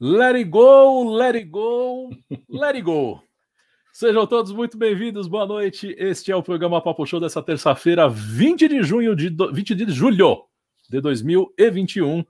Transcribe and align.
Let 0.00 0.36
it 0.36 0.44
go, 0.44 1.02
let 1.10 1.34
it 1.34 1.50
go, 1.50 2.08
let 2.48 2.76
it 2.76 2.82
go. 2.82 3.20
Sejam 3.92 4.28
todos 4.28 4.52
muito 4.52 4.78
bem-vindos, 4.78 5.26
boa 5.26 5.44
noite. 5.44 5.92
Este 5.98 6.30
é 6.30 6.36
o 6.36 6.42
programa 6.42 6.80
Papo 6.80 7.04
Show 7.04 7.18
dessa 7.18 7.42
terça-feira, 7.42 8.08
20 8.08 8.68
de 8.68 8.80
junho 8.84 9.16
de 9.16 9.28
do... 9.28 9.52
20 9.52 9.74
de 9.74 9.90
julho 9.90 10.44
de 10.88 11.00
2021. 11.00 12.24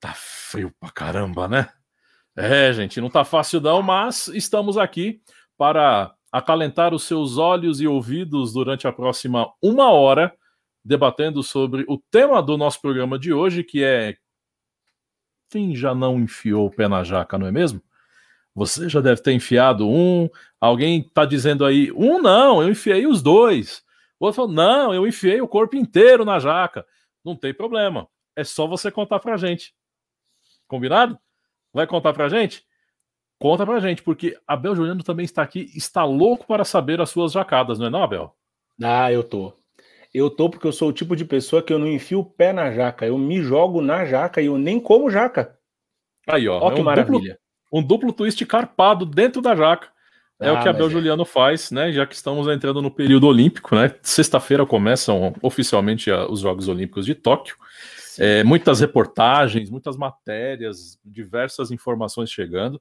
Tá 0.00 0.12
frio 0.16 0.74
pra 0.80 0.90
caramba, 0.90 1.46
né? 1.46 1.68
É, 2.34 2.72
gente, 2.72 3.00
não 3.00 3.08
tá 3.08 3.22
fácil 3.24 3.60
não, 3.60 3.80
mas 3.80 4.26
estamos 4.26 4.76
aqui 4.76 5.22
para 5.56 6.12
acalentar 6.32 6.92
os 6.92 7.04
seus 7.04 7.38
olhos 7.38 7.80
e 7.80 7.86
ouvidos 7.86 8.52
durante 8.52 8.88
a 8.88 8.92
próxima 8.92 9.48
uma 9.62 9.92
hora, 9.92 10.34
debatendo 10.84 11.40
sobre 11.40 11.84
o 11.86 12.02
tema 12.10 12.42
do 12.42 12.58
nosso 12.58 12.80
programa 12.80 13.16
de 13.16 13.32
hoje, 13.32 13.62
que 13.62 13.84
é 13.84 14.16
quem 15.52 15.76
já 15.76 15.94
não 15.94 16.18
enfiou 16.18 16.66
o 16.66 16.70
pé 16.70 16.88
na 16.88 17.04
jaca, 17.04 17.36
não 17.36 17.46
é 17.46 17.52
mesmo? 17.52 17.80
Você 18.54 18.88
já 18.88 19.00
deve 19.00 19.20
ter 19.20 19.32
enfiado 19.32 19.86
um. 19.86 20.28
Alguém 20.58 21.00
está 21.00 21.26
dizendo 21.26 21.64
aí, 21.64 21.92
um 21.92 22.20
não, 22.20 22.62
eu 22.62 22.70
enfiei 22.70 23.06
os 23.06 23.22
dois. 23.22 23.84
O 24.18 24.24
outro 24.24 24.36
falou, 24.36 24.52
não, 24.52 24.94
eu 24.94 25.06
enfiei 25.06 25.40
o 25.42 25.48
corpo 25.48 25.76
inteiro 25.76 26.24
na 26.24 26.38
jaca. 26.38 26.86
Não 27.22 27.36
tem 27.36 27.52
problema. 27.52 28.08
É 28.34 28.44
só 28.44 28.66
você 28.66 28.90
contar 28.90 29.20
pra 29.20 29.36
gente. 29.36 29.74
Combinado? 30.66 31.18
Vai 31.72 31.86
contar 31.86 32.14
pra 32.14 32.28
gente? 32.28 32.64
Conta 33.38 33.66
pra 33.66 33.80
gente, 33.80 34.02
porque 34.02 34.38
Abel 34.46 34.74
Juliano 34.74 35.02
também 35.02 35.24
está 35.24 35.42
aqui, 35.42 35.70
está 35.74 36.04
louco 36.04 36.46
para 36.46 36.64
saber 36.64 37.00
as 37.00 37.10
suas 37.10 37.32
jacadas, 37.32 37.78
não 37.78 37.86
é 37.86 37.90
não, 37.90 38.02
Abel? 38.02 38.34
Ah, 38.82 39.12
eu 39.12 39.24
tô. 39.24 39.52
Eu 40.12 40.28
tô 40.28 40.50
porque 40.50 40.66
eu 40.66 40.72
sou 40.72 40.90
o 40.90 40.92
tipo 40.92 41.16
de 41.16 41.24
pessoa 41.24 41.62
que 41.62 41.72
eu 41.72 41.78
não 41.78 41.86
enfio 41.86 42.20
o 42.20 42.24
pé 42.24 42.52
na 42.52 42.70
jaca, 42.70 43.06
eu 43.06 43.16
me 43.16 43.40
jogo 43.40 43.80
na 43.80 44.04
jaca 44.04 44.42
e 44.42 44.46
eu 44.46 44.58
nem 44.58 44.78
como 44.78 45.10
jaca. 45.10 45.56
Aí, 46.28 46.48
ó. 46.48 46.60
ó 46.60 46.70
é 46.70 46.74
que 46.74 46.80
um 46.80 46.84
maravilha. 46.84 47.18
Duplo, 47.18 47.38
um 47.72 47.82
duplo 47.82 48.12
twist 48.12 48.44
carpado 48.44 49.06
dentro 49.06 49.40
da 49.40 49.54
jaca. 49.56 49.88
É 50.38 50.48
ah, 50.48 50.54
o 50.54 50.62
que 50.62 50.68
Abel 50.68 50.88
é. 50.88 50.90
Juliano 50.90 51.24
faz, 51.24 51.70
né? 51.70 51.92
Já 51.92 52.04
que 52.04 52.14
estamos 52.14 52.48
entrando 52.48 52.82
no 52.82 52.90
período 52.90 53.26
olímpico, 53.26 53.76
né? 53.76 53.94
Sexta-feira 54.02 54.66
começam 54.66 55.34
oficialmente 55.40 56.10
os 56.10 56.40
Jogos 56.40 56.68
Olímpicos 56.68 57.06
de 57.06 57.14
Tóquio. 57.14 57.56
É, 58.18 58.42
muitas 58.42 58.80
reportagens, 58.80 59.70
muitas 59.70 59.96
matérias, 59.96 60.98
diversas 61.04 61.70
informações 61.70 62.30
chegando. 62.30 62.80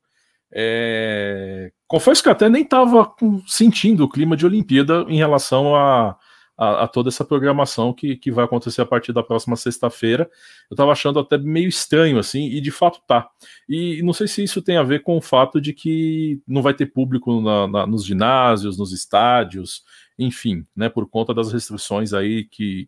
É... 0.52 1.72
Confesso 1.88 2.22
que 2.22 2.30
até 2.30 2.50
nem 2.50 2.64
estava 2.64 3.14
sentindo 3.48 4.04
o 4.04 4.10
clima 4.10 4.36
de 4.36 4.45
Olimpíada 4.45 5.06
em 5.08 5.18
relação 5.18 5.76
a, 5.76 6.18
a, 6.62 6.84
a, 6.84 6.88
toda 6.88 7.09
essa 7.09 7.26
programação 7.26 7.92
que, 7.92 8.16
que 8.16 8.30
vai 8.30 8.45
acontecer 8.45 8.81
a 8.81 8.86
partir 8.86 9.12
da 9.12 9.23
próxima 9.23 9.56
sexta-feira. 9.56 10.30
Eu 10.70 10.76
estava 10.76 10.92
achando 10.92 11.17
até 11.17 11.36
meio 11.36 11.67
estranho, 11.67 12.20
assim, 12.20 12.50
e 12.50 12.62
de 12.62 12.70
fato 12.70 13.02
tá. 13.08 13.28
E 13.67 14.04
não 14.04 14.14
sei 14.14 14.28
se 14.28 14.44
isso 14.44 14.62
tem 14.62 14.78
a 14.78 14.84
ver 14.84 15.02
com 15.02 15.17
o 15.17 15.22
fato 15.22 15.59
de 15.59 15.73
que 15.73 16.39
não 16.48 16.62
vai 16.62 16.76
ter 16.76 16.86
público 16.86 17.42
na, 17.42 17.67
na, 17.67 17.88
nos 17.88 18.06
ginásios, 18.06 18.78
nos 18.78 18.94
estádios, 18.94 19.84
enfim, 20.20 20.64
né, 20.76 20.88
por 20.88 21.09
conta 21.09 21.34
das 21.34 21.52
restrições 21.52 22.14
aí 22.14 22.44
que, 22.44 22.88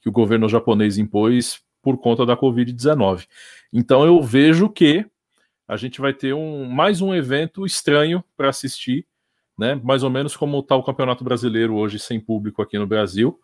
que 0.00 0.08
o 0.08 0.12
governo 0.12 0.48
japonês 0.48 0.98
impôs 0.98 1.62
por 1.80 1.98
conta 1.98 2.26
da 2.26 2.36
Covid-19. 2.36 3.28
Então 3.72 4.04
eu 4.04 4.20
vejo 4.20 4.68
que 4.68 5.06
a 5.68 5.76
gente 5.76 6.00
vai 6.00 6.12
ter 6.12 6.34
um, 6.34 6.64
mais 6.64 7.00
um 7.00 7.14
evento 7.14 7.64
estranho 7.64 8.24
para 8.36 8.48
assistir 8.48 9.06
né? 9.62 9.80
Mais 9.84 10.02
ou 10.02 10.10
menos 10.10 10.36
como 10.36 10.58
está 10.58 10.74
o 10.74 10.82
Campeonato 10.82 11.22
Brasileiro 11.22 11.76
hoje 11.76 12.00
sem 12.00 12.18
público 12.18 12.60
aqui 12.60 12.76
no 12.76 12.86
Brasil. 12.86 13.38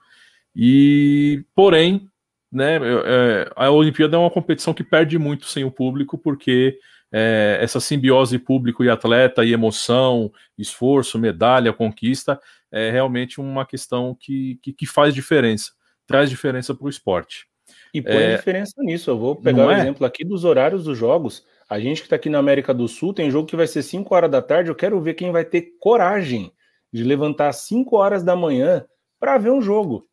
E, 0.54 1.44
porém, 1.54 2.10
né, 2.50 2.76
é, 2.76 3.52
a 3.54 3.70
Olimpíada 3.70 4.16
é 4.16 4.18
uma 4.18 4.30
competição 4.30 4.74
que 4.74 4.82
perde 4.82 5.16
muito 5.16 5.46
sem 5.46 5.62
o 5.62 5.70
público, 5.70 6.18
porque 6.18 6.76
é, 7.12 7.60
essa 7.62 7.78
simbiose 7.78 8.36
público 8.36 8.82
e 8.82 8.90
atleta, 8.90 9.44
e 9.44 9.52
emoção, 9.52 10.32
esforço, 10.58 11.20
medalha, 11.20 11.72
conquista, 11.72 12.40
é 12.72 12.90
realmente 12.90 13.40
uma 13.40 13.64
questão 13.64 14.16
que, 14.18 14.58
que, 14.60 14.72
que 14.72 14.86
faz 14.86 15.14
diferença, 15.14 15.70
traz 16.04 16.28
diferença 16.28 16.74
para 16.74 16.86
o 16.86 16.90
esporte. 16.90 17.46
E 17.94 18.02
põe 18.02 18.16
é, 18.16 18.36
diferença 18.36 18.74
nisso. 18.78 19.08
Eu 19.08 19.18
vou 19.18 19.36
pegar 19.36 19.66
o 19.66 19.70
é? 19.70 19.78
exemplo 19.78 20.04
aqui 20.04 20.24
dos 20.24 20.44
horários 20.44 20.82
dos 20.82 20.98
jogos. 20.98 21.44
A 21.68 21.78
gente 21.78 22.00
que 22.00 22.06
está 22.06 22.16
aqui 22.16 22.30
na 22.30 22.38
América 22.38 22.72
do 22.72 22.88
Sul 22.88 23.12
tem 23.12 23.30
jogo 23.30 23.46
que 23.46 23.56
vai 23.56 23.66
ser 23.66 23.82
5 23.82 24.14
horas 24.14 24.30
da 24.30 24.40
tarde. 24.40 24.70
Eu 24.70 24.74
quero 24.74 25.00
ver 25.00 25.14
quem 25.14 25.30
vai 25.30 25.44
ter 25.44 25.74
coragem 25.78 26.50
de 26.92 27.04
levantar 27.04 27.48
às 27.48 27.56
5 27.56 27.94
horas 27.94 28.22
da 28.24 28.34
manhã 28.34 28.86
para 29.20 29.36
ver 29.36 29.50
um 29.50 29.60
jogo. 29.60 30.08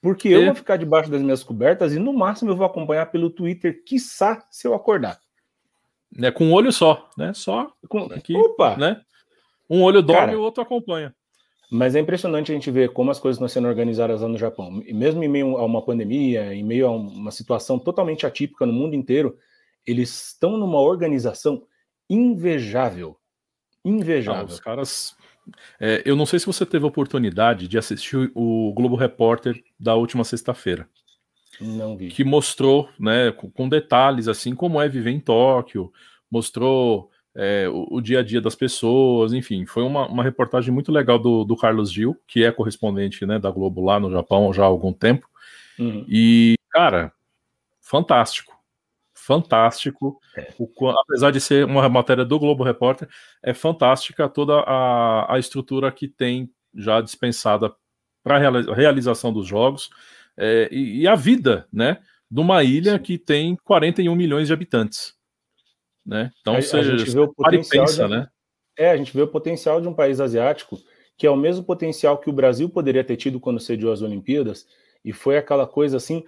Porque 0.00 0.28
eu 0.28 0.46
vou 0.46 0.54
ficar 0.54 0.76
debaixo 0.76 1.10
das 1.10 1.22
minhas 1.22 1.42
cobertas 1.42 1.94
e 1.94 1.98
no 1.98 2.12
máximo 2.12 2.50
eu 2.50 2.56
vou 2.56 2.66
acompanhar 2.66 3.06
pelo 3.10 3.30
Twitter, 3.30 3.82
quiçá, 3.84 4.46
se 4.50 4.66
eu 4.66 4.74
acordar. 4.74 5.18
É 6.22 6.30
com 6.30 6.46
um 6.46 6.52
olho 6.52 6.72
só, 6.72 7.08
né? 7.16 7.32
Só 7.34 7.72
com, 7.88 8.04
aqui, 8.12 8.36
Opa! 8.36 8.76
né? 8.76 9.00
Um 9.68 9.82
olho 9.82 10.02
dorme 10.02 10.34
e 10.34 10.36
o 10.36 10.42
outro 10.42 10.62
acompanha. 10.62 11.14
Mas 11.70 11.96
é 11.96 12.00
impressionante 12.00 12.52
a 12.52 12.54
gente 12.54 12.70
ver 12.70 12.92
como 12.92 13.10
as 13.10 13.18
coisas 13.18 13.36
estão 13.36 13.48
sendo 13.48 13.66
organizadas 13.66 14.20
lá 14.20 14.28
no 14.28 14.38
Japão. 14.38 14.70
Mesmo 14.70 15.24
em 15.24 15.28
meio 15.28 15.56
a 15.56 15.64
uma 15.64 15.82
pandemia, 15.82 16.54
em 16.54 16.62
meio 16.62 16.86
a 16.86 16.90
uma 16.90 17.30
situação 17.30 17.78
totalmente 17.78 18.26
atípica 18.26 18.66
no 18.66 18.72
mundo 18.72 18.94
inteiro, 18.94 19.36
eles 19.86 20.28
estão 20.28 20.56
numa 20.56 20.80
organização 20.80 21.62
invejável. 22.08 23.16
Invejável. 23.84 24.42
Ah, 24.42 24.44
os 24.44 24.60
caras. 24.60 25.16
É, 25.78 26.02
eu 26.04 26.16
não 26.16 26.24
sei 26.24 26.38
se 26.38 26.46
você 26.46 26.64
teve 26.64 26.84
a 26.84 26.88
oportunidade 26.88 27.68
de 27.68 27.76
assistir 27.76 28.30
o 28.34 28.72
Globo 28.74 28.96
Repórter 28.96 29.62
da 29.78 29.94
última 29.94 30.24
sexta-feira. 30.24 30.88
Não 31.60 31.96
vi. 31.96 32.08
Que 32.08 32.24
mostrou, 32.24 32.88
né, 32.98 33.30
com, 33.32 33.50
com, 33.50 33.68
detalhes, 33.68 34.26
assim, 34.26 34.54
como 34.54 34.80
é 34.80 34.88
viver 34.88 35.10
em 35.10 35.20
Tóquio, 35.20 35.92
mostrou 36.30 37.10
é, 37.34 37.68
o, 37.68 37.96
o, 37.96 38.00
dia 38.00 38.20
a 38.20 38.22
dia 38.22 38.40
das 38.40 38.54
pessoas, 38.54 39.32
enfim, 39.32 39.66
foi 39.66 39.82
uma, 39.82 40.08
uma 40.08 40.24
reportagem 40.24 40.72
muito 40.72 40.90
legal 40.90 41.18
do, 41.18 41.44
do 41.44 41.56
Carlos 41.56 41.92
Gil, 41.92 42.16
que 42.26 42.42
é 42.42 42.50
correspondente 42.50 43.24
né, 43.26 43.38
da 43.38 43.50
Globo 43.50 43.84
lá 43.84 44.00
no 44.00 44.10
Japão 44.10 44.52
já 44.52 44.62
há 44.62 44.66
algum 44.66 44.92
tempo. 44.92 45.28
Uhum. 45.78 46.04
E, 46.08 46.54
cara, 46.70 47.12
fantástico 47.80 48.53
fantástico. 49.24 50.20
É. 50.36 50.52
O, 50.58 50.88
apesar 50.88 51.30
de 51.30 51.40
ser 51.40 51.64
uma 51.64 51.88
matéria 51.88 52.24
do 52.24 52.38
Globo 52.38 52.64
Repórter, 52.64 53.08
é 53.42 53.54
fantástica 53.54 54.28
toda 54.28 54.60
a, 54.60 55.34
a 55.34 55.38
estrutura 55.38 55.90
que 55.90 56.08
tem 56.08 56.50
já 56.74 57.00
dispensada 57.00 57.72
para 58.22 58.36
a 58.36 58.74
realização 58.74 59.32
dos 59.32 59.46
jogos 59.46 59.90
é, 60.36 60.68
e, 60.72 61.02
e, 61.02 61.08
a 61.08 61.14
vida, 61.14 61.66
né? 61.72 61.98
De 62.30 62.40
uma 62.40 62.64
ilha 62.64 62.92
Sim. 62.92 62.98
que 62.98 63.18
tem 63.18 63.56
41 63.64 64.14
milhões 64.14 64.48
de 64.48 64.52
habitantes. 64.52 65.14
Né? 66.04 66.30
Então, 66.40 66.56
a, 66.56 66.60
você, 66.60 66.78
a 66.78 66.82
gente 66.82 67.10
vê 67.10 67.20
o 67.20 67.32
potencial 67.32 67.86
pensa, 67.86 68.04
de, 68.04 68.10
né? 68.10 68.28
É, 68.76 68.90
a 68.90 68.96
gente 68.96 69.14
vê 69.14 69.22
o 69.22 69.28
potencial 69.28 69.80
de 69.80 69.88
um 69.88 69.94
país 69.94 70.20
asiático 70.20 70.78
que 71.16 71.26
é 71.26 71.30
o 71.30 71.36
mesmo 71.36 71.64
potencial 71.64 72.18
que 72.18 72.28
o 72.28 72.32
Brasil 72.32 72.68
poderia 72.68 73.04
ter 73.04 73.16
tido 73.16 73.38
quando 73.38 73.60
sediou 73.60 73.92
as 73.92 74.02
Olimpíadas, 74.02 74.66
e 75.04 75.12
foi 75.12 75.36
aquela 75.36 75.66
coisa 75.66 75.96
assim 75.96 76.24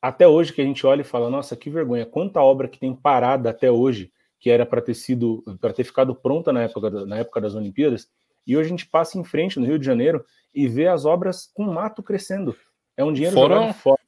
até 0.00 0.26
hoje 0.26 0.52
que 0.52 0.60
a 0.60 0.64
gente 0.64 0.86
olha 0.86 1.00
e 1.00 1.04
fala, 1.04 1.30
nossa, 1.30 1.56
que 1.56 1.70
vergonha, 1.70 2.06
quanta 2.06 2.40
obra 2.40 2.68
que 2.68 2.78
tem 2.78 2.94
parada 2.94 3.50
até 3.50 3.70
hoje, 3.70 4.12
que 4.40 4.50
era 4.50 4.64
para 4.64 4.80
ter 4.80 4.94
sido, 4.94 5.42
para 5.60 5.72
ter 5.72 5.84
ficado 5.84 6.14
pronta 6.14 6.52
na 6.52 6.62
época, 6.62 6.90
na 7.06 7.18
época 7.18 7.40
das 7.40 7.54
Olimpíadas, 7.54 8.08
e 8.46 8.56
hoje 8.56 8.68
a 8.68 8.70
gente 8.70 8.86
passa 8.86 9.18
em 9.18 9.24
frente 9.24 9.58
no 9.58 9.66
Rio 9.66 9.78
de 9.78 9.84
Janeiro 9.84 10.24
e 10.54 10.66
vê 10.66 10.86
as 10.86 11.04
obras 11.04 11.50
com 11.52 11.64
mato 11.64 12.02
crescendo. 12.02 12.56
É 12.96 13.04
um 13.04 13.12
dinheiro 13.12 13.34
fora, 13.34 13.72
fora. 13.74 13.98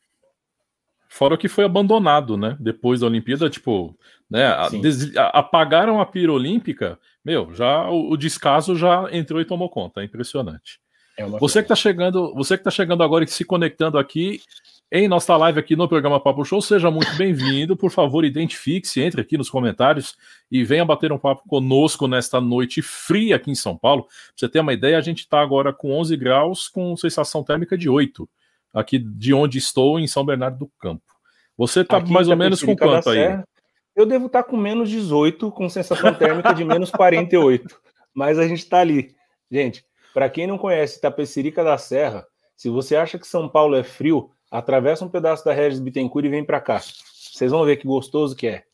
Fora 1.08 1.34
o 1.34 1.38
que 1.38 1.48
foi 1.48 1.64
abandonado, 1.64 2.36
né? 2.36 2.56
Depois 2.60 3.00
da 3.00 3.06
Olimpíada, 3.06 3.50
tipo, 3.50 3.98
né? 4.30 4.46
apagaram 5.32 6.00
a 6.00 6.06
pira 6.06 6.32
olímpica, 6.32 6.98
meu, 7.24 7.52
já 7.52 7.90
o, 7.90 8.12
o 8.12 8.16
descaso 8.16 8.76
já 8.76 9.08
entrou 9.12 9.40
e 9.40 9.44
tomou 9.44 9.68
conta. 9.68 10.00
É 10.00 10.04
impressionante. 10.04 10.80
É 11.18 11.24
você 11.26 11.58
que 11.58 11.64
está 11.64 11.74
chegando, 11.74 12.32
você 12.34 12.56
que 12.56 12.64
tá 12.64 12.70
chegando 12.70 13.02
agora 13.02 13.24
e 13.24 13.28
se 13.28 13.44
conectando 13.44 13.98
aqui, 13.98 14.40
em 14.92 15.06
nossa 15.06 15.36
live 15.36 15.60
aqui 15.60 15.76
no 15.76 15.88
programa 15.88 16.18
Papo 16.18 16.44
Show. 16.44 16.60
Seja 16.60 16.90
muito 16.90 17.14
bem-vindo. 17.16 17.76
Por 17.76 17.90
favor, 17.90 18.24
identifique-se, 18.24 19.00
entre 19.00 19.20
aqui 19.20 19.38
nos 19.38 19.48
comentários 19.48 20.16
e 20.50 20.64
venha 20.64 20.84
bater 20.84 21.12
um 21.12 21.18
papo 21.18 21.42
conosco 21.48 22.08
nesta 22.08 22.40
noite 22.40 22.82
fria 22.82 23.36
aqui 23.36 23.50
em 23.50 23.54
São 23.54 23.76
Paulo. 23.76 24.04
Pra 24.04 24.12
você 24.34 24.48
ter 24.48 24.58
uma 24.58 24.72
ideia, 24.72 24.98
a 24.98 25.00
gente 25.00 25.20
está 25.20 25.40
agora 25.40 25.72
com 25.72 25.92
11 25.92 26.16
graus, 26.16 26.68
com 26.68 26.96
sensação 26.96 27.44
térmica 27.44 27.78
de 27.78 27.88
8, 27.88 28.28
aqui 28.74 28.98
de 28.98 29.32
onde 29.32 29.58
estou, 29.58 29.98
em 30.00 30.08
São 30.08 30.24
Bernardo 30.24 30.58
do 30.58 30.70
Campo. 30.80 31.02
Você 31.56 31.82
está 31.82 32.00
mais 32.00 32.28
ou 32.28 32.36
menos 32.36 32.62
com 32.62 32.76
quanto 32.76 33.10
aí? 33.10 33.40
Eu 33.94 34.06
devo 34.06 34.26
estar 34.26 34.42
tá 34.42 34.48
com 34.48 34.56
menos 34.56 34.88
18, 34.90 35.52
com 35.52 35.68
sensação 35.68 36.12
térmica 36.14 36.52
de 36.52 36.64
menos 36.64 36.90
48. 36.90 37.80
Mas 38.12 38.38
a 38.38 38.48
gente 38.48 38.60
está 38.60 38.78
ali. 38.78 39.14
Gente, 39.50 39.84
para 40.12 40.28
quem 40.28 40.46
não 40.46 40.58
conhece 40.58 41.00
Tapecerica 41.00 41.62
da 41.62 41.78
Serra, 41.78 42.26
se 42.56 42.68
você 42.68 42.96
acha 42.96 43.18
que 43.18 43.26
São 43.26 43.48
Paulo 43.48 43.76
é 43.76 43.84
frio, 43.84 44.30
atravessa 44.50 45.04
um 45.04 45.08
pedaço 45.08 45.44
da 45.44 45.52
Regis 45.52 45.80
Bittencourt 45.80 46.26
e 46.26 46.28
vem 46.28 46.44
para 46.44 46.60
cá. 46.60 46.80
Vocês 46.80 47.50
vão 47.50 47.64
ver 47.64 47.76
que 47.76 47.86
gostoso 47.86 48.34
que 48.34 48.46
é. 48.46 48.64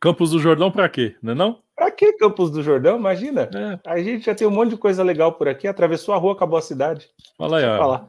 Campos 0.00 0.32
do 0.32 0.38
Jordão 0.38 0.70
para 0.70 0.88
quê? 0.88 1.16
Não 1.22 1.32
é 1.32 1.34
não? 1.34 1.62
Para 1.74 1.90
que 1.90 2.12
Campos 2.14 2.50
do 2.50 2.62
Jordão? 2.62 2.98
Imagina. 2.98 3.48
É. 3.54 3.90
A 3.90 3.98
gente 4.02 4.26
já 4.26 4.34
tem 4.34 4.46
um 4.46 4.50
monte 4.50 4.70
de 4.70 4.76
coisa 4.76 5.02
legal 5.02 5.32
por 5.32 5.48
aqui. 5.48 5.66
Atravessou 5.66 6.14
a 6.14 6.18
rua, 6.18 6.32
acabou 6.32 6.58
a 6.58 6.62
cidade. 6.62 7.08
Fala 7.38 7.58
aí, 7.58 7.64
ó. 7.64 8.04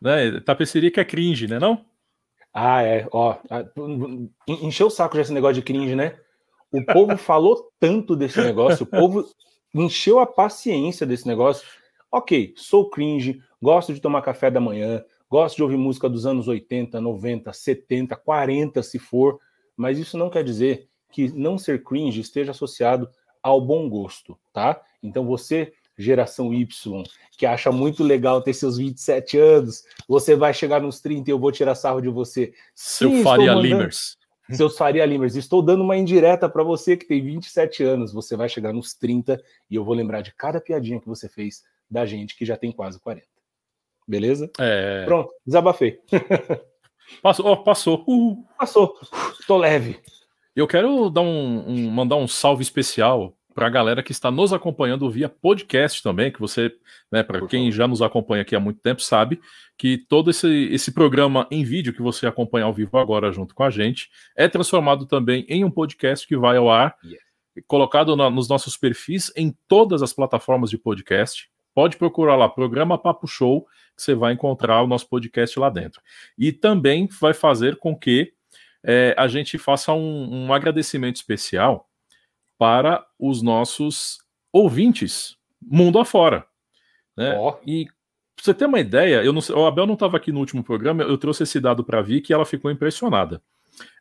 Né? 0.00 0.40
Tapecerica 0.40 1.00
é 1.00 1.04
cringe, 1.04 1.46
né 1.46 1.58
não? 1.58 1.84
Ah, 2.52 2.82
é. 2.82 3.06
Ó, 3.12 3.36
encheu 4.46 4.88
o 4.88 4.90
saco 4.90 5.16
já 5.16 5.22
esse 5.22 5.32
negócio 5.32 5.54
de 5.56 5.62
cringe, 5.62 5.94
né? 5.94 6.16
O 6.72 6.84
povo 6.84 7.16
falou 7.18 7.70
tanto 7.78 8.16
desse 8.16 8.40
negócio, 8.40 8.84
o 8.84 8.86
povo 8.86 9.24
encheu 9.74 10.18
a 10.18 10.26
paciência 10.26 11.06
desse 11.06 11.26
negócio. 11.26 11.66
Ok, 12.10 12.54
sou 12.56 12.90
cringe, 12.90 13.40
gosto 13.62 13.94
de 13.94 14.00
tomar 14.00 14.22
café 14.22 14.50
da 14.50 14.60
manhã, 14.60 15.04
gosto 15.30 15.56
de 15.56 15.62
ouvir 15.62 15.76
música 15.76 16.08
dos 16.08 16.26
anos 16.26 16.48
80, 16.48 17.00
90, 17.00 17.52
70, 17.52 18.16
40, 18.16 18.82
se 18.82 18.98
for, 18.98 19.38
mas 19.76 19.98
isso 19.98 20.18
não 20.18 20.28
quer 20.28 20.42
dizer 20.42 20.88
que 21.12 21.32
não 21.32 21.56
ser 21.56 21.84
cringe 21.84 22.20
esteja 22.20 22.50
associado 22.50 23.08
ao 23.40 23.60
bom 23.60 23.88
gosto, 23.88 24.36
tá? 24.52 24.80
Então 25.02 25.24
você, 25.24 25.72
geração 25.96 26.52
Y, 26.52 27.04
que 27.38 27.46
acha 27.46 27.70
muito 27.70 28.02
legal 28.02 28.42
ter 28.42 28.52
seus 28.52 28.76
27 28.76 29.38
anos, 29.38 29.84
você 30.08 30.34
vai 30.34 30.52
chegar 30.52 30.82
nos 30.82 31.00
30 31.00 31.30
e 31.30 31.32
eu 31.32 31.38
vou 31.38 31.52
tirar 31.52 31.76
sarro 31.76 32.00
de 32.00 32.08
você. 32.08 32.52
Seu 32.74 33.10
Sim, 33.10 33.22
Faria 33.22 33.54
mandando... 33.54 33.66
Limers. 33.66 34.18
Seus 34.52 34.76
Faria 34.76 35.06
Limers, 35.06 35.36
estou 35.36 35.62
dando 35.62 35.84
uma 35.84 35.96
indireta 35.96 36.48
para 36.48 36.64
você 36.64 36.96
que 36.96 37.06
tem 37.06 37.22
27 37.22 37.84
anos, 37.84 38.12
você 38.12 38.34
vai 38.34 38.48
chegar 38.48 38.72
nos 38.72 38.92
30 38.94 39.40
e 39.70 39.76
eu 39.76 39.84
vou 39.84 39.94
lembrar 39.94 40.22
de 40.22 40.34
cada 40.34 40.60
piadinha 40.60 41.00
que 41.00 41.06
você 41.06 41.28
fez 41.28 41.62
da 41.88 42.04
gente 42.04 42.36
que 42.36 42.44
já 42.44 42.56
tem 42.56 42.72
quase 42.72 42.98
40. 42.98 43.29
Beleza? 44.06 44.50
É... 44.58 45.04
Pronto, 45.04 45.32
desabafei. 45.46 45.98
Passou, 47.22 47.46
oh, 47.46 47.56
passou. 47.56 48.04
Uh. 48.06 48.44
Passou. 48.56 48.96
Tô 49.46 49.56
leve. 49.56 49.98
Eu 50.54 50.66
quero 50.66 51.10
dar 51.10 51.22
um, 51.22 51.68
um 51.68 51.90
mandar 51.90 52.16
um 52.16 52.28
salve 52.28 52.62
especial 52.62 53.36
para 53.54 53.66
a 53.66 53.70
galera 53.70 54.02
que 54.02 54.12
está 54.12 54.30
nos 54.30 54.52
acompanhando 54.52 55.10
via 55.10 55.28
podcast 55.28 56.02
também, 56.02 56.30
que 56.30 56.40
você, 56.40 56.72
né, 57.10 57.22
para 57.22 57.46
quem 57.46 57.70
já 57.70 57.86
nos 57.86 58.00
acompanha 58.00 58.42
aqui 58.42 58.54
há 58.54 58.60
muito 58.60 58.80
tempo, 58.80 59.02
sabe 59.02 59.40
que 59.76 59.98
todo 59.98 60.30
esse, 60.30 60.68
esse 60.70 60.92
programa 60.92 61.46
em 61.50 61.64
vídeo 61.64 61.92
que 61.92 62.02
você 62.02 62.26
acompanha 62.26 62.64
ao 62.64 62.72
vivo 62.72 62.96
agora 62.96 63.32
junto 63.32 63.54
com 63.54 63.64
a 63.64 63.70
gente 63.70 64.08
é 64.36 64.48
transformado 64.48 65.04
também 65.06 65.44
em 65.48 65.64
um 65.64 65.70
podcast 65.70 66.26
que 66.26 66.36
vai 66.36 66.56
ao 66.56 66.70
ar, 66.70 66.96
yeah. 67.02 67.24
colocado 67.66 68.14
na, 68.16 68.30
nos 68.30 68.48
nossos 68.48 68.76
perfis 68.76 69.32
em 69.36 69.54
todas 69.66 70.02
as 70.02 70.12
plataformas 70.12 70.70
de 70.70 70.78
podcast. 70.78 71.50
Pode 71.74 71.96
procurar 71.96 72.36
lá, 72.36 72.48
Programa 72.48 72.98
Papo 72.98 73.26
Show, 73.26 73.66
que 73.96 74.02
você 74.02 74.14
vai 74.14 74.32
encontrar 74.32 74.82
o 74.82 74.86
nosso 74.86 75.08
podcast 75.08 75.58
lá 75.58 75.70
dentro. 75.70 76.00
E 76.36 76.52
também 76.52 77.08
vai 77.20 77.32
fazer 77.32 77.76
com 77.76 77.96
que 77.96 78.32
é, 78.82 79.14
a 79.16 79.28
gente 79.28 79.58
faça 79.58 79.92
um, 79.92 80.46
um 80.46 80.52
agradecimento 80.52 81.16
especial 81.16 81.88
para 82.58 83.06
os 83.18 83.42
nossos 83.42 84.18
ouvintes, 84.52 85.36
mundo 85.62 85.98
afora. 85.98 86.46
Né? 87.16 87.36
Oh. 87.38 87.56
E 87.66 87.86
pra 88.34 88.44
você 88.44 88.54
ter 88.54 88.66
uma 88.66 88.80
ideia, 88.80 89.22
eu 89.22 89.32
não 89.32 89.40
sei, 89.40 89.54
o 89.54 89.66
Abel 89.66 89.86
não 89.86 89.94
estava 89.94 90.16
aqui 90.16 90.32
no 90.32 90.40
último 90.40 90.64
programa, 90.64 91.02
eu 91.02 91.18
trouxe 91.18 91.42
esse 91.42 91.60
dado 91.60 91.84
para 91.84 91.98
a 91.98 92.02
Vicky 92.02 92.32
e 92.32 92.34
ela 92.34 92.44
ficou 92.44 92.70
impressionada. 92.70 93.42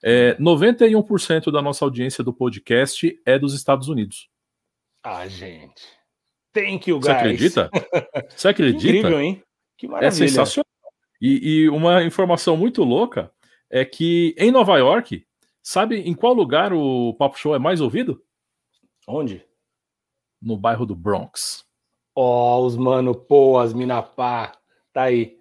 É, 0.03 0.35
91% 0.35 1.51
da 1.51 1.61
nossa 1.61 1.85
audiência 1.85 2.23
do 2.23 2.33
podcast 2.33 3.21
é 3.25 3.37
dos 3.37 3.53
Estados 3.53 3.87
Unidos. 3.87 4.29
Ah, 5.03 5.27
gente. 5.27 5.98
Thank 6.53 6.89
you, 6.89 6.99
guys. 6.99 7.05
Você 7.05 7.11
acredita? 7.11 7.69
Você 8.35 8.47
acredita? 8.47 8.97
Incrível, 8.97 9.19
hein? 9.19 9.43
Que 9.77 9.85
é 9.85 9.89
maravilha. 9.89 10.07
É 10.07 10.11
sensacional. 10.11 10.65
E, 11.21 11.63
e, 11.63 11.69
uma 11.69 12.03
informação 12.03 12.55
muito 12.55 12.83
louca 12.83 13.31
é 13.69 13.83
que 13.83 14.33
em 14.37 14.51
Nova 14.51 14.77
York, 14.77 15.25
sabe 15.61 15.99
em 15.99 16.13
qual 16.13 16.33
lugar 16.33 16.73
o 16.73 17.13
Papo 17.15 17.37
Show 17.37 17.53
é 17.53 17.59
mais 17.59 17.81
ouvido? 17.81 18.23
Onde? 19.07 19.45
No 20.41 20.57
bairro 20.57 20.85
do 20.85 20.95
Bronx. 20.95 21.65
Ó, 22.15 22.59
oh, 22.59 22.65
os 22.65 22.77
mano, 22.77 23.13
pô, 23.13 23.59
as 23.59 23.73
minapá. 23.73 24.53
Tá 24.93 25.03
aí. 25.03 25.38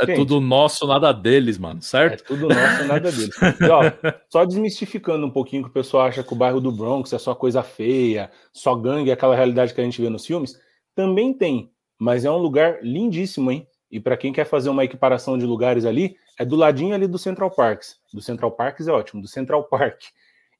É 0.00 0.06
Gente, 0.06 0.16
tudo 0.16 0.40
nosso, 0.40 0.86
nada 0.86 1.12
deles, 1.12 1.58
mano, 1.58 1.82
certo? 1.82 2.22
É 2.22 2.24
tudo 2.24 2.48
nosso, 2.48 2.84
nada 2.84 3.12
deles. 3.12 3.36
E, 3.60 3.64
ó, 3.68 3.82
só 4.30 4.46
desmistificando 4.46 5.26
um 5.26 5.30
pouquinho 5.30 5.62
que 5.62 5.68
o 5.68 5.72
pessoal 5.72 6.06
acha 6.06 6.22
que 6.22 6.32
o 6.32 6.36
bairro 6.36 6.60
do 6.60 6.72
Bronx 6.72 7.12
é 7.12 7.18
só 7.18 7.34
coisa 7.34 7.62
feia, 7.62 8.30
só 8.50 8.74
gangue, 8.74 9.12
aquela 9.12 9.36
realidade 9.36 9.74
que 9.74 9.80
a 9.80 9.84
gente 9.84 10.00
vê 10.00 10.08
nos 10.08 10.24
filmes. 10.24 10.58
Também 10.94 11.34
tem, 11.34 11.70
mas 11.98 12.24
é 12.24 12.30
um 12.30 12.38
lugar 12.38 12.78
lindíssimo, 12.82 13.50
hein? 13.50 13.66
E 13.90 14.00
para 14.00 14.16
quem 14.16 14.32
quer 14.32 14.46
fazer 14.46 14.70
uma 14.70 14.84
equiparação 14.84 15.36
de 15.36 15.44
lugares 15.44 15.84
ali, 15.84 16.16
é 16.38 16.44
do 16.44 16.56
ladinho 16.56 16.94
ali 16.94 17.06
do 17.06 17.18
Central 17.18 17.50
Parks. 17.50 17.96
Do 18.14 18.22
Central 18.22 18.52
Parks 18.52 18.88
é 18.88 18.92
ótimo, 18.92 19.20
do 19.20 19.28
Central 19.28 19.64
Park. 19.64 20.00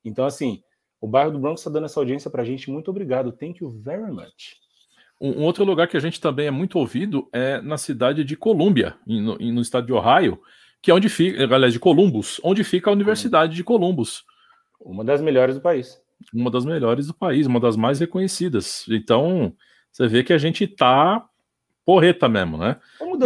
Então, 0.05 0.27
assim, 0.27 0.63
o 1.01 1.09
bairro 1.09 1.31
do 1.31 1.39
Bronx 1.39 1.61
está 1.61 1.71
dando 1.71 1.87
essa 1.87 1.99
audiência 1.99 2.31
para 2.31 2.43
a 2.43 2.45
gente. 2.45 2.71
Muito 2.71 2.91
obrigado. 2.91 3.33
Thank 3.33 3.63
you 3.63 3.71
very 3.71 4.13
much. 4.13 4.61
Um 5.21 5.43
outro 5.43 5.65
lugar 5.65 5.87
que 5.87 5.97
a 5.97 6.01
gente 6.01 6.19
também 6.19 6.47
é 6.47 6.51
muito 6.51 6.79
ouvido 6.79 7.29
é 7.31 7.61
na 7.61 7.77
cidade 7.77 8.25
de 8.25 8.37
Colômbia, 8.37 8.95
no, 9.07 9.37
no 9.37 9.61
estado 9.61 9.87
de 9.87 9.93
Ohio, 9.93 10.41
que 10.81 10.91
é 10.91 10.95
onde 10.95 11.11
fica, 11.11 11.43
aliás, 11.55 11.75
de 11.75 11.79
Columbus, 11.79 12.41
onde 12.43 12.65
fica 12.65 12.89
a 12.89 12.93
Universidade 12.93 13.55
de 13.55 13.63
Columbus. 13.63 14.25
Uma 14.81 15.05
das 15.05 15.21
melhores 15.21 15.57
do 15.57 15.61
país. 15.61 16.01
Uma 16.33 16.51
das 16.51 16.65
melhores 16.65 17.07
do 17.07 17.15
país, 17.15 17.47
uma 17.47 17.61
das 17.61 17.77
mais 17.77 18.01
reconhecidas. 18.01 18.87
Então, 18.89 19.53
você 19.93 20.09
vê 20.09 20.25
que 20.25 20.33
a 20.33 20.39
gente 20.39 20.67
tá 20.67 21.23
porreta 21.85 22.29
mesmo, 22.29 22.57
né? 22.57 22.77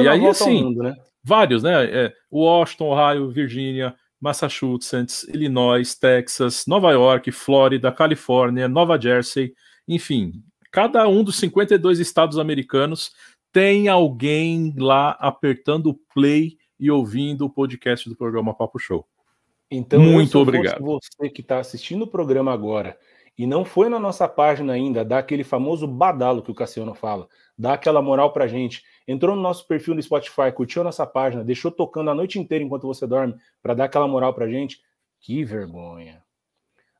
e 0.01 0.09
aí, 0.09 0.27
assim, 0.27 0.65
mundo, 0.65 0.83
né? 0.83 0.97
vários, 1.23 1.63
né? 1.63 1.85
É, 1.85 2.13
Washington, 2.33 2.87
Ohio, 2.87 3.31
Virgínia, 3.31 3.95
Massachusetts, 4.21 5.25
Illinois, 5.29 5.95
Texas, 5.95 6.65
Nova 6.67 6.91
York, 6.93 7.31
Flórida, 7.31 7.93
Califórnia, 7.93 8.67
Nova 8.67 9.01
Jersey, 9.01 9.55
enfim, 9.87 10.43
cada 10.75 11.07
um 11.07 11.23
dos 11.23 11.37
52 11.37 12.01
estados 12.01 12.37
americanos 12.37 13.13
tem 13.53 13.87
alguém 13.87 14.75
lá 14.77 15.11
apertando 15.21 15.91
o 15.91 16.01
play 16.13 16.59
e 16.81 16.91
ouvindo 16.91 17.47
o 17.47 17.51
podcast 17.51 18.09
do 18.09 18.17
programa 18.17 18.53
Papo 18.53 18.81
Show. 18.81 19.07
Então, 19.71 20.01
muito 20.01 20.37
obrigado. 20.37 20.85
Você 20.85 21.31
que 21.31 21.43
está 21.43 21.61
assistindo 21.61 22.03
o 22.03 22.09
programa 22.09 22.53
agora 22.53 22.99
e 23.39 23.47
não 23.47 23.65
foi 23.65 23.89
na 23.89 24.01
nossa 24.01 24.27
página 24.27 24.73
ainda, 24.73 25.05
dá 25.05 25.19
aquele 25.19 25.45
famoso 25.45 25.87
badalo 25.87 26.43
que 26.43 26.51
o 26.51 26.55
Cassiano 26.55 26.93
fala, 26.93 27.29
dá 27.57 27.75
aquela 27.75 28.03
moral 28.03 28.33
pra 28.33 28.49
gente. 28.49 28.83
Entrou 29.07 29.37
no 29.37 29.43
nosso 29.43 29.69
perfil 29.69 29.95
no 29.95 30.03
Spotify, 30.03 30.51
curtiu 30.53 30.83
a 30.83 30.87
nossa 30.87 31.07
página, 31.07 31.45
deixou 31.45 31.71
tocando 31.71 32.11
a 32.11 32.15
noite 32.17 32.37
inteira 32.37 32.65
enquanto 32.65 32.89
você 32.89 33.07
dorme 33.07 33.37
para 33.63 33.75
dar 33.75 33.85
aquela 33.85 34.09
moral 34.09 34.35
pra 34.35 34.49
gente. 34.49 34.81
Que 35.21 35.45
vergonha. 35.45 36.24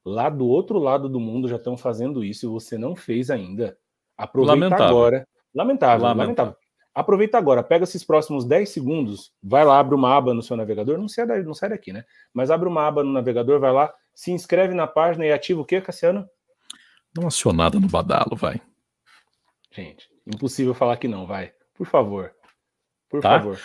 Lá 0.05 0.29
do 0.29 0.47
outro 0.47 0.79
lado 0.79 1.09
do 1.09 1.19
mundo 1.19 1.49
já 1.49 1.57
estão 1.57 1.77
fazendo 1.77 2.23
isso 2.23 2.47
e 2.47 2.49
você 2.49 2.77
não 2.77 2.95
fez 2.95 3.31
ainda. 3.31 3.79
Aproveita 4.17 4.55
lamentável. 4.55 4.87
agora. 4.87 5.29
Lamentável, 5.55 6.03
lamentável, 6.03 6.27
lamentável. 6.27 6.57
Aproveita 6.95 7.37
agora, 7.37 7.63
pega 7.63 7.83
esses 7.83 8.05
próximos 8.05 8.45
10 8.45 8.69
segundos, 8.69 9.33
vai 9.43 9.65
lá, 9.65 9.81
abre 9.81 9.97
uma 9.97 10.17
aba 10.17 10.33
no 10.33 10.43
seu 10.43 10.57
navegador, 10.57 10.97
não 10.97 11.09
sai, 11.09 11.43
não 11.43 11.53
sai 11.53 11.71
daqui, 11.71 11.93
né? 11.93 12.05
Mas 12.33 12.53
abre 12.53 12.69
uma 12.69 12.87
aba 12.87 13.03
no 13.03 13.13
navegador, 13.13 13.59
vai 13.59 13.73
lá, 13.73 13.93
se 14.15 14.31
inscreve 14.31 14.75
na 14.75 14.87
página 14.87 15.27
e 15.27 15.33
ativa 15.33 15.61
o 15.61 15.65
que, 15.65 15.81
Cassiano? 15.81 16.25
Não 17.17 17.27
acionada 17.27 17.81
no 17.81 17.89
badalo, 17.89 18.37
vai. 18.37 18.61
Gente, 19.73 20.09
impossível 20.25 20.73
falar 20.73 20.97
que 20.97 21.09
não, 21.09 21.27
vai. 21.27 21.53
Por 21.75 21.85
favor. 21.85 22.33
Por 23.09 23.21
tá? 23.21 23.41
favor. 23.41 23.59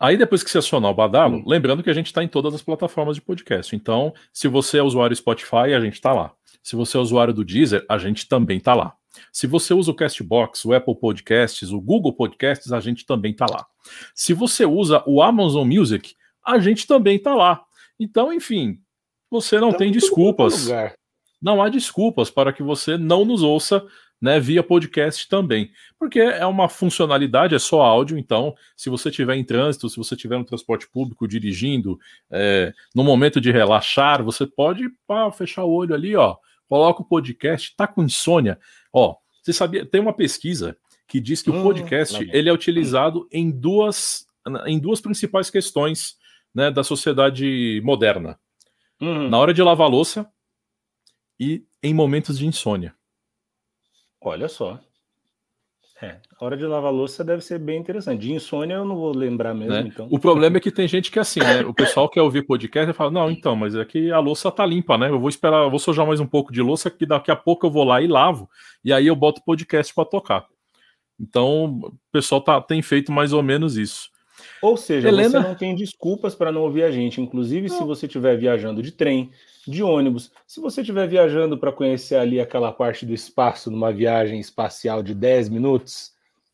Aí 0.00 0.16
depois 0.16 0.42
que 0.42 0.50
você 0.50 0.58
acionar 0.58 0.90
o 0.90 0.94
Badalo, 0.94 1.38
hum. 1.38 1.44
lembrando 1.46 1.82
que 1.82 1.90
a 1.90 1.94
gente 1.94 2.06
está 2.06 2.22
em 2.22 2.28
todas 2.28 2.54
as 2.54 2.62
plataformas 2.62 3.16
de 3.16 3.22
podcast. 3.22 3.74
Então, 3.74 4.14
se 4.32 4.46
você 4.46 4.78
é 4.78 4.82
usuário 4.82 5.16
Spotify, 5.16 5.74
a 5.74 5.80
gente 5.80 5.94
está 5.94 6.12
lá. 6.12 6.32
Se 6.62 6.76
você 6.76 6.96
é 6.96 7.00
usuário 7.00 7.34
do 7.34 7.44
Deezer, 7.44 7.84
a 7.88 7.98
gente 7.98 8.28
também 8.28 8.58
está 8.58 8.74
lá. 8.74 8.94
Se 9.32 9.46
você 9.46 9.74
usa 9.74 9.90
o 9.90 9.94
Castbox, 9.94 10.64
o 10.64 10.72
Apple 10.72 10.94
Podcasts, 10.94 11.70
o 11.72 11.80
Google 11.80 12.12
Podcasts, 12.12 12.72
a 12.72 12.80
gente 12.80 13.04
também 13.04 13.32
está 13.32 13.46
lá. 13.50 13.66
Se 14.14 14.32
você 14.32 14.64
usa 14.64 15.02
o 15.06 15.22
Amazon 15.22 15.66
Music, 15.66 16.14
a 16.44 16.58
gente 16.58 16.86
também 16.86 17.16
está 17.16 17.34
lá. 17.34 17.62
Então, 17.98 18.32
enfim, 18.32 18.78
você 19.30 19.58
não 19.58 19.72
tem 19.72 19.90
desculpas. 19.90 20.68
Não 21.40 21.62
há 21.62 21.68
desculpas 21.68 22.30
para 22.30 22.52
que 22.52 22.62
você 22.62 22.96
não 22.96 23.24
nos 23.24 23.42
ouça 23.42 23.84
né, 24.20 24.40
via 24.40 24.62
podcast 24.62 25.28
também, 25.28 25.70
porque 25.98 26.18
é 26.18 26.44
uma 26.44 26.68
funcionalidade, 26.68 27.54
é 27.54 27.58
só 27.58 27.82
áudio, 27.82 28.18
então, 28.18 28.54
se 28.76 28.90
você 28.90 29.08
estiver 29.08 29.36
em 29.36 29.44
trânsito, 29.44 29.88
se 29.88 29.96
você 29.96 30.14
estiver 30.14 30.38
no 30.38 30.44
transporte 30.44 30.88
público 30.90 31.28
dirigindo, 31.28 31.98
é, 32.30 32.72
no 32.94 33.04
momento 33.04 33.40
de 33.40 33.52
relaxar, 33.52 34.22
você 34.22 34.46
pode 34.46 34.88
pá, 35.06 35.30
fechar 35.30 35.64
o 35.64 35.72
olho 35.72 35.94
ali, 35.94 36.16
ó, 36.16 36.36
coloca 36.68 37.02
o 37.02 37.04
podcast, 37.04 37.74
tá 37.76 37.86
com 37.86 38.02
insônia, 38.02 38.58
ó, 38.92 39.16
você 39.42 39.52
sabia, 39.52 39.86
tem 39.86 40.00
uma 40.00 40.12
pesquisa 40.12 40.76
que 41.06 41.20
diz 41.20 41.40
que 41.40 41.50
hum, 41.50 41.60
o 41.60 41.62
podcast, 41.62 42.28
ele 42.32 42.48
é 42.48 42.52
utilizado 42.52 43.26
em 43.32 43.50
duas, 43.50 44.26
em 44.66 44.78
duas 44.78 45.00
principais 45.00 45.48
questões, 45.48 46.16
né, 46.54 46.70
da 46.70 46.82
sociedade 46.82 47.80
moderna, 47.84 48.38
hum. 49.00 49.28
na 49.28 49.38
hora 49.38 49.54
de 49.54 49.62
lavar 49.62 49.88
louça 49.88 50.28
e 51.38 51.64
em 51.82 51.94
momentos 51.94 52.38
de 52.38 52.46
insônia. 52.46 52.97
Olha 54.20 54.48
só. 54.48 54.80
É, 56.00 56.16
a 56.40 56.44
hora 56.44 56.56
de 56.56 56.64
lavar 56.64 56.92
louça 56.92 57.24
deve 57.24 57.42
ser 57.42 57.58
bem 57.58 57.80
interessante. 57.80 58.20
De 58.20 58.32
insônia 58.32 58.74
eu 58.74 58.84
não 58.84 58.94
vou 58.94 59.12
lembrar 59.12 59.52
mesmo, 59.52 59.72
né? 59.72 59.84
então. 59.84 60.06
O 60.08 60.18
problema 60.18 60.56
é 60.56 60.60
que 60.60 60.70
tem 60.70 60.86
gente 60.86 61.10
que 61.10 61.18
é 61.18 61.22
assim, 61.22 61.40
né? 61.40 61.62
O 61.62 61.74
pessoal 61.74 62.08
quer 62.08 62.22
ouvir 62.22 62.46
podcast 62.46 62.88
e 62.88 62.94
fala, 62.94 63.10
não, 63.10 63.28
então, 63.28 63.56
mas 63.56 63.74
é 63.74 63.84
que 63.84 64.12
a 64.12 64.20
louça 64.20 64.48
tá 64.52 64.64
limpa, 64.64 64.96
né? 64.96 65.08
Eu 65.08 65.18
vou 65.18 65.28
esperar, 65.28 65.64
eu 65.64 65.70
vou 65.70 65.80
sujar 65.80 66.06
mais 66.06 66.20
um 66.20 66.26
pouco 66.26 66.52
de 66.52 66.62
louça, 66.62 66.88
que 66.88 67.04
daqui 67.04 67.32
a 67.32 67.36
pouco 67.36 67.66
eu 67.66 67.70
vou 67.70 67.82
lá 67.82 68.00
e 68.00 68.06
lavo, 68.06 68.48
e 68.84 68.92
aí 68.92 69.08
eu 69.08 69.16
boto 69.16 69.42
podcast 69.44 69.92
para 69.92 70.04
tocar. 70.04 70.46
Então, 71.18 71.80
o 71.82 71.92
pessoal 72.12 72.40
tá, 72.40 72.60
tem 72.60 72.80
feito 72.80 73.10
mais 73.10 73.32
ou 73.32 73.42
menos 73.42 73.76
isso. 73.76 74.08
Ou 74.62 74.76
seja, 74.76 75.08
Helena... 75.08 75.28
você 75.30 75.38
não 75.40 75.54
tem 75.54 75.74
desculpas 75.74 76.34
para 76.34 76.52
não 76.52 76.62
ouvir 76.62 76.82
a 76.82 76.90
gente. 76.90 77.20
Inclusive, 77.20 77.68
não. 77.68 77.78
se 77.78 77.84
você 77.84 78.06
estiver 78.06 78.36
viajando 78.36 78.82
de 78.82 78.92
trem, 78.92 79.30
de 79.66 79.82
ônibus, 79.82 80.30
se 80.46 80.60
você 80.60 80.80
estiver 80.80 81.06
viajando 81.06 81.58
para 81.58 81.72
conhecer 81.72 82.16
ali 82.16 82.40
aquela 82.40 82.72
parte 82.72 83.04
do 83.04 83.12
espaço 83.12 83.70
numa 83.70 83.92
viagem 83.92 84.40
espacial 84.40 85.02
de 85.02 85.14
10 85.14 85.48
minutos, 85.48 86.12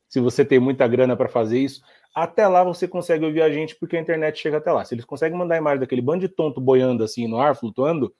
se 0.08 0.20
você 0.20 0.44
tem 0.44 0.58
muita 0.58 0.86
grana 0.86 1.16
para 1.16 1.28
fazer 1.28 1.58
isso, 1.58 1.82
até 2.14 2.46
lá 2.46 2.62
você 2.62 2.86
consegue 2.86 3.24
ouvir 3.24 3.42
a 3.42 3.50
gente 3.50 3.74
porque 3.74 3.96
a 3.96 4.00
internet 4.00 4.38
chega 4.38 4.58
até 4.58 4.70
lá. 4.70 4.84
Se 4.84 4.94
eles 4.94 5.04
conseguem 5.04 5.36
mandar 5.36 5.56
a 5.56 5.58
imagem 5.58 5.80
daquele 5.80 6.00
bando 6.00 6.20
de 6.20 6.28
tonto 6.28 6.60
boiando 6.60 7.02
assim 7.02 7.26
no 7.26 7.38
ar, 7.38 7.56
flutuando, 7.56 8.14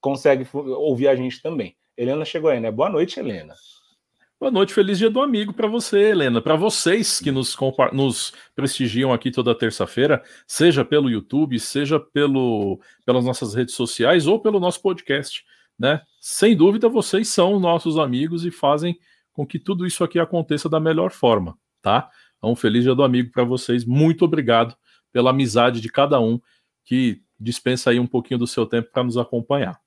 consegue 0.00 0.46
ouvir 0.52 1.08
a 1.08 1.14
gente 1.14 1.42
também. 1.42 1.76
Helena 1.96 2.24
chegou 2.24 2.50
aí, 2.50 2.60
né? 2.60 2.70
Boa 2.70 2.88
noite, 2.88 3.20
Helena. 3.20 3.54
Boa 4.40 4.50
noite, 4.50 4.74
feliz 4.74 4.98
dia 4.98 5.08
do 5.08 5.22
amigo 5.22 5.54
para 5.54 5.68
você, 5.68 6.10
Helena. 6.10 6.42
Para 6.42 6.56
vocês 6.56 7.20
que 7.20 7.30
nos, 7.30 7.56
nos 7.92 8.32
prestigiam 8.54 9.12
aqui 9.12 9.30
toda 9.30 9.54
terça-feira, 9.54 10.22
seja 10.46 10.84
pelo 10.84 11.08
YouTube, 11.08 11.58
seja 11.58 12.00
pelo, 12.00 12.80
pelas 13.06 13.24
nossas 13.24 13.54
redes 13.54 13.74
sociais 13.74 14.26
ou 14.26 14.40
pelo 14.40 14.58
nosso 14.58 14.82
podcast, 14.82 15.44
né? 15.78 16.02
Sem 16.20 16.56
dúvida, 16.56 16.88
vocês 16.88 17.28
são 17.28 17.60
nossos 17.60 17.96
amigos 17.96 18.44
e 18.44 18.50
fazem 18.50 18.98
com 19.32 19.46
que 19.46 19.58
tudo 19.58 19.86
isso 19.86 20.02
aqui 20.02 20.18
aconteça 20.18 20.68
da 20.68 20.80
melhor 20.80 21.12
forma, 21.12 21.56
tá? 21.80 22.10
Então, 22.36 22.54
feliz 22.56 22.82
dia 22.82 22.94
do 22.94 23.04
amigo 23.04 23.30
para 23.30 23.44
vocês. 23.44 23.84
Muito 23.84 24.24
obrigado 24.24 24.76
pela 25.12 25.30
amizade 25.30 25.80
de 25.80 25.88
cada 25.88 26.20
um 26.20 26.40
que 26.84 27.22
dispensa 27.38 27.90
aí 27.90 28.00
um 28.00 28.06
pouquinho 28.06 28.38
do 28.38 28.48
seu 28.48 28.66
tempo 28.66 28.90
para 28.92 29.04
nos 29.04 29.16
acompanhar. 29.16 29.83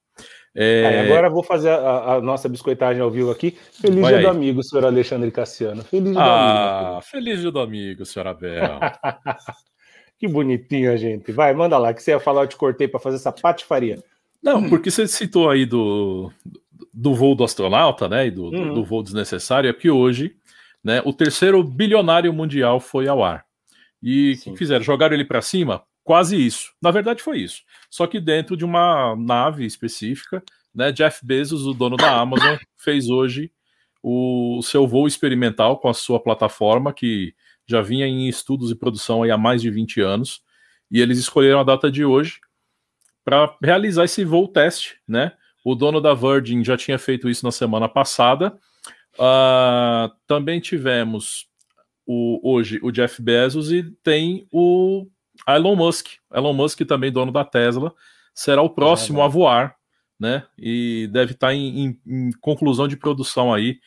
É... 0.59 1.01
agora 1.01 1.29
vou 1.29 1.43
fazer 1.43 1.69
a, 1.69 2.15
a, 2.15 2.21
nossa 2.21 2.49
biscoitagem 2.49 2.99
ao 2.99 3.11
vivo 3.11 3.29
aqui. 3.29 3.55
Feliz 3.79 4.07
dia 4.07 4.17
aí. 4.17 4.23
do 4.23 4.29
amigo, 4.29 4.63
senhor 4.63 4.85
Alexandre 4.85 5.29
Cassiano. 5.29 5.83
Feliz 5.83 6.11
dia 6.11 6.19
ah, 6.19 6.81
do 6.81 6.87
amigo. 6.87 7.01
Feliz 7.03 7.41
dia 7.41 7.51
do 7.51 7.59
amigo, 7.59 8.05
senhor 8.05 8.27
Abel. 8.27 8.79
que 10.17 10.27
bonitinho 10.27 10.97
gente. 10.97 11.31
Vai, 11.31 11.53
manda 11.53 11.77
lá, 11.77 11.93
que 11.93 12.01
você 12.01 12.09
ia 12.09 12.19
falar, 12.19 12.41
eu 12.41 12.47
te 12.47 12.55
cortei 12.55 12.87
para 12.87 12.99
fazer 12.99 13.17
essa 13.17 13.31
patifaria. 13.31 14.03
Não, 14.41 14.67
porque 14.67 14.89
você 14.89 15.07
citou 15.07 15.47
aí 15.47 15.63
do, 15.63 16.31
do 16.91 17.13
voo 17.13 17.35
do 17.35 17.43
astronauta, 17.43 18.09
né, 18.09 18.25
e 18.25 18.31
do, 18.31 18.45
uhum. 18.45 18.73
do 18.73 18.83
voo 18.83 19.03
desnecessário, 19.03 19.69
é 19.69 19.73
que 19.73 19.91
hoje, 19.91 20.35
né, 20.83 21.03
o 21.05 21.13
terceiro 21.13 21.63
bilionário 21.63 22.33
mundial 22.33 22.79
foi 22.79 23.07
ao 23.07 23.23
ar. 23.23 23.45
E 24.01 24.33
o 24.33 24.51
que 24.51 24.57
fizeram? 24.57 24.83
Jogaram 24.83 25.13
ele 25.13 25.25
para 25.25 25.41
cima? 25.41 25.83
Quase 26.07 26.37
isso. 26.37 26.71
Na 26.81 26.89
verdade, 26.89 27.21
foi 27.21 27.39
isso. 27.39 27.63
Só 27.89 28.07
que 28.07 28.17
dentro 28.17 28.55
de 28.55 28.63
uma 28.63 29.13
nave 29.17 29.65
específica, 29.65 30.41
né? 30.73 30.89
Jeff 30.89 31.19
Bezos, 31.25 31.65
o 31.65 31.73
dono 31.73 31.97
da 31.97 32.17
Amazon, 32.17 32.55
fez 32.77 33.09
hoje 33.09 33.51
o 34.01 34.61
seu 34.63 34.87
voo 34.87 35.05
experimental 35.05 35.77
com 35.77 35.89
a 35.89 35.93
sua 35.93 36.17
plataforma, 36.17 36.93
que 36.93 37.35
já 37.67 37.81
vinha 37.81 38.07
em 38.07 38.29
estudos 38.29 38.71
e 38.71 38.75
produção 38.75 39.21
há 39.21 39.37
mais 39.37 39.61
de 39.61 39.69
20 39.69 39.99
anos. 39.99 40.41
E 40.89 41.01
eles 41.01 41.19
escolheram 41.19 41.59
a 41.59 41.63
data 41.65 41.91
de 41.91 42.05
hoje 42.05 42.39
para 43.25 43.53
realizar 43.61 44.05
esse 44.05 44.23
voo 44.23 44.47
teste, 44.47 45.01
né? 45.05 45.33
O 45.61 45.75
dono 45.75 45.99
da 45.99 46.13
Virgin 46.13 46.63
já 46.63 46.77
tinha 46.77 46.97
feito 46.97 47.29
isso 47.29 47.43
na 47.43 47.51
semana 47.51 47.89
passada. 47.89 48.57
Uh, 49.15 50.09
também 50.25 50.61
tivemos 50.61 51.49
o, 52.05 52.39
hoje 52.49 52.79
o 52.81 52.93
Jeff 52.93 53.21
Bezos 53.21 53.73
e 53.73 53.83
tem 54.01 54.47
o 54.53 55.05
Elon 55.47 55.75
Musk. 55.75 56.07
Elon 56.33 56.53
Musk, 56.53 56.81
também 56.81 57.11
dono 57.11 57.31
da 57.31 57.43
Tesla, 57.43 57.93
será 58.33 58.61
o 58.61 58.69
próximo 58.69 59.19
é, 59.19 59.23
a 59.23 59.27
voar, 59.27 59.75
né? 60.19 60.43
E 60.57 61.09
deve 61.11 61.33
estar 61.33 61.47
tá 61.47 61.53
em, 61.53 61.85
em, 61.85 62.01
em, 62.05 62.31
conclusão 62.41 62.87
de 62.87 62.97
produção 62.97 63.53
aí. 63.53 63.79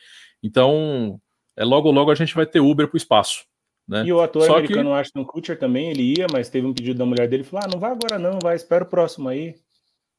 Então, 0.43 1.19
é 1.55 1.63
logo 1.63 1.91
logo 1.91 2.11
a 2.11 2.15
gente 2.15 2.35
vai 2.35 2.45
ter 2.45 2.59
Uber 2.59 2.87
para 2.87 2.95
o 2.95 2.97
espaço. 2.97 3.45
Né? 3.87 4.05
E 4.05 4.13
o 4.13 4.21
ator 4.21 4.43
Só 4.43 4.57
americano 4.57 4.91
que... 4.91 4.95
Ashton 4.95 5.25
Kutcher 5.25 5.59
também, 5.59 5.89
ele 5.89 6.13
ia, 6.17 6.27
mas 6.31 6.49
teve 6.49 6.65
um 6.65 6.73
pedido 6.73 6.97
da 6.97 7.05
mulher 7.05 7.27
dele, 7.27 7.43
falou, 7.43 7.65
ah, 7.65 7.69
não 7.71 7.79
vai 7.79 7.91
agora 7.91 8.17
não, 8.17 8.39
vai, 8.39 8.55
espera 8.55 8.83
o 8.83 8.87
próximo 8.87 9.27
aí. 9.27 9.55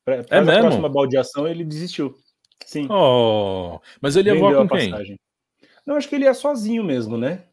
Faz 0.05 0.27
é 0.31 0.41
mesmo? 0.41 0.59
a 0.59 0.61
próxima 0.61 0.89
baldeação, 0.89 1.47
ele 1.47 1.65
desistiu. 1.65 2.15
Sim. 2.67 2.87
Oh, 2.91 3.81
mas 4.01 4.17
ele 4.17 4.31
ia 4.31 4.39
voar 4.39 4.55
com 4.57 4.69
quem? 4.69 5.19
Não, 5.87 5.97
acho 5.97 6.09
que 6.09 6.15
ele 6.15 6.25
ia 6.25 6.35
sozinho 6.35 6.85
mesmo, 6.85 7.17
né? 7.17 7.45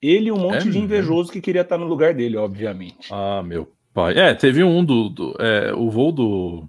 Ele 0.00 0.28
e 0.28 0.32
um 0.32 0.38
monte 0.38 0.68
é 0.68 0.70
de 0.70 0.78
invejoso 0.78 1.32
que 1.32 1.40
queria 1.40 1.62
estar 1.62 1.78
no 1.78 1.86
lugar 1.86 2.14
dele, 2.14 2.36
obviamente. 2.36 3.08
Ah, 3.10 3.42
meu 3.42 3.72
pai. 3.94 4.18
É, 4.18 4.34
teve 4.34 4.62
um 4.62 4.84
do. 4.84 5.08
do 5.08 5.36
é, 5.38 5.72
o 5.74 5.90
voo 5.90 6.12
do, 6.12 6.68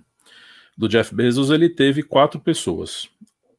do 0.78 0.88
Jeff 0.88 1.14
Bezos, 1.14 1.50
ele 1.50 1.70
teve 1.70 2.04
quatro 2.04 2.40
pessoas. 2.40 3.10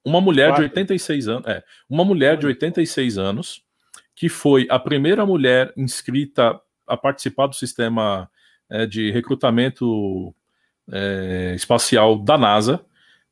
Uma 0.05 0.21
mulher 0.21 0.49
quatro. 0.49 0.65
de 0.65 0.71
86 0.71 1.29
anos. 1.29 1.47
É, 1.47 1.63
uma 1.89 2.05
mulher 2.05 2.37
de 2.37 2.47
86 2.47 3.19
anos, 3.19 3.63
que 4.17 4.29
foi 4.29 4.67
a 4.71 4.79
primeira 4.79 5.27
mulher 5.27 5.73
inscrita 5.77 6.59
a 6.87 6.97
participar 6.97 7.47
do 7.47 7.55
sistema 7.55 8.31
é, 8.71 8.87
de 8.87 9.11
recrutamento 9.11 10.35
é, 10.91 11.53
espacial 11.55 12.19
da 12.19 12.39
NASA. 12.39 12.81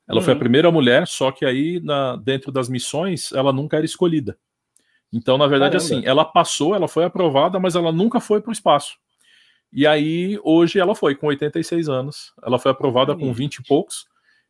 Ela 0.07 0.19
uhum. 0.19 0.23
foi 0.23 0.33
a 0.33 0.35
uhum. 0.35 0.39
primeira 0.39 0.71
mulher, 0.71 1.07
só 1.07 1.31
que 1.31 1.45
aí, 1.45 1.81
na, 1.83 2.15
dentro 2.15 2.51
das 2.51 2.69
missões, 2.69 3.31
ela 3.33 3.51
nunca 3.51 3.75
era 3.75 3.85
escolhida. 3.85 4.37
Então, 5.11 5.37
na 5.37 5.47
verdade, 5.47 5.77
Caramba. 5.77 5.95
assim, 5.95 6.05
ela 6.05 6.25
passou, 6.25 6.75
ela 6.75 6.87
foi 6.87 7.03
aprovada, 7.05 7.59
mas 7.59 7.75
ela 7.75 7.91
nunca 7.91 8.19
foi 8.19 8.41
para 8.41 8.49
o 8.49 8.53
espaço. 8.53 8.97
E 9.71 9.85
aí, 9.85 10.39
hoje, 10.43 10.79
ela 10.79 10.95
foi 10.95 11.15
com 11.15 11.27
86 11.27 11.89
anos. 11.89 12.33
Ela 12.43 12.57
foi 12.57 12.71
aprovada 12.71 13.15
com 13.15 13.33
20 13.33 13.55
e 13.55 13.63
poucos. 13.63 14.05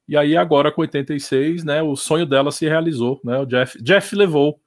E 0.08 0.16
aí, 0.16 0.38
agora, 0.38 0.72
com 0.72 0.82
86, 0.82 1.64
né, 1.64 1.82
o 1.82 1.96
sonho 1.96 2.26
dela 2.26 2.52
se 2.52 2.68
realizou. 2.68 3.20
Né, 3.24 3.40
o 3.40 3.46
Jeff, 3.46 3.82
Jeff 3.82 4.16
levou 4.16 4.60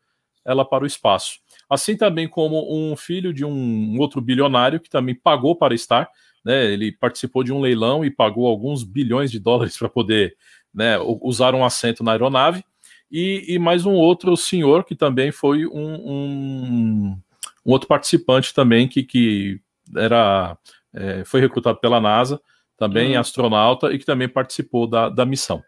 ela 0.44 0.64
para 0.64 0.84
o 0.84 0.86
espaço. 0.86 1.38
Assim 1.68 1.96
também 1.96 2.26
como 2.26 2.66
um 2.74 2.96
filho 2.96 3.32
de 3.32 3.44
um 3.44 3.96
outro 3.98 4.20
bilionário 4.20 4.80
que 4.80 4.90
também 4.90 5.14
pagou 5.14 5.54
para 5.54 5.74
estar. 5.74 6.08
Né, 6.44 6.66
ele 6.72 6.92
participou 6.92 7.44
de 7.44 7.52
um 7.52 7.60
leilão 7.60 8.04
e 8.04 8.10
pagou 8.10 8.46
alguns 8.46 8.82
bilhões 8.82 9.30
de 9.30 9.38
dólares 9.38 9.76
para 9.78 9.88
poder 9.88 10.36
né, 10.72 10.98
usar 10.98 11.54
um 11.54 11.64
assento 11.64 12.02
na 12.02 12.12
aeronave 12.12 12.64
e, 13.10 13.54
e 13.54 13.58
mais 13.58 13.84
um 13.84 13.94
outro 13.94 14.36
senhor 14.36 14.84
que 14.84 14.94
também 14.94 15.32
foi 15.32 15.66
um, 15.66 15.94
um, 15.94 17.20
um 17.66 17.72
outro 17.72 17.88
participante 17.88 18.54
também 18.54 18.86
que, 18.86 19.02
que 19.02 19.60
era 19.96 20.56
é, 20.94 21.24
foi 21.24 21.40
recrutado 21.40 21.78
pela 21.78 22.00
NASA, 22.00 22.40
também 22.76 23.14
uhum. 23.14 23.20
astronauta 23.20 23.92
e 23.92 23.98
que 23.98 24.04
também 24.04 24.28
participou 24.28 24.86
da, 24.86 25.08
da 25.08 25.26
missão. 25.26 25.62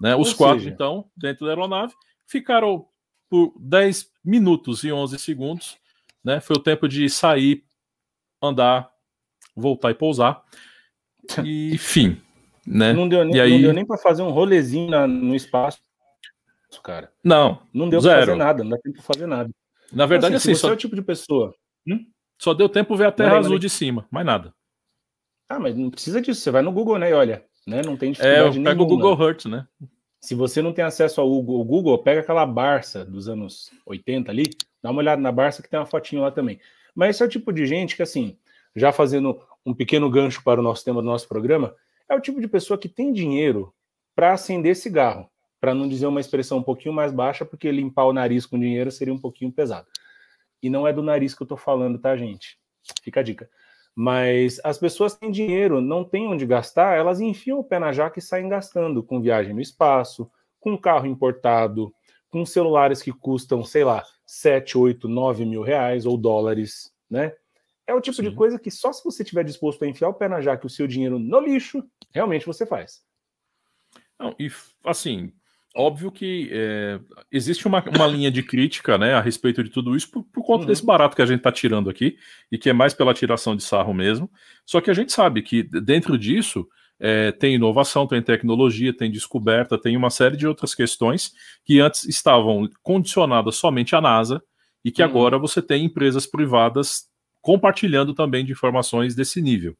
Né? 0.00 0.16
Os 0.16 0.30
Ou 0.32 0.36
quatro, 0.36 0.60
seja... 0.60 0.70
então, 0.70 1.06
dentro 1.16 1.46
da 1.46 1.52
aeronave, 1.52 1.94
ficaram 2.26 2.86
por 3.30 3.54
10 3.58 4.10
minutos 4.24 4.82
e 4.82 4.92
11 4.92 5.18
segundos. 5.18 5.78
Né? 6.24 6.40
Foi 6.40 6.56
o 6.56 6.60
tempo 6.62 6.88
de 6.88 7.08
sair, 7.08 7.64
andar, 8.42 8.90
voltar 9.54 9.90
e 9.90 9.94
pousar. 9.94 10.42
E 11.44 11.78
fim. 11.78 12.20
Né? 12.66 12.92
Não 12.92 13.08
deu 13.08 13.24
nem, 13.24 13.40
aí... 13.40 13.72
nem 13.72 13.86
para 13.86 13.96
fazer 13.96 14.22
um 14.22 14.30
rolezinho 14.30 14.90
na, 14.90 15.06
no 15.06 15.36
espaço 15.36 15.80
cara. 16.80 17.12
Não. 17.22 17.62
Não 17.72 17.88
deu 17.88 18.00
zero. 18.00 18.16
pra 18.16 18.26
fazer 18.26 18.38
nada, 18.38 18.62
não 18.62 18.70
dá 18.70 18.78
tempo 18.78 18.94
pra 18.96 19.04
fazer 19.04 19.26
nada. 19.26 19.50
Na 19.92 20.06
verdade, 20.06 20.36
assim, 20.36 20.52
assim 20.52 20.54
você 20.54 20.60
só... 20.60 20.70
é 20.70 20.72
o 20.72 20.76
tipo 20.76 20.94
de 20.94 21.02
pessoa. 21.02 21.54
Hum? 21.86 22.06
Só 22.40 22.54
deu 22.54 22.68
tempo 22.68 22.96
ver 22.96 23.06
a 23.06 23.12
Terra 23.12 23.38
azul 23.38 23.58
de 23.58 23.68
cima, 23.68 24.06
mais 24.10 24.24
nada. 24.24 24.54
Ah, 25.48 25.58
mas 25.58 25.76
não 25.76 25.90
precisa 25.90 26.20
disso. 26.20 26.40
Você 26.40 26.50
vai 26.50 26.62
no 26.62 26.72
Google, 26.72 26.98
né? 26.98 27.10
E 27.10 27.12
olha, 27.12 27.44
né? 27.66 27.82
Não 27.84 27.96
tem 27.96 28.12
dificuldade 28.12 28.56
é, 28.56 28.60
eu 28.60 28.64
pego 28.64 28.84
o 28.84 28.86
Google 28.86 29.20
Earth, 29.22 29.44
né? 29.44 29.66
Se 30.20 30.34
você 30.34 30.62
não 30.62 30.72
tem 30.72 30.84
acesso 30.84 31.20
ao 31.20 31.28
Google, 31.28 31.64
Google, 31.64 31.98
pega 31.98 32.20
aquela 32.20 32.46
Barça 32.46 33.04
dos 33.04 33.28
anos 33.28 33.70
80 33.84 34.30
ali, 34.30 34.44
dá 34.82 34.90
uma 34.90 35.00
olhada 35.00 35.20
na 35.20 35.32
Barça 35.32 35.62
que 35.62 35.68
tem 35.68 35.78
uma 35.78 35.86
fotinho 35.86 36.22
lá 36.22 36.30
também. 36.30 36.60
Mas 36.94 37.10
esse 37.10 37.22
é 37.22 37.26
o 37.26 37.28
tipo 37.28 37.52
de 37.52 37.66
gente 37.66 37.96
que, 37.96 38.02
assim, 38.02 38.38
já 38.74 38.92
fazendo 38.92 39.40
um 39.64 39.74
pequeno 39.74 40.08
gancho 40.08 40.42
para 40.42 40.60
o 40.60 40.62
nosso 40.62 40.84
tema 40.84 41.02
do 41.02 41.06
nosso 41.06 41.28
programa, 41.28 41.74
é 42.08 42.14
o 42.14 42.20
tipo 42.20 42.40
de 42.40 42.48
pessoa 42.48 42.78
que 42.78 42.88
tem 42.88 43.12
dinheiro 43.12 43.74
para 44.14 44.32
acender 44.32 44.76
cigarro 44.76 45.28
para 45.62 45.76
não 45.76 45.88
dizer 45.88 46.08
uma 46.08 46.18
expressão 46.18 46.58
um 46.58 46.62
pouquinho 46.62 46.92
mais 46.92 47.12
baixa, 47.12 47.44
porque 47.44 47.70
limpar 47.70 48.06
o 48.06 48.12
nariz 48.12 48.44
com 48.44 48.58
dinheiro 48.58 48.90
seria 48.90 49.14
um 49.14 49.18
pouquinho 49.18 49.52
pesado. 49.52 49.86
E 50.60 50.68
não 50.68 50.88
é 50.88 50.92
do 50.92 51.04
nariz 51.04 51.36
que 51.36 51.42
eu 51.42 51.44
estou 51.44 51.56
falando, 51.56 52.00
tá, 52.00 52.16
gente? 52.16 52.58
Fica 53.00 53.20
a 53.20 53.22
dica. 53.22 53.48
Mas 53.94 54.60
as 54.64 54.76
pessoas 54.76 55.14
têm 55.14 55.30
dinheiro, 55.30 55.80
não 55.80 56.02
têm 56.02 56.26
onde 56.26 56.44
gastar, 56.44 56.98
elas 56.98 57.20
enfiam 57.20 57.60
o 57.60 57.64
pé 57.64 57.78
na 57.78 57.92
jaca 57.92 58.18
e 58.18 58.22
saem 58.22 58.48
gastando 58.48 59.04
com 59.04 59.20
viagem 59.20 59.54
no 59.54 59.60
espaço, 59.60 60.28
com 60.58 60.76
carro 60.76 61.06
importado, 61.06 61.94
com 62.28 62.44
celulares 62.44 63.00
que 63.00 63.12
custam, 63.12 63.62
sei 63.62 63.84
lá, 63.84 64.04
7, 64.26 64.76
8, 64.76 65.06
9 65.06 65.44
mil 65.44 65.62
reais 65.62 66.06
ou 66.06 66.18
dólares, 66.18 66.92
né? 67.08 67.36
É 67.86 67.94
o 67.94 68.00
tipo 68.00 68.16
Sim. 68.16 68.24
de 68.24 68.34
coisa 68.34 68.58
que 68.58 68.70
só 68.70 68.92
se 68.92 69.04
você 69.04 69.22
estiver 69.22 69.44
disposto 69.44 69.84
a 69.84 69.88
enfiar 69.88 70.08
o 70.08 70.14
pé 70.14 70.26
na 70.26 70.40
jaca 70.40 70.66
e 70.66 70.66
o 70.66 70.70
seu 70.70 70.88
dinheiro 70.88 71.20
no 71.20 71.38
lixo, 71.38 71.88
realmente 72.12 72.46
você 72.46 72.66
faz. 72.66 73.04
Não, 74.18 74.34
e 74.38 74.50
assim, 74.84 75.32
Óbvio 75.74 76.12
que 76.12 76.50
é, 76.52 77.00
existe 77.30 77.66
uma, 77.66 77.82
uma 77.88 78.06
linha 78.06 78.30
de 78.30 78.42
crítica 78.42 78.98
né, 78.98 79.14
a 79.14 79.20
respeito 79.20 79.64
de 79.64 79.70
tudo 79.70 79.96
isso 79.96 80.10
por, 80.10 80.22
por 80.24 80.44
conta 80.44 80.62
uhum. 80.62 80.66
desse 80.66 80.84
barato 80.84 81.16
que 81.16 81.22
a 81.22 81.26
gente 81.26 81.38
está 81.38 81.50
tirando 81.50 81.88
aqui, 81.88 82.16
e 82.50 82.58
que 82.58 82.68
é 82.68 82.72
mais 82.72 82.92
pela 82.92 83.14
tiração 83.14 83.56
de 83.56 83.62
sarro 83.62 83.94
mesmo. 83.94 84.30
Só 84.66 84.80
que 84.80 84.90
a 84.90 84.94
gente 84.94 85.12
sabe 85.12 85.40
que 85.42 85.62
dentro 85.62 86.18
disso 86.18 86.66
é, 87.00 87.32
tem 87.32 87.54
inovação, 87.54 88.06
tem 88.06 88.20
tecnologia, 88.20 88.96
tem 88.96 89.10
descoberta, 89.10 89.80
tem 89.80 89.96
uma 89.96 90.10
série 90.10 90.36
de 90.36 90.46
outras 90.46 90.74
questões 90.74 91.32
que 91.64 91.80
antes 91.80 92.04
estavam 92.04 92.68
condicionadas 92.82 93.56
somente 93.56 93.96
à 93.96 94.00
NASA 94.00 94.42
e 94.84 94.90
que 94.90 95.02
uhum. 95.02 95.08
agora 95.08 95.38
você 95.38 95.62
tem 95.62 95.86
empresas 95.86 96.26
privadas 96.26 97.04
compartilhando 97.40 98.14
também 98.14 98.44
de 98.44 98.52
informações 98.52 99.14
desse 99.14 99.40
nível. 99.40 99.74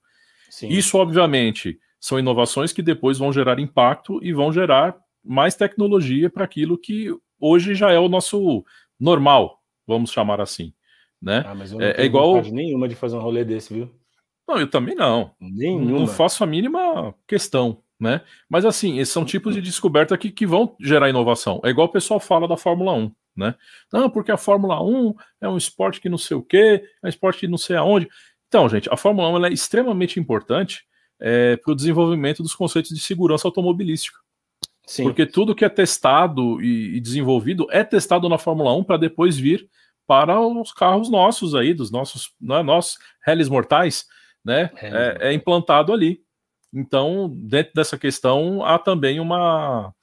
Sim. 0.51 0.69
Isso, 0.69 0.99
obviamente, 0.99 1.79
são 2.01 2.19
inovações 2.19 2.73
que 2.73 2.83
depois 2.83 3.19
vão 3.19 3.33
gerar 3.33 3.61
impacto 3.61 4.19
e 4.23 4.33
vão 4.33 4.53
gerar 4.53 4.97
mais 5.25 5.55
tecnologia 5.55 6.29
para 6.31 6.45
aquilo 6.45 6.79
que 6.79 7.15
hoje 7.39 7.75
já 7.75 7.91
é 7.91 7.99
o 7.99 8.09
nosso 8.09 8.65
normal, 8.99 9.61
vamos 9.87 10.11
chamar 10.11 10.41
assim. 10.41 10.73
Né? 11.21 11.45
Ah, 11.47 11.55
mas 11.55 11.73
eu 11.73 11.79
não 11.79 11.87
é, 11.87 11.95
é 11.99 12.05
igual 12.05 12.43
nenhuma 12.43 12.89
de 12.89 12.95
fazer 12.95 13.17
um 13.17 13.21
rolê 13.21 13.45
desse, 13.45 13.73
viu? 13.73 13.91
Não, 14.47 14.59
eu 14.59 14.69
também 14.69 14.95
não. 14.95 15.33
Nenhuma. 15.41 16.01
Não 16.01 16.07
faço 16.07 16.43
a 16.43 16.47
mínima 16.47 17.15
questão, 17.27 17.83
né? 17.99 18.23
Mas 18.49 18.65
assim, 18.65 18.99
esses 18.99 19.13
são 19.13 19.25
tipos 19.25 19.55
de 19.55 19.63
descoberta 19.63 20.19
que, 20.19 20.31
que 20.31 20.47
vão 20.47 20.77
gerar 20.81 21.09
inovação. 21.09 21.61
É 21.65 21.71
igual 21.71 21.87
o 21.87 21.93
pessoal 21.93 22.19
fala 22.19 22.49
da 22.49 22.57
Fórmula 22.57 22.93
1, 22.93 23.13
né? 23.37 23.55
Não, 23.93 24.11
porque 24.11 24.33
a 24.33 24.37
Fórmula 24.37 24.83
1 24.83 25.15
é 25.41 25.49
um 25.49 25.57
esporte 25.57 26.01
que 26.01 26.09
não 26.09 26.19
sei 26.19 26.37
o 26.37 26.43
quê, 26.43 26.85
é 27.03 27.07
um 27.07 27.09
esporte 27.09 27.41
que 27.41 27.49
não 27.49 27.59
sei 27.59 27.77
aonde. 27.77 28.09
Então, 28.49 28.69
gente, 28.69 28.93
a 28.93 28.97
Fórmula 28.97 29.29
1 29.39 29.47
é 29.47 29.53
extremamente 29.53 30.19
importante 30.19 30.85
é, 31.21 31.57
para 31.57 31.73
o 31.73 31.77
desenvolvimento 31.77 32.43
dos 32.43 32.55
conceitos 32.55 32.91
de 32.91 33.01
segurança 33.01 33.47
automobilística. 33.47 34.19
Sim. 34.87 35.05
Porque 35.05 35.25
tudo 35.27 35.55
que 35.55 35.65
é 35.65 35.69
testado 35.69 36.61
e, 36.63 37.01
desenvolvido 37.01 37.67
é 37.71 37.85
testado 37.85 38.29
na 38.29 38.39
Fórmula 38.39 38.75
1 38.77 38.85
para 38.85 38.97
depois 38.97 39.37
vir 39.37 39.69
para 40.07 40.41
os 40.41 40.73
carros 40.73 41.09
nossos 41.09 41.55
aí, 41.55 41.73
dos 41.73 41.91
nossos, 41.91 42.33
é, 42.43 42.63
nossos 42.63 42.99
réis 43.25 43.49
mortais, 43.49 44.07
né? 44.45 44.71
É, 44.77 45.29
é, 45.29 45.33
implantado 45.33 45.93
ali. 45.93 46.21
Então, 46.75 47.31
dentro 47.35 47.73
dessa 47.75 47.97
questão, 47.97 48.65
há 48.65 48.79
também 48.79 49.21
uma, 49.21 49.95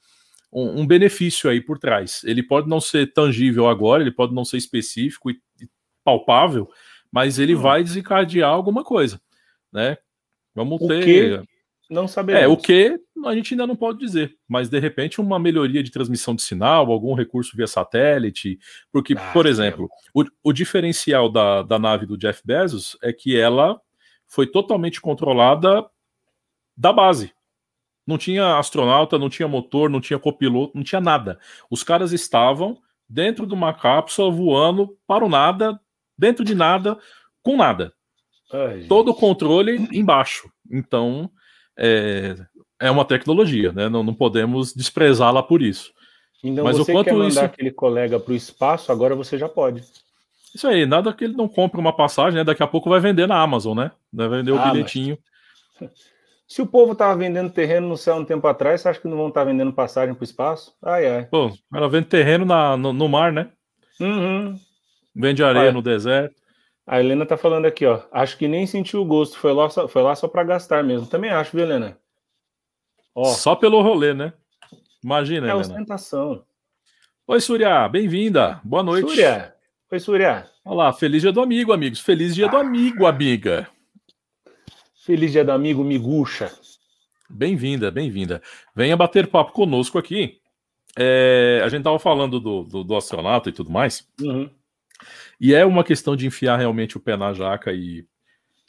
um, 0.52 0.80
um, 0.80 0.86
benefício 0.86 1.50
aí 1.50 1.60
por 1.60 1.78
trás. 1.78 2.22
Ele 2.24 2.42
pode 2.42 2.68
não 2.68 2.80
ser 2.80 3.12
tangível 3.12 3.68
agora, 3.68 4.02
ele 4.02 4.12
pode 4.12 4.34
não 4.34 4.44
ser 4.44 4.56
específico 4.56 5.30
e, 5.30 5.40
e 5.60 5.68
palpável, 6.02 6.68
mas 7.12 7.38
ele 7.38 7.54
hum. 7.54 7.60
vai 7.60 7.82
desencadear 7.82 8.50
alguma 8.50 8.82
coisa, 8.82 9.20
né? 9.72 9.98
Vamos 10.54 10.80
o 10.80 10.88
ter. 10.88 11.04
Que 11.04 11.48
não 11.90 12.06
sabemos. 12.06 12.40
É, 12.40 12.46
o 12.46 12.56
que 12.56 12.96
a 13.26 13.34
gente 13.34 13.52
ainda 13.52 13.66
não 13.66 13.74
pode 13.74 13.98
dizer, 13.98 14.36
mas 14.48 14.68
de 14.68 14.78
repente 14.78 15.20
uma 15.20 15.38
melhoria 15.38 15.82
de 15.82 15.90
transmissão 15.90 16.34
de 16.34 16.42
sinal, 16.42 16.90
algum 16.90 17.14
recurso 17.14 17.56
via 17.56 17.66
satélite, 17.66 18.58
porque, 18.92 19.14
ah, 19.14 19.32
por 19.32 19.44
exemplo, 19.44 19.88
o, 20.14 20.24
o, 20.44 20.52
diferencial 20.52 21.28
da, 21.28 21.62
da 21.62 21.78
nave 21.78 22.06
do 22.06 22.16
Jeff 22.16 22.40
Bezos 22.44 22.96
é 23.02 23.12
que 23.12 23.36
ela 23.36 23.80
foi 24.28 24.46
totalmente 24.46 25.00
controlada 25.00 25.84
da 26.76 26.92
base. 26.92 27.32
Não 28.06 28.16
tinha 28.16 28.56
astronauta, 28.56 29.18
não 29.18 29.28
tinha 29.28 29.48
motor, 29.48 29.90
não 29.90 30.00
tinha 30.00 30.18
copiloto, 30.18 30.76
não 30.76 30.84
tinha 30.84 31.00
nada. 31.00 31.38
Os 31.68 31.82
caras 31.82 32.12
estavam 32.12 32.78
dentro 33.08 33.46
de 33.46 33.52
uma 33.52 33.74
cápsula 33.74 34.30
voando 34.30 34.96
para 35.06 35.24
o 35.24 35.28
nada, 35.28 35.78
dentro 36.16 36.44
de 36.44 36.54
nada, 36.54 36.96
com 37.42 37.56
nada. 37.56 37.92
Ai, 38.52 38.84
Todo 38.88 39.10
o 39.10 39.14
controle 39.14 39.88
embaixo. 39.92 40.50
Então, 40.70 41.30
é, 41.78 42.36
é 42.80 42.90
uma 42.90 43.04
tecnologia, 43.04 43.72
né? 43.72 43.88
Não, 43.88 44.02
não 44.02 44.14
podemos 44.14 44.72
desprezá-la 44.74 45.42
por 45.42 45.62
isso. 45.62 45.92
Então, 46.42 46.64
Mas 46.64 46.78
você 46.78 46.90
o 46.90 46.94
quanto 46.94 47.06
quer 47.06 47.12
mandar 47.14 47.28
isso... 47.28 47.40
aquele 47.40 47.70
colega 47.70 48.18
para 48.18 48.32
o 48.32 48.36
espaço, 48.36 48.90
agora 48.90 49.14
você 49.14 49.36
já 49.36 49.48
pode. 49.48 49.84
Isso 50.54 50.66
aí, 50.66 50.86
nada 50.86 51.12
que 51.12 51.24
ele 51.24 51.36
não 51.36 51.48
compre 51.48 51.78
uma 51.78 51.92
passagem, 51.92 52.38
né? 52.38 52.44
Daqui 52.44 52.62
a 52.62 52.66
pouco 52.66 52.88
vai 52.88 52.98
vender 52.98 53.26
na 53.26 53.40
Amazon, 53.40 53.76
né? 53.76 53.92
Vai 54.12 54.28
vender 54.28 54.52
o 54.52 54.58
ah, 54.58 54.70
bilhetinho. 54.70 55.18
Mas... 55.80 55.90
Se 56.50 56.60
o 56.60 56.66
povo 56.66 56.94
estava 56.94 57.14
vendendo 57.14 57.52
terreno 57.52 57.86
no 57.86 57.96
céu 57.96 58.16
um 58.16 58.24
tempo 58.24 58.44
atrás, 58.48 58.80
você 58.80 58.88
acha 58.88 59.00
que 59.00 59.06
não 59.06 59.16
vão 59.16 59.28
estar 59.28 59.42
tá 59.42 59.46
vendendo 59.46 59.72
passagem 59.72 60.12
para 60.16 60.22
o 60.22 60.24
espaço? 60.24 60.74
Ai, 60.82 61.06
ai. 61.06 61.24
Pô, 61.26 61.52
ela 61.72 61.88
vende 61.88 62.08
terreno 62.08 62.44
na, 62.44 62.76
no, 62.76 62.92
no 62.92 63.08
mar, 63.08 63.32
né? 63.32 63.50
Uhum. 64.00 64.58
Vende 65.14 65.44
areia 65.44 65.70
no 65.70 65.80
deserto. 65.80 66.34
A 66.90 66.98
Helena 66.98 67.24
tá 67.24 67.36
falando 67.36 67.66
aqui, 67.66 67.86
ó. 67.86 68.02
Acho 68.10 68.36
que 68.36 68.48
nem 68.48 68.66
sentiu 68.66 69.00
o 69.00 69.04
gosto, 69.04 69.38
foi 69.38 69.52
lá 69.52 69.70
só, 69.70 69.86
foi 69.86 70.02
lá 70.02 70.12
só 70.16 70.26
para 70.26 70.42
gastar 70.42 70.82
mesmo. 70.82 71.06
Também 71.06 71.30
acho, 71.30 71.56
viu, 71.56 71.64
Helena? 71.64 71.96
Ó, 73.14 73.26
só 73.26 73.54
pelo 73.54 73.80
rolê, 73.80 74.12
né? 74.12 74.32
Imagina, 75.00 75.46
é 75.46 75.50
Helena. 75.50 75.60
ostentação. 75.60 76.44
Oi, 77.28 77.40
Surya, 77.40 77.88
bem-vinda. 77.88 78.60
Boa 78.64 78.82
noite. 78.82 79.08
Surya. 79.08 79.54
Oi, 79.88 80.00
Surya. 80.00 80.50
Olá, 80.64 80.92
feliz 80.92 81.22
dia 81.22 81.30
do 81.30 81.40
amigo, 81.40 81.72
amigos. 81.72 82.00
Feliz 82.00 82.34
dia 82.34 82.46
ah. 82.46 82.50
do 82.50 82.56
amigo, 82.56 83.06
amiga. 83.06 83.68
Feliz 85.06 85.30
dia 85.30 85.44
do 85.44 85.52
amigo, 85.52 85.84
miguxa. 85.84 86.50
Bem-vinda, 87.28 87.88
bem-vinda. 87.92 88.42
Venha 88.74 88.96
bater 88.96 89.28
papo 89.28 89.52
conosco 89.52 89.96
aqui. 89.96 90.40
É, 90.98 91.60
a 91.64 91.68
gente 91.68 91.84
tava 91.84 92.00
falando 92.00 92.40
do, 92.40 92.64
do, 92.64 92.82
do 92.82 92.96
astronauta 92.96 93.48
e 93.48 93.52
tudo 93.52 93.70
mais. 93.70 94.04
Uhum. 94.20 94.50
E 95.40 95.54
é 95.54 95.64
uma 95.64 95.84
questão 95.84 96.14
de 96.14 96.26
enfiar 96.26 96.56
realmente 96.56 96.96
o 96.96 97.00
pé 97.00 97.16
na 97.16 97.32
jaca 97.32 97.72
e 97.72 98.04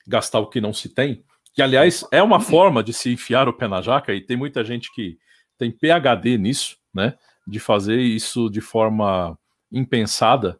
gastar 0.07 0.39
o 0.39 0.47
que 0.47 0.61
não 0.61 0.73
se 0.73 0.89
tem. 0.89 1.23
Que, 1.53 1.61
aliás, 1.61 2.05
é 2.11 2.23
uma 2.23 2.39
forma 2.39 2.83
de 2.83 2.93
se 2.93 3.11
enfiar 3.11 3.47
o 3.47 3.53
pé 3.53 3.67
na 3.67 3.81
jaca, 3.81 4.13
e 4.13 4.21
tem 4.21 4.37
muita 4.37 4.63
gente 4.63 4.93
que 4.93 5.17
tem 5.57 5.71
PhD 5.71 6.37
nisso, 6.37 6.77
né? 6.93 7.15
De 7.45 7.59
fazer 7.59 7.99
isso 7.99 8.49
de 8.49 8.61
forma 8.61 9.37
impensada, 9.71 10.59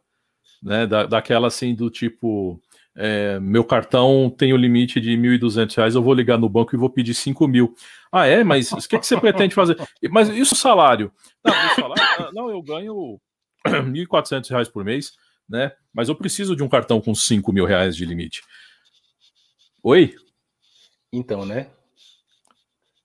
né? 0.62 0.86
Da, 0.86 1.06
daquela 1.06 1.48
assim 1.48 1.74
do 1.74 1.90
tipo. 1.90 2.60
É, 2.94 3.40
meu 3.40 3.64
cartão 3.64 4.28
tem 4.28 4.52
o 4.52 4.56
limite 4.56 5.00
de 5.00 5.16
R$ 5.16 5.38
1.200, 5.38 5.94
eu 5.94 6.02
vou 6.02 6.12
ligar 6.12 6.36
no 6.36 6.46
banco 6.46 6.76
e 6.76 6.78
vou 6.78 6.90
pedir 6.90 7.14
5 7.14 7.48
mil. 7.48 7.74
Ah, 8.12 8.26
é? 8.26 8.44
Mas 8.44 8.70
o 8.70 8.76
que, 8.86 8.98
que 8.98 9.06
você 9.06 9.18
pretende 9.18 9.54
fazer? 9.54 9.78
Mas 10.10 10.28
isso 10.28 10.54
salário? 10.54 11.10
Não, 11.42 11.54
salário, 11.74 12.02
ah, 12.18 12.30
não 12.34 12.50
eu 12.50 12.60
ganho 12.60 13.18
R$ 13.64 13.80
1.400 13.80 14.70
por 14.70 14.84
mês 14.84 15.14
né? 15.52 15.70
Mas 15.92 16.08
eu 16.08 16.14
preciso 16.14 16.56
de 16.56 16.62
um 16.62 16.68
cartão 16.68 16.98
com 16.98 17.14
5 17.14 17.52
mil 17.52 17.66
reais 17.66 17.94
de 17.94 18.06
limite. 18.06 18.42
Oi? 19.82 20.14
Então, 21.12 21.44
né? 21.44 21.68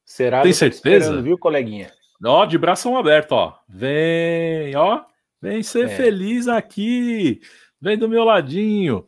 Será 0.05 0.41
Tem 0.41 0.53
certeza? 0.53 1.21
viu, 1.21 1.37
coleguinha? 1.37 1.91
Ó, 2.23 2.45
de 2.45 2.57
bração 2.57 2.97
aberto, 2.97 3.33
ó. 3.33 3.59
Vem, 3.67 4.73
ó. 4.77 5.03
Vem 5.41 5.61
ser 5.61 5.85
é. 5.85 5.89
feliz 5.89 6.47
aqui. 6.47 7.41
Vem 7.81 7.97
do 7.97 8.07
meu 8.07 8.23
ladinho. 8.23 9.05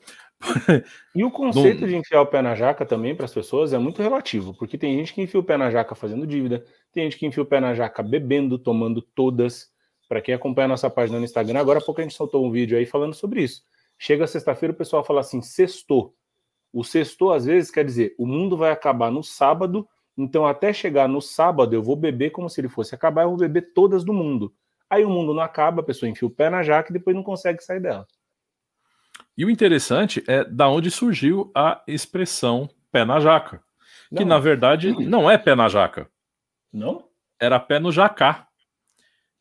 E 1.15 1.23
o 1.23 1.31
conceito 1.31 1.87
de 1.87 1.95
enfiar 1.95 2.21
o 2.21 2.27
pé 2.27 2.41
na 2.41 2.55
jaca 2.55 2.85
também 2.85 3.15
para 3.15 3.25
as 3.25 3.33
pessoas 3.33 3.73
é 3.73 3.77
muito 3.77 4.01
relativo, 4.01 4.53
porque 4.53 4.77
tem 4.77 4.97
gente 4.97 5.13
que 5.13 5.21
enfia 5.21 5.39
o 5.39 5.43
pé 5.43 5.57
na 5.57 5.69
jaca 5.69 5.95
fazendo 5.95 6.25
dívida, 6.25 6.63
tem 6.93 7.03
gente 7.03 7.17
que 7.17 7.25
enfia 7.25 7.43
o 7.43 7.45
pé 7.45 7.59
na 7.59 7.73
jaca 7.73 8.01
bebendo, 8.01 8.57
tomando 8.57 9.01
todas, 9.01 9.69
para 10.09 10.21
quem 10.21 10.33
acompanha 10.33 10.65
a 10.65 10.69
nossa 10.69 10.89
página 10.89 11.19
no 11.19 11.23
Instagram, 11.23 11.59
agora 11.59 11.77
há 11.77 11.81
pouco 11.81 12.01
a 12.01 12.03
gente 12.03 12.15
soltou 12.15 12.43
um 12.43 12.51
vídeo 12.51 12.75
aí 12.75 12.85
falando 12.85 13.13
sobre 13.13 13.43
isso. 13.43 13.63
Chega 13.97 14.25
sexta-feira, 14.25 14.73
o 14.73 14.75
pessoal 14.75 15.03
fala 15.03 15.21
assim: 15.21 15.39
sextou. 15.41 16.15
O 16.73 16.83
sextou, 16.83 17.31
às 17.31 17.45
vezes, 17.45 17.69
quer 17.69 17.85
dizer, 17.85 18.15
o 18.17 18.25
mundo 18.25 18.57
vai 18.57 18.71
acabar 18.71 19.11
no 19.11 19.23
sábado, 19.23 19.87
então 20.17 20.47
até 20.47 20.73
chegar 20.73 21.07
no 21.07 21.21
sábado 21.21 21.75
eu 21.75 21.83
vou 21.83 21.95
beber 21.95 22.31
como 22.31 22.49
se 22.49 22.59
ele 22.59 22.69
fosse 22.69 22.93
acabar, 22.95 23.23
eu 23.23 23.29
vou 23.29 23.37
beber 23.37 23.71
todas 23.73 24.03
do 24.03 24.11
mundo. 24.11 24.53
Aí 24.89 25.05
o 25.05 25.09
mundo 25.09 25.33
não 25.33 25.43
acaba, 25.43 25.81
a 25.81 25.85
pessoa 25.85 26.09
enfia 26.09 26.27
o 26.27 26.31
pé 26.31 26.49
na 26.49 26.63
jaca 26.63 26.89
e 26.89 26.93
depois 26.93 27.15
não 27.15 27.23
consegue 27.23 27.63
sair 27.63 27.79
dela. 27.79 28.07
E 29.37 29.45
o 29.45 29.49
interessante 29.49 30.23
é 30.27 30.43
da 30.43 30.67
onde 30.67 30.89
surgiu 30.89 31.51
a 31.55 31.81
expressão 31.87 32.69
pé 32.91 33.05
na 33.05 33.19
jaca. 33.19 33.63
Que 34.09 34.21
não. 34.21 34.27
na 34.27 34.39
verdade 34.39 34.91
não 35.07 35.29
é 35.29 35.37
pé 35.37 35.55
na 35.55 35.69
jaca. 35.69 36.09
Não? 36.73 37.07
Era 37.39 37.59
pé 37.59 37.79
no 37.79 37.91
jacá. 37.91 38.48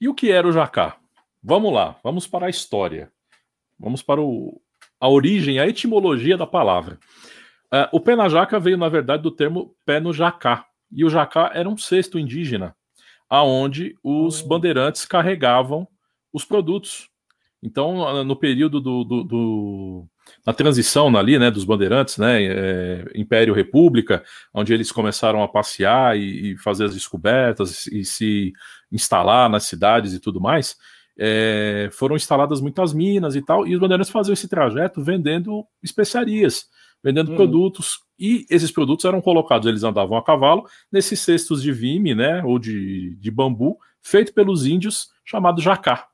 E 0.01 0.09
o 0.09 0.15
que 0.15 0.31
era 0.31 0.47
o 0.47 0.53
jacá? 0.53 0.97
Vamos 1.43 1.73
lá, 1.73 1.97
vamos 2.03 2.27
para 2.27 2.47
a 2.47 2.51
história. 2.51 3.13
Vamos 3.79 4.03
para 4.03 4.21
o, 4.21 4.61
a 5.01 5.09
origem, 5.09 5.59
a 5.59 5.67
etimologia 5.67 6.37
da 6.37 6.47
palavra. 6.47 6.99
Uh, 7.73 7.97
o 7.97 8.01
pé 8.01 8.17
na 8.17 8.29
jaca 8.29 8.59
veio, 8.59 8.77
na 8.77 8.89
verdade, 8.89 9.23
do 9.23 9.31
termo 9.31 9.75
pé 9.85 10.01
no 10.01 10.13
jacá. 10.13 10.67
E 10.91 11.05
o 11.05 11.11
jacá 11.11 11.51
era 11.55 11.69
um 11.69 11.77
cesto 11.77 12.19
indígena, 12.19 12.75
aonde 13.29 13.95
os 14.03 14.43
hum. 14.43 14.49
bandeirantes 14.49 15.05
carregavam 15.05 15.87
os 16.33 16.45
produtos. 16.45 17.09
Então, 17.63 18.25
no 18.25 18.37
período 18.37 18.81
do, 18.81 19.05
do, 19.05 19.25
do 19.25 20.09
na 20.47 20.53
transição 20.53 21.14
ali, 21.17 21.38
né, 21.38 21.51
dos 21.51 21.64
bandeirantes, 21.64 22.19
né, 22.19 22.43
é, 22.43 23.05
Império 23.14 23.55
República, 23.55 24.23
onde 24.53 24.73
eles 24.73 24.91
começaram 24.93 25.43
a 25.43 25.49
passear 25.49 26.19
e, 26.19 26.53
e, 26.53 26.57
fazer 26.59 26.85
as 26.85 26.95
descobertas 26.95 27.87
e 27.87 28.05
se 28.05 28.53
instalar 28.91 29.49
nas 29.49 29.64
cidades 29.64 30.14
e 30.14 30.21
tudo 30.21 30.41
mais, 30.41 30.77
é, 31.19 31.88
foram 31.93 32.17
instaladas 32.17 32.61
muitas 32.61 32.93
minas 32.93 33.35
e 33.35 33.43
tal, 33.43 33.67
e 33.67 33.75
os 33.75 33.81
bandeirantes 33.81 34.11
faziam 34.11 34.33
esse 34.33 34.49
trajeto 34.49 35.03
vendendo 35.03 35.67
especiarias, 35.83 36.67
vendendo 37.03 37.31
uhum. 37.31 37.37
produtos, 37.37 37.99
e 38.19 38.47
esses 38.51 38.71
produtos 38.71 39.05
eram 39.05 39.21
colocados, 39.21 39.67
eles 39.67 39.83
andavam 39.83 40.17
a 40.17 40.25
cavalo, 40.25 40.64
nesses 40.91 41.21
cestos 41.21 41.62
de 41.62 41.73
vime, 41.73 42.14
né, 42.14 42.43
ou 42.45 42.59
de, 42.59 43.17
de 43.17 43.31
bambu, 43.31 43.77
feito 44.01 44.33
pelos 44.33 44.67
índios, 44.67 45.09
chamado 45.25 45.61
jacá. 45.61 46.07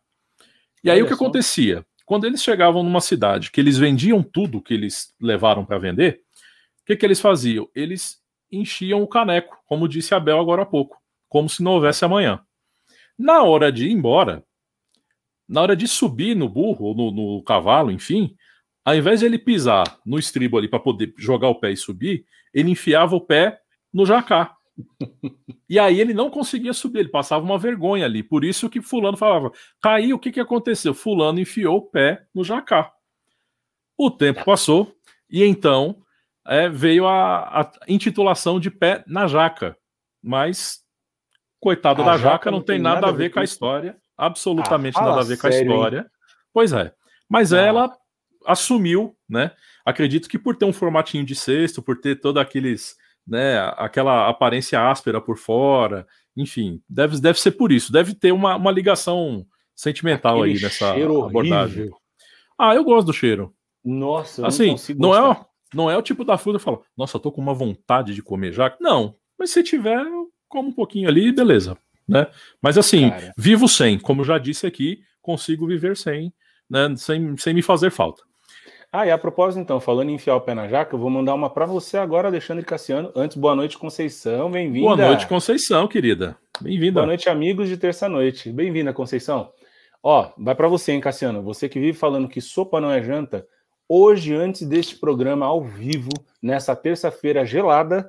E 0.83 0.90
aí 0.90 0.98
Olha 0.98 1.05
o 1.05 1.09
que 1.09 1.14
só. 1.14 1.24
acontecia? 1.24 1.85
Quando 2.05 2.27
eles 2.27 2.43
chegavam 2.43 2.83
numa 2.83 3.01
cidade 3.01 3.51
que 3.51 3.61
eles 3.61 3.79
vendiam 3.79 4.23
tudo 4.23 4.62
que 4.62 4.75
eles 4.75 5.14
levaram 5.21 5.64
para 5.64 5.79
vender, 5.79 6.21
o 6.83 6.87
que, 6.87 6.97
que 6.97 7.07
eles 7.07 7.21
faziam? 7.21 7.69
Eles 7.75 8.23
enchiam 8.53 9.03
o 9.03 9.09
caneco, 9.09 9.57
como 9.67 9.88
disse 9.88 10.14
Abel 10.14 10.38
agora 10.38 10.62
há 10.62 10.67
pouco, 10.67 10.99
como 11.29 11.49
se 11.49 11.62
não 11.62 11.73
houvesse 11.73 12.05
amanhã. 12.05 12.40
Na 13.19 13.43
hora 13.43 13.73
de 13.73 13.87
ir 13.87 13.93
embora, 13.93 14.45
na 15.49 15.62
hora 15.62 15.77
de 15.77 15.88
subir 15.88 16.35
no 16.35 16.49
burro 16.49 16.87
ou 16.87 16.95
no, 16.95 17.11
no 17.11 17.43
cavalo, 17.43 17.90
enfim, 17.90 18.37
Ao 18.85 18.95
invés 18.95 19.21
de 19.21 19.27
ele 19.27 19.38
pisar 19.38 19.99
no 20.05 20.19
estribo 20.19 20.59
ali 20.59 20.69
para 20.69 20.79
poder 20.79 21.14
jogar 21.17 21.49
o 21.49 21.55
pé 21.55 21.73
e 21.73 21.77
subir, 21.77 22.27
ele 22.53 22.71
enfiava 22.71 23.17
o 23.17 23.21
pé 23.21 23.59
no 23.90 24.05
jacá. 24.05 24.55
E 25.68 25.78
aí 25.78 26.00
ele 26.00 26.12
não 26.12 26.30
conseguia 26.30 26.72
subir, 26.72 27.00
ele 27.00 27.08
passava 27.08 27.44
uma 27.44 27.58
vergonha 27.58 28.04
ali. 28.04 28.22
Por 28.22 28.44
isso 28.44 28.68
que 28.68 28.82
fulano 28.82 29.16
falava: 29.16 29.50
caiu, 29.80 30.16
o 30.16 30.18
que, 30.18 30.32
que 30.32 30.40
aconteceu? 30.40 30.94
Fulano 30.94 31.40
enfiou 31.40 31.78
o 31.78 31.82
pé 31.82 32.26
no 32.34 32.44
jacá. 32.44 32.92
O 33.96 34.10
tempo 34.10 34.44
passou 34.44 34.94
e 35.30 35.42
então 35.42 36.02
é, 36.46 36.68
veio 36.68 37.06
a, 37.06 37.60
a, 37.60 37.72
intitulação 37.88 38.60
de 38.60 38.70
pé 38.70 39.04
na 39.06 39.26
jaca. 39.26 39.76
Mas, 40.22 40.80
coitado 41.60 42.02
a 42.02 42.04
da 42.04 42.16
jaca, 42.16 42.30
jaca 42.30 42.50
não, 42.50 42.62
tem 42.62 42.78
nada, 42.78 43.00
nada 43.00 43.08
a 43.08 43.12
ver 43.12 43.30
com 43.30 43.40
a 43.40 43.44
história. 43.44 43.96
Absolutamente 44.16 44.98
ah, 44.98 45.02
nada 45.02 45.20
a 45.20 45.24
ver 45.24 45.38
com 45.38 45.46
a 45.46 45.50
história. 45.50 45.98
Hein? 46.00 46.06
Pois 46.52 46.72
é. 46.72 46.92
Mas 47.28 47.52
ah. 47.52 47.60
ela 47.60 47.96
assumiu, 48.46 49.16
né? 49.28 49.50
Acredito 49.84 50.28
que 50.28 50.38
por 50.38 50.56
ter 50.56 50.64
um 50.64 50.72
formatinho 50.72 51.24
de 51.24 51.34
cesto, 51.34 51.82
por 51.82 52.00
ter 52.00 52.20
todos 52.20 52.40
aqueles 52.40 52.96
né, 53.26 53.58
aquela 53.76 54.28
aparência 54.28 54.88
áspera 54.88 55.20
por 55.20 55.37
fora, 55.37 56.06
enfim, 56.37 56.82
deve, 56.88 57.20
deve 57.20 57.40
ser 57.40 57.52
por 57.52 57.72
isso, 57.72 57.92
deve 57.92 58.14
ter 58.14 58.32
uma, 58.32 58.56
uma 58.56 58.70
ligação 58.70 59.46
sentimental 59.74 60.42
Aquele 60.42 60.56
aí 60.56 60.62
nessa 60.62 60.92
abordagem. 60.92 61.82
Horrível. 61.82 61.96
Ah, 62.58 62.74
eu 62.74 62.84
gosto 62.84 63.06
do 63.06 63.12
cheiro. 63.12 63.54
Nossa, 63.84 64.46
assim, 64.46 64.76
não, 64.96 65.10
não 65.10 65.32
é 65.32 65.46
não 65.74 65.90
é 65.90 65.98
o 65.98 66.02
tipo 66.02 66.24
da 66.24 66.38
fruta 66.38 66.58
que 66.58 66.64
fala, 66.64 66.80
nossa, 66.96 67.18
tô 67.18 67.32
com 67.32 67.40
uma 67.40 67.52
vontade 67.52 68.14
de 68.14 68.22
comer 68.22 68.52
já. 68.52 68.74
Não, 68.80 69.16
mas 69.38 69.50
se 69.50 69.62
tiver, 69.62 70.04
como 70.48 70.68
um 70.68 70.72
pouquinho 70.72 71.08
ali, 71.08 71.32
beleza, 71.32 71.76
né? 72.06 72.28
Mas 72.62 72.78
assim, 72.78 73.10
Cara. 73.10 73.32
vivo 73.37 73.68
sem, 73.68 73.98
como 73.98 74.24
já 74.24 74.38
disse 74.38 74.66
aqui, 74.66 75.02
consigo 75.20 75.66
viver 75.66 75.96
sem, 75.96 76.32
né, 76.70 76.94
sem, 76.96 77.37
sem 77.37 77.52
me 77.52 77.62
fazer 77.62 77.90
falta. 77.90 78.22
Ah, 78.96 79.04
e 79.04 79.11
a 79.11 79.18
propósito, 79.18 79.61
então, 79.61 79.80
falando 79.80 80.11
em 80.11 80.14
enfiar 80.14 80.37
o 80.37 80.40
pé 80.40 80.54
na 80.54 80.68
jaca, 80.68 80.94
eu 80.94 81.00
vou 81.00 81.11
mandar 81.11 81.35
uma 81.35 81.50
para 81.50 81.66
você 81.66 81.96
agora, 81.96 82.28
Alexandre 82.28 82.64
Cassiano. 82.64 83.11
Antes, 83.16 83.37
boa 83.37 83.52
noite, 83.52 83.76
Conceição. 83.76 84.48
Bem-vinda. 84.48 84.87
Boa 84.87 85.09
noite, 85.09 85.26
Conceição, 85.26 85.88
querida. 85.88 86.38
Bem-vinda. 86.61 87.00
Boa 87.00 87.07
noite, 87.07 87.28
amigos 87.28 87.68
de 87.68 87.76
terça-noite. 87.76 88.52
Bem-vinda, 88.52 88.92
Conceição. 88.92 89.52
Ó, 90.00 90.30
vai 90.38 90.54
para 90.54 90.68
você, 90.68 90.92
hein, 90.92 91.00
Cassiano. 91.00 91.42
Você 91.42 91.68
que 91.68 91.80
vive 91.80 91.98
falando 91.98 92.28
que 92.28 92.40
sopa 92.40 92.80
não 92.80 92.88
é 92.88 93.02
janta. 93.02 93.44
Hoje, 93.88 94.33
antes 94.33 94.64
deste 94.64 94.94
programa 94.94 95.44
ao 95.44 95.64
vivo, 95.64 96.12
nessa 96.40 96.76
terça-feira 96.76 97.44
gelada, 97.44 98.09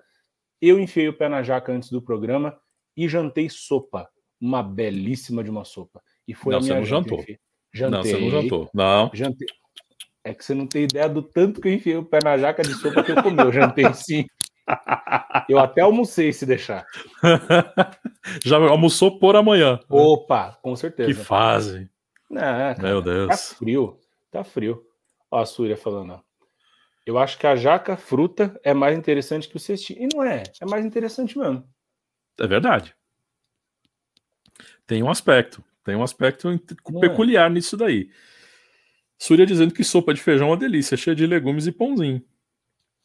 eu 0.61 0.79
enfiei 0.79 1.09
o 1.09 1.17
pé 1.17 1.27
na 1.27 1.41
jaca 1.41 1.71
antes 1.71 1.89
do 1.89 1.99
programa 1.99 2.55
e 2.95 3.07
jantei 3.09 3.49
sopa. 3.49 4.07
Uma 4.39 4.61
belíssima 4.61 5.43
de 5.43 5.49
uma 5.49 5.65
sopa. 5.65 5.99
E 6.27 6.35
foi 6.35 6.51
não, 6.51 6.59
a 6.59 6.61
minha 6.61 6.73
você 6.75 6.79
não 6.79 6.85
jantou. 6.85 7.25
Jantei. 7.73 7.89
Não, 7.89 8.03
você 8.03 8.17
não 8.19 8.29
jantou. 8.29 8.69
Não. 8.71 9.09
Jantei. 9.15 9.47
É 10.25 10.33
que 10.33 10.43
você 10.43 10.55
não 10.55 10.65
tem 10.65 10.85
ideia 10.85 11.07
do 11.07 11.21
tanto 11.21 11.61
que 11.61 11.67
eu 11.67 11.73
enfiei 11.73 11.95
o 11.95 12.03
pé 12.03 12.17
na 12.23 12.35
jaca 12.35 12.63
de 12.63 12.73
sopa 12.73 13.03
que 13.03 13.11
eu 13.11 13.21
comi. 13.21 13.37
Eu 13.37 13.53
jantei 13.53 13.93
sim. 13.93 14.25
Eu 15.47 15.59
até 15.59 15.81
almocei 15.81 16.33
se 16.33 16.43
deixar. 16.43 16.83
Já 18.43 18.57
almoçou 18.57 19.19
por 19.19 19.35
amanhã. 19.35 19.73
Né? 19.73 19.79
Opa, 19.87 20.57
com 20.63 20.75
certeza. 20.75 21.07
Que 21.07 21.13
fase. 21.13 21.87
Não, 22.27 22.41
cara, 22.41 22.81
Meu 22.81 23.01
Deus. 23.03 23.27
Tá 23.27 23.37
frio. 23.37 23.99
Tá 24.31 24.43
frio. 24.43 24.83
Ó, 25.29 25.39
a 25.39 25.45
Súria 25.45 25.77
falando, 25.77 26.13
ó. 26.13 26.19
Eu 27.05 27.19
acho 27.19 27.37
que 27.37 27.45
a 27.45 27.55
jaca 27.55 27.95
fruta 27.95 28.59
é 28.63 28.73
mais 28.73 28.97
interessante 28.97 29.47
que 29.47 29.57
o 29.57 29.59
cestinho. 29.59 30.01
E 30.01 30.09
não 30.11 30.23
é. 30.23 30.41
É 30.59 30.65
mais 30.65 30.83
interessante 30.83 31.37
mesmo. 31.37 31.63
É 32.39 32.47
verdade. 32.47 32.95
Tem 34.87 35.03
um 35.03 35.09
aspecto. 35.11 35.63
Tem 35.83 35.95
um 35.95 36.01
aspecto 36.01 36.49
não 36.49 36.97
é. 36.97 37.07
peculiar 37.07 37.45
é. 37.45 37.53
nisso 37.53 37.77
daí. 37.77 38.09
Súria 39.17 39.45
dizendo 39.45 39.73
que 39.73 39.83
sopa 39.83 40.13
de 40.13 40.21
feijão 40.21 40.47
é 40.47 40.51
uma 40.51 40.57
delícia, 40.57 40.97
cheia 40.97 41.15
de 41.15 41.25
legumes 41.25 41.67
e 41.67 41.71
pãozinho. 41.71 42.21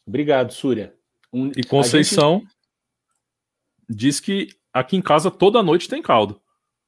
Obrigado, 0.05 0.51
Súria. 0.51 0.95
Um... 1.31 1.51
E 1.55 1.63
Conceição 1.63 2.39
gente... 2.39 2.51
diz 3.89 4.19
que 4.19 4.49
aqui 4.73 4.97
em 4.97 5.01
casa 5.01 5.31
toda 5.31 5.63
noite 5.63 5.87
tem 5.87 6.01
caldo. 6.01 6.41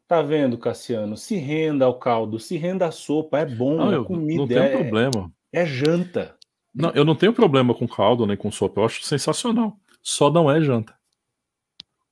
Tá 0.07 0.21
vendo, 0.21 0.57
Cassiano? 0.57 1.15
Se 1.15 1.36
renda 1.38 1.86
ao 1.86 1.97
caldo, 1.97 2.39
se 2.39 2.57
renda 2.57 2.88
à 2.88 2.91
sopa, 2.91 3.39
é 3.39 3.45
bom, 3.45 3.77
não, 3.77 4.01
é 4.01 4.05
comida. 4.05 4.41
Não 4.41 4.47
tem 4.47 4.57
é... 4.57 4.69
problema. 4.69 5.33
É 5.51 5.65
janta. 5.65 6.38
Não, 6.73 6.91
eu 6.91 7.05
não 7.05 7.15
tenho 7.15 7.33
problema 7.33 7.73
com 7.73 7.88
caldo 7.88 8.25
nem 8.25 8.36
com 8.36 8.51
sopa, 8.51 8.81
eu 8.81 8.86
acho 8.86 9.03
sensacional. 9.03 9.77
Só 10.01 10.29
não 10.29 10.51
é 10.51 10.59
janta. 10.59 10.93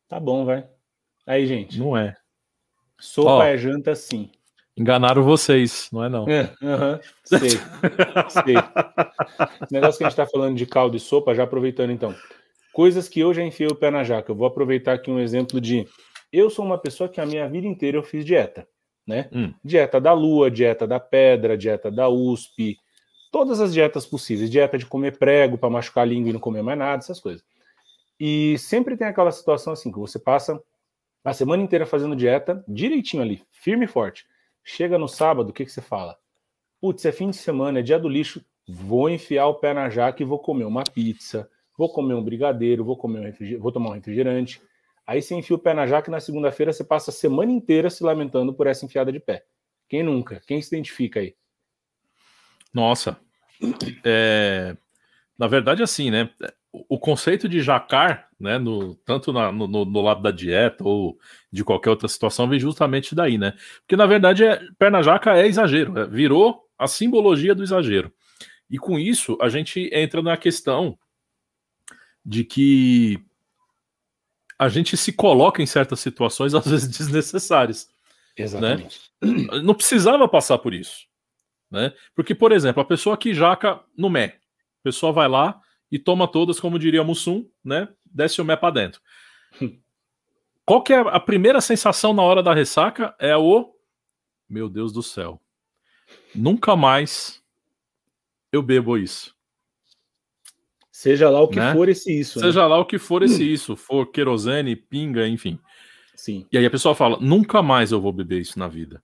Tá 0.07 0.19
bom, 0.19 0.45
vai. 0.45 0.67
Aí, 1.25 1.45
gente. 1.45 1.77
Não 1.79 1.97
é. 1.97 2.15
Sopa 2.99 3.29
Ó, 3.31 3.43
é 3.43 3.57
janta, 3.57 3.95
sim. 3.95 4.31
Enganaram 4.81 5.21
vocês, 5.21 5.87
não 5.93 6.03
é 6.03 6.09
não? 6.09 6.27
É, 6.27 6.51
uh 6.59 6.65
-huh, 6.65 7.01
sei, 7.23 7.49
sei. 8.29 8.55
Esse 9.61 9.69
negócio 9.71 9.99
que 9.99 10.03
a 10.03 10.09
gente 10.09 10.13
está 10.19 10.25
falando 10.25 10.57
de 10.57 10.65
caldo 10.65 10.97
e 10.97 10.99
sopa, 10.99 11.35
já 11.35 11.43
aproveitando 11.43 11.91
então. 11.91 12.15
Coisas 12.73 13.07
que 13.07 13.19
eu 13.19 13.31
já 13.31 13.43
enfiei 13.43 13.69
o 13.69 13.75
pé 13.75 13.91
na 13.91 14.03
jaca. 14.03 14.31
Eu 14.31 14.35
vou 14.35 14.47
aproveitar 14.47 14.93
aqui 14.93 15.11
um 15.11 15.19
exemplo 15.19 15.61
de. 15.61 15.87
Eu 16.33 16.49
sou 16.49 16.65
uma 16.65 16.79
pessoa 16.79 17.07
que 17.07 17.21
a 17.21 17.25
minha 17.27 17.47
vida 17.47 17.67
inteira 17.67 17.95
eu 17.95 18.01
fiz 18.01 18.25
dieta, 18.25 18.67
né? 19.05 19.29
Hum. 19.31 19.53
Dieta 19.63 20.01
da 20.01 20.13
lua, 20.13 20.49
dieta 20.49 20.87
da 20.87 20.99
pedra, 20.99 21.55
dieta 21.55 21.91
da 21.91 22.09
USP, 22.09 22.75
todas 23.31 23.61
as 23.61 23.71
dietas 23.71 24.07
possíveis. 24.07 24.49
Dieta 24.49 24.79
de 24.79 24.87
comer 24.87 25.15
prego 25.15 25.59
para 25.59 25.69
machucar 25.69 26.01
a 26.03 26.07
língua 26.07 26.31
e 26.31 26.33
não 26.33 26.39
comer 26.39 26.63
mais 26.63 26.79
nada, 26.79 27.03
essas 27.03 27.19
coisas. 27.19 27.43
E 28.19 28.57
sempre 28.57 28.97
tem 28.97 29.05
aquela 29.05 29.31
situação 29.31 29.73
assim 29.73 29.91
que 29.91 29.99
você 29.99 30.17
passa 30.17 30.59
a 31.23 31.33
semana 31.33 31.61
inteira 31.61 31.85
fazendo 31.85 32.15
dieta 32.15 32.63
direitinho 32.67 33.21
ali, 33.21 33.43
firme 33.51 33.85
e 33.85 33.87
forte. 33.87 34.25
Chega 34.63 34.97
no 34.97 35.07
sábado, 35.07 35.49
o 35.49 35.53
que, 35.53 35.65
que 35.65 35.71
você 35.71 35.81
fala? 35.81 36.17
Putz, 36.79 37.05
é 37.05 37.11
fim 37.11 37.29
de 37.29 37.37
semana, 37.37 37.79
é 37.79 37.81
dia 37.81 37.99
do 37.99 38.09
lixo, 38.09 38.43
vou 38.67 39.09
enfiar 39.09 39.47
o 39.47 39.55
pé 39.55 39.73
na 39.73 39.89
jaca 39.89 40.21
e 40.21 40.25
vou 40.25 40.39
comer 40.39 40.65
uma 40.65 40.83
pizza, 40.83 41.49
vou 41.77 41.91
comer 41.91 42.13
um 42.13 42.23
brigadeiro, 42.23 42.83
vou 42.83 42.97
comer 42.97 43.19
um 43.19 43.59
vou 43.59 43.71
tomar 43.71 43.89
um 43.89 43.93
refrigerante. 43.93 44.61
Aí 45.05 45.21
você 45.21 45.35
enfia 45.35 45.55
o 45.55 45.59
pé 45.59 45.73
na 45.73 45.85
jaca 45.87 46.09
e 46.09 46.11
na 46.11 46.19
segunda-feira 46.19 46.71
você 46.71 46.83
passa 46.83 47.11
a 47.11 47.13
semana 47.13 47.51
inteira 47.51 47.89
se 47.89 48.03
lamentando 48.03 48.53
por 48.53 48.67
essa 48.67 48.85
enfiada 48.85 49.11
de 49.11 49.19
pé. 49.19 49.45
Quem 49.89 50.03
nunca? 50.03 50.41
Quem 50.47 50.61
se 50.61 50.73
identifica 50.73 51.19
aí? 51.19 51.35
Nossa. 52.73 53.17
É... 54.03 54.75
Na 55.37 55.47
verdade, 55.47 55.83
assim, 55.83 56.09
né? 56.09 56.29
O 56.73 56.97
conceito 56.97 57.49
de 57.49 57.61
jacar, 57.61 58.29
né, 58.39 58.57
no, 58.57 58.95
tanto 58.95 59.33
na, 59.33 59.51
no, 59.51 59.67
no, 59.67 60.01
lado 60.01 60.21
da 60.21 60.31
dieta 60.31 60.83
ou 60.83 61.19
de 61.51 61.63
qualquer 61.63 61.89
outra 61.89 62.07
situação, 62.07 62.47
vem 62.47 62.59
justamente 62.59 63.13
daí, 63.13 63.37
né? 63.37 63.53
Porque 63.81 63.97
na 63.97 64.05
verdade 64.05 64.45
é, 64.45 64.61
perna 64.79 65.01
jaca 65.01 65.35
é 65.35 65.47
exagero, 65.47 65.99
é, 65.99 66.07
virou 66.07 66.65
a 66.77 66.87
simbologia 66.87 67.53
do 67.53 67.63
exagero. 67.63 68.11
E 68.69 68.77
com 68.77 68.97
isso 68.97 69.37
a 69.41 69.49
gente 69.49 69.89
entra 69.93 70.21
na 70.21 70.37
questão 70.37 70.97
de 72.25 72.45
que 72.45 73.19
a 74.57 74.69
gente 74.69 74.95
se 74.95 75.11
coloca 75.11 75.61
em 75.61 75.65
certas 75.65 75.99
situações 75.99 76.53
às 76.55 76.65
vezes 76.65 76.87
desnecessárias. 76.87 77.89
Né? 78.37 78.45
Exatamente. 78.45 79.11
Né? 79.21 79.59
Não 79.61 79.73
precisava 79.73 80.25
passar 80.25 80.57
por 80.57 80.73
isso, 80.73 81.05
né? 81.69 81.91
Porque 82.15 82.33
por 82.33 82.53
exemplo, 82.53 82.81
a 82.81 82.85
pessoa 82.85 83.17
que 83.17 83.33
jaca 83.33 83.81
no 83.97 84.09
mé, 84.09 84.37
a 84.79 84.83
pessoa 84.83 85.11
vai 85.11 85.27
lá 85.27 85.61
e 85.91 85.99
toma 85.99 86.27
todas, 86.27 86.59
como 86.59 86.79
diria 86.79 87.03
Mussum, 87.03 87.47
né? 87.63 87.89
Desce 88.05 88.41
o 88.41 88.45
mé 88.45 88.55
para 88.55 88.73
dentro. 88.73 89.01
Qual 90.65 90.81
que 90.81 90.93
é 90.93 90.99
a 90.99 91.19
primeira 91.19 91.59
sensação 91.59 92.13
na 92.13 92.21
hora 92.21 92.41
da 92.41 92.53
ressaca? 92.53 93.13
É 93.19 93.35
o 93.35 93.75
meu 94.47 94.69
Deus 94.69 94.93
do 94.93 95.03
céu. 95.03 95.41
Nunca 96.33 96.75
mais 96.75 97.43
eu 98.51 98.61
bebo 98.61 98.97
isso. 98.97 99.35
Seja 100.91 101.29
lá 101.29 101.41
o 101.41 101.47
que 101.47 101.59
né? 101.59 101.73
for 101.73 101.89
esse 101.89 102.17
isso. 102.17 102.39
Né? 102.39 102.45
Seja 102.45 102.61
né? 102.61 102.67
lá 102.67 102.77
o 102.77 102.85
que 102.85 102.99
for 102.99 103.23
esse 103.23 103.43
isso, 103.43 103.75
for 103.75 104.11
querosene, 104.11 104.75
pinga, 104.75 105.27
enfim. 105.27 105.59
Sim. 106.15 106.45
E 106.51 106.57
aí 106.57 106.65
a 106.65 106.71
pessoa 106.71 106.93
fala: 106.93 107.17
nunca 107.19 107.61
mais 107.63 107.91
eu 107.91 107.99
vou 107.99 108.13
beber 108.13 108.39
isso 108.39 108.59
na 108.59 108.67
vida. 108.67 109.03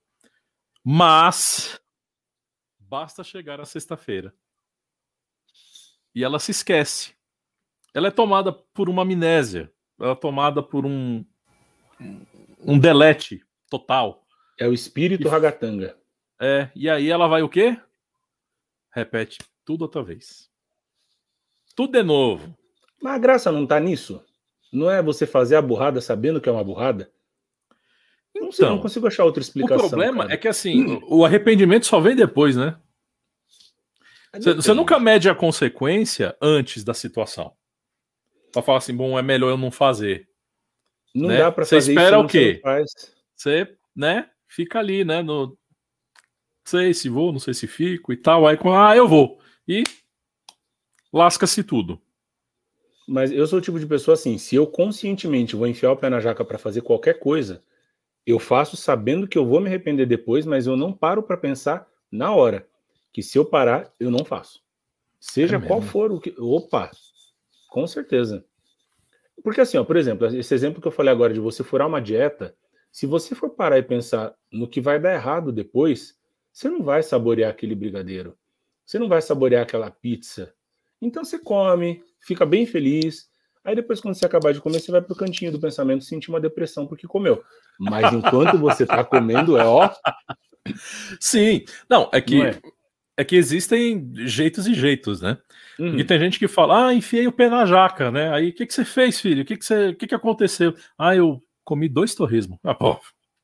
Mas 0.84 1.78
basta 2.78 3.24
chegar 3.24 3.60
a 3.60 3.64
sexta-feira 3.64 4.32
e 6.18 6.24
ela 6.24 6.40
se 6.40 6.50
esquece. 6.50 7.12
Ela 7.94 8.08
é 8.08 8.10
tomada 8.10 8.52
por 8.52 8.88
uma 8.88 9.02
amnésia, 9.02 9.72
ela 10.00 10.12
é 10.12 10.14
tomada 10.16 10.60
por 10.60 10.84
um 10.84 11.24
um 12.60 12.76
delete 12.76 13.40
total. 13.70 14.26
É 14.58 14.66
o 14.66 14.72
espírito 14.72 15.28
e, 15.28 15.30
ragatanga. 15.30 15.96
É, 16.40 16.70
e 16.74 16.90
aí 16.90 17.08
ela 17.08 17.28
vai 17.28 17.42
o 17.42 17.48
quê? 17.48 17.78
Repete 18.90 19.38
tudo 19.64 19.82
outra 19.82 20.02
vez. 20.02 20.50
Tudo 21.76 21.92
de 21.92 22.02
novo. 22.02 22.52
Mas 23.00 23.14
a 23.14 23.18
graça 23.18 23.52
não 23.52 23.64
tá 23.64 23.78
nisso? 23.78 24.20
Não 24.72 24.90
é 24.90 25.00
você 25.00 25.24
fazer 25.24 25.54
a 25.54 25.62
burrada 25.62 26.00
sabendo 26.00 26.40
que 26.40 26.48
é 26.48 26.52
uma 26.52 26.64
burrada? 26.64 27.12
Não 28.34 28.50
sei, 28.50 28.66
não 28.66 28.72
então, 28.72 28.82
consigo 28.82 29.06
achar 29.06 29.24
outra 29.24 29.40
explicação. 29.40 29.86
O 29.86 29.88
problema 29.88 30.24
cara. 30.24 30.34
é 30.34 30.36
que 30.36 30.48
assim, 30.48 31.00
o 31.06 31.24
arrependimento 31.24 31.86
só 31.86 32.00
vem 32.00 32.16
depois, 32.16 32.56
né? 32.56 32.76
Você, 34.34 34.54
você 34.54 34.74
nunca 34.74 34.98
mede 34.98 35.28
a 35.28 35.34
consequência 35.34 36.36
antes 36.40 36.84
da 36.84 36.92
situação. 36.92 37.52
Pra 38.52 38.62
falar 38.62 38.78
assim, 38.78 38.94
bom, 38.94 39.18
é 39.18 39.22
melhor 39.22 39.50
eu 39.50 39.56
não 39.56 39.70
fazer. 39.70 40.28
Não 41.14 41.28
né? 41.28 41.38
dá 41.38 41.52
pra 41.52 41.64
fazer 41.64 41.80
Você 41.80 41.92
espera 41.92 42.18
o 42.18 42.26
quê? 42.26 42.60
Você, 43.34 43.76
né, 43.94 44.28
fica 44.46 44.78
ali, 44.78 45.04
né, 45.04 45.22
no... 45.22 45.46
Não 45.48 45.56
sei 46.64 46.92
se 46.92 47.08
vou, 47.08 47.32
não 47.32 47.38
sei 47.38 47.54
se 47.54 47.66
fico 47.66 48.12
e 48.12 48.16
tal. 48.16 48.46
Aí, 48.46 48.58
ah, 48.76 48.94
eu 48.94 49.08
vou. 49.08 49.40
e 49.66 49.82
lasca-se 51.12 51.64
tudo. 51.64 52.00
Mas 53.06 53.32
eu 53.32 53.46
sou 53.46 53.58
o 53.58 53.62
tipo 53.62 53.80
de 53.80 53.86
pessoa 53.86 54.12
assim, 54.12 54.36
se 54.36 54.54
eu 54.54 54.66
conscientemente 54.66 55.56
vou 55.56 55.66
enfiar 55.66 55.92
o 55.92 55.96
pé 55.96 56.10
na 56.10 56.20
jaca 56.20 56.44
para 56.44 56.58
fazer 56.58 56.82
qualquer 56.82 57.18
coisa, 57.18 57.64
eu 58.26 58.38
faço 58.38 58.76
sabendo 58.76 59.26
que 59.26 59.38
eu 59.38 59.46
vou 59.46 59.60
me 59.60 59.68
arrepender 59.68 60.04
depois, 60.04 60.44
mas 60.44 60.66
eu 60.66 60.76
não 60.76 60.92
paro 60.92 61.22
para 61.22 61.38
pensar 61.38 61.88
na 62.12 62.34
hora. 62.34 62.68
Que 63.18 63.22
se 63.24 63.36
eu 63.36 63.44
parar, 63.44 63.92
eu 63.98 64.12
não 64.12 64.24
faço. 64.24 64.62
Seja 65.18 65.56
é 65.56 65.60
qual 65.60 65.82
for 65.82 66.12
o 66.12 66.20
que. 66.20 66.32
Opa! 66.38 66.88
Com 67.68 67.84
certeza. 67.84 68.44
Porque 69.42 69.60
assim, 69.60 69.76
ó, 69.76 69.82
por 69.82 69.96
exemplo, 69.96 70.28
esse 70.28 70.54
exemplo 70.54 70.80
que 70.80 70.86
eu 70.86 70.92
falei 70.92 71.12
agora 71.12 71.34
de 71.34 71.40
você 71.40 71.64
furar 71.64 71.88
uma 71.88 72.00
dieta, 72.00 72.54
se 72.92 73.06
você 73.06 73.34
for 73.34 73.50
parar 73.50 73.76
e 73.76 73.82
pensar 73.82 74.36
no 74.52 74.68
que 74.68 74.80
vai 74.80 75.00
dar 75.00 75.14
errado 75.14 75.50
depois, 75.50 76.16
você 76.52 76.68
não 76.68 76.80
vai 76.80 77.02
saborear 77.02 77.50
aquele 77.50 77.74
brigadeiro. 77.74 78.38
Você 78.86 79.00
não 79.00 79.08
vai 79.08 79.20
saborear 79.20 79.64
aquela 79.64 79.90
pizza. 79.90 80.54
Então 81.02 81.24
você 81.24 81.40
come, 81.40 82.04
fica 82.20 82.46
bem 82.46 82.66
feliz. 82.66 83.28
Aí 83.64 83.74
depois, 83.74 84.00
quando 84.00 84.14
você 84.14 84.26
acabar 84.26 84.54
de 84.54 84.60
comer, 84.60 84.78
você 84.78 84.92
vai 84.92 85.02
pro 85.02 85.16
cantinho 85.16 85.50
do 85.50 85.58
pensamento 85.58 86.04
sentir 86.04 86.28
uma 86.28 86.40
depressão 86.40 86.86
porque 86.86 87.08
comeu. 87.08 87.42
Mas 87.80 88.12
enquanto 88.12 88.56
você 88.58 88.86
tá 88.86 89.02
comendo, 89.02 89.58
é 89.58 89.64
ó. 89.64 89.90
Sim, 91.18 91.64
não, 91.90 92.08
é 92.12 92.20
que. 92.20 92.38
Não 92.38 92.46
é? 92.46 92.60
É? 93.18 93.24
que 93.24 93.36
existem 93.36 94.10
jeitos 94.26 94.66
e 94.66 94.74
jeitos, 94.74 95.20
né? 95.20 95.38
Uhum. 95.78 95.90
Porque 95.90 96.04
tem 96.04 96.18
gente 96.18 96.38
que 96.38 96.48
fala, 96.48 96.86
ah, 96.86 96.94
enfiei 96.94 97.26
o 97.26 97.32
pé 97.32 97.48
na 97.48 97.66
jaca, 97.66 98.10
né? 98.10 98.32
Aí 98.32 98.50
o 98.50 98.54
que, 98.54 98.66
que 98.66 98.72
você 98.72 98.84
fez, 98.84 99.20
filho? 99.20 99.42
O 99.42 99.44
que, 99.44 99.56
que, 99.56 99.64
você, 99.64 99.94
que, 99.94 100.06
que 100.06 100.14
aconteceu? 100.14 100.74
Ah, 100.96 101.14
eu 101.14 101.42
comi 101.64 101.88
dois 101.88 102.14
torresmos. 102.14 102.58
Ah, 102.62 102.74
pô. 102.74 102.98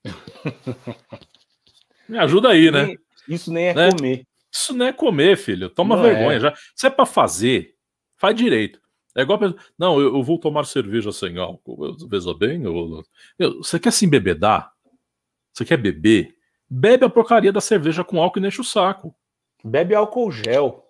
Me 2.09 2.19
ajuda 2.19 2.51
aí, 2.51 2.71
né? 2.71 2.95
Isso 3.29 3.53
nem 3.53 3.67
é 3.67 3.75
né? 3.75 3.91
comer. 3.91 4.27
Isso 4.53 4.75
não 4.75 4.87
é 4.87 4.93
comer, 4.93 5.37
filho. 5.37 5.69
Toma 5.69 5.97
não 5.97 6.03
vergonha. 6.03 6.37
É. 6.37 6.41
Já. 6.41 6.55
Se 6.77 6.87
é 6.87 6.91
pra 6.91 7.07
fazer, 7.07 7.75
faz 8.17 8.37
direito. 8.37 8.81
É 9.17 9.23
igual 9.23 9.43
a 9.43 9.55
Não, 9.79 10.01
eu, 10.01 10.17
eu, 10.17 10.23
vou 10.23 10.39
tomar 10.39 10.65
cerveja 10.65 11.13
sem 11.13 11.39
álcool. 11.39 11.97
Veja 12.09 12.35
bem, 12.35 12.63
eu, 12.63 13.03
eu, 13.39 13.59
você 13.59 13.79
quer 13.79 13.93
se 13.93 14.05
embebedar? 14.05 14.73
Você 15.53 15.65
quer 15.65 15.77
beber? 15.77 16.37
Bebe 16.69 17.05
a 17.05 17.09
porcaria 17.09 17.53
da 17.53 17.61
cerveja 17.61 18.05
com 18.05 18.21
álcool 18.21 18.41
e 18.41 18.47
enche 18.47 18.61
o 18.61 18.65
saco. 18.65 19.15
Bebe 19.65 19.95
álcool 19.95 20.31
gel. 20.31 20.83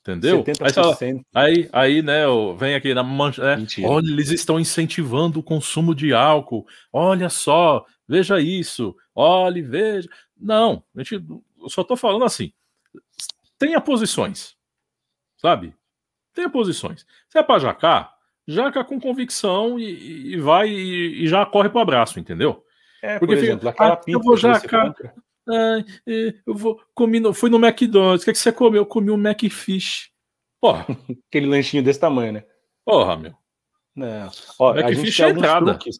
Entendeu? 0.00 0.44
70%. 0.44 1.22
Aí, 1.34 1.54
aí, 1.54 1.68
aí, 1.72 2.02
né, 2.02 2.24
vem 2.58 2.74
aqui 2.74 2.92
na 2.92 3.02
mancha. 3.02 3.56
Né? 3.56 3.66
Olha, 3.84 4.06
eles 4.06 4.30
estão 4.30 4.60
incentivando 4.60 5.40
o 5.40 5.42
consumo 5.42 5.94
de 5.94 6.12
álcool. 6.12 6.66
Olha 6.92 7.28
só, 7.30 7.84
veja 8.06 8.40
isso. 8.40 8.94
Olhe, 9.14 9.62
veja. 9.62 10.08
Não, 10.36 10.82
a 10.94 11.02
gente, 11.02 11.14
eu 11.14 11.68
só 11.68 11.82
tô 11.82 11.96
falando 11.96 12.24
assim 12.24 12.52
tenha 13.58 13.80
posições, 13.80 14.56
sabe? 15.36 15.74
Tenha 16.32 16.50
posições. 16.50 17.06
Se 17.28 17.38
é 17.38 17.42
para 17.42 17.60
jacar, 17.60 18.14
jaca 18.46 18.84
com 18.84 19.00
convicção 19.00 19.78
e, 19.78 20.34
e 20.34 20.36
vai 20.36 20.68
e, 20.68 21.24
e, 21.24 21.28
já 21.28 21.46
corre 21.46 21.68
para 21.68 21.78
o 21.78 21.82
abraço, 21.82 22.18
entendeu? 22.18 22.64
É, 23.02 23.18
Porque 23.18 23.34
por 23.34 23.42
exemplo, 23.42 23.70
fica, 23.70 23.94
ah, 23.94 24.00
eu 24.06 24.20
vou 24.20 24.36
jacar. 24.36 24.94
Ah, 25.48 25.84
eu 26.06 26.54
vou 26.54 26.80
comi 26.94 27.20
no, 27.20 27.34
fui 27.34 27.50
no 27.50 27.64
McDonald's. 27.64 28.22
O 28.22 28.24
que, 28.24 28.30
é 28.30 28.32
que 28.32 28.38
você 28.38 28.52
comeu? 28.52 28.82
Eu 28.82 28.86
comi 28.86 29.10
um 29.10 29.18
McFish. 29.18 30.10
Porra. 30.60 30.86
Aquele 31.28 31.46
lanchinho 31.46 31.82
desse 31.82 32.00
tamanho, 32.00 32.32
né? 32.32 32.44
Porra, 32.84 33.16
meu. 33.16 33.34
Não. 33.94 34.30
Ó, 34.58 34.72
a 34.72 34.92
gente 34.92 35.16
tem 35.16 35.24
é 35.24 35.28
alguns 35.28 35.64
truques. 35.64 35.98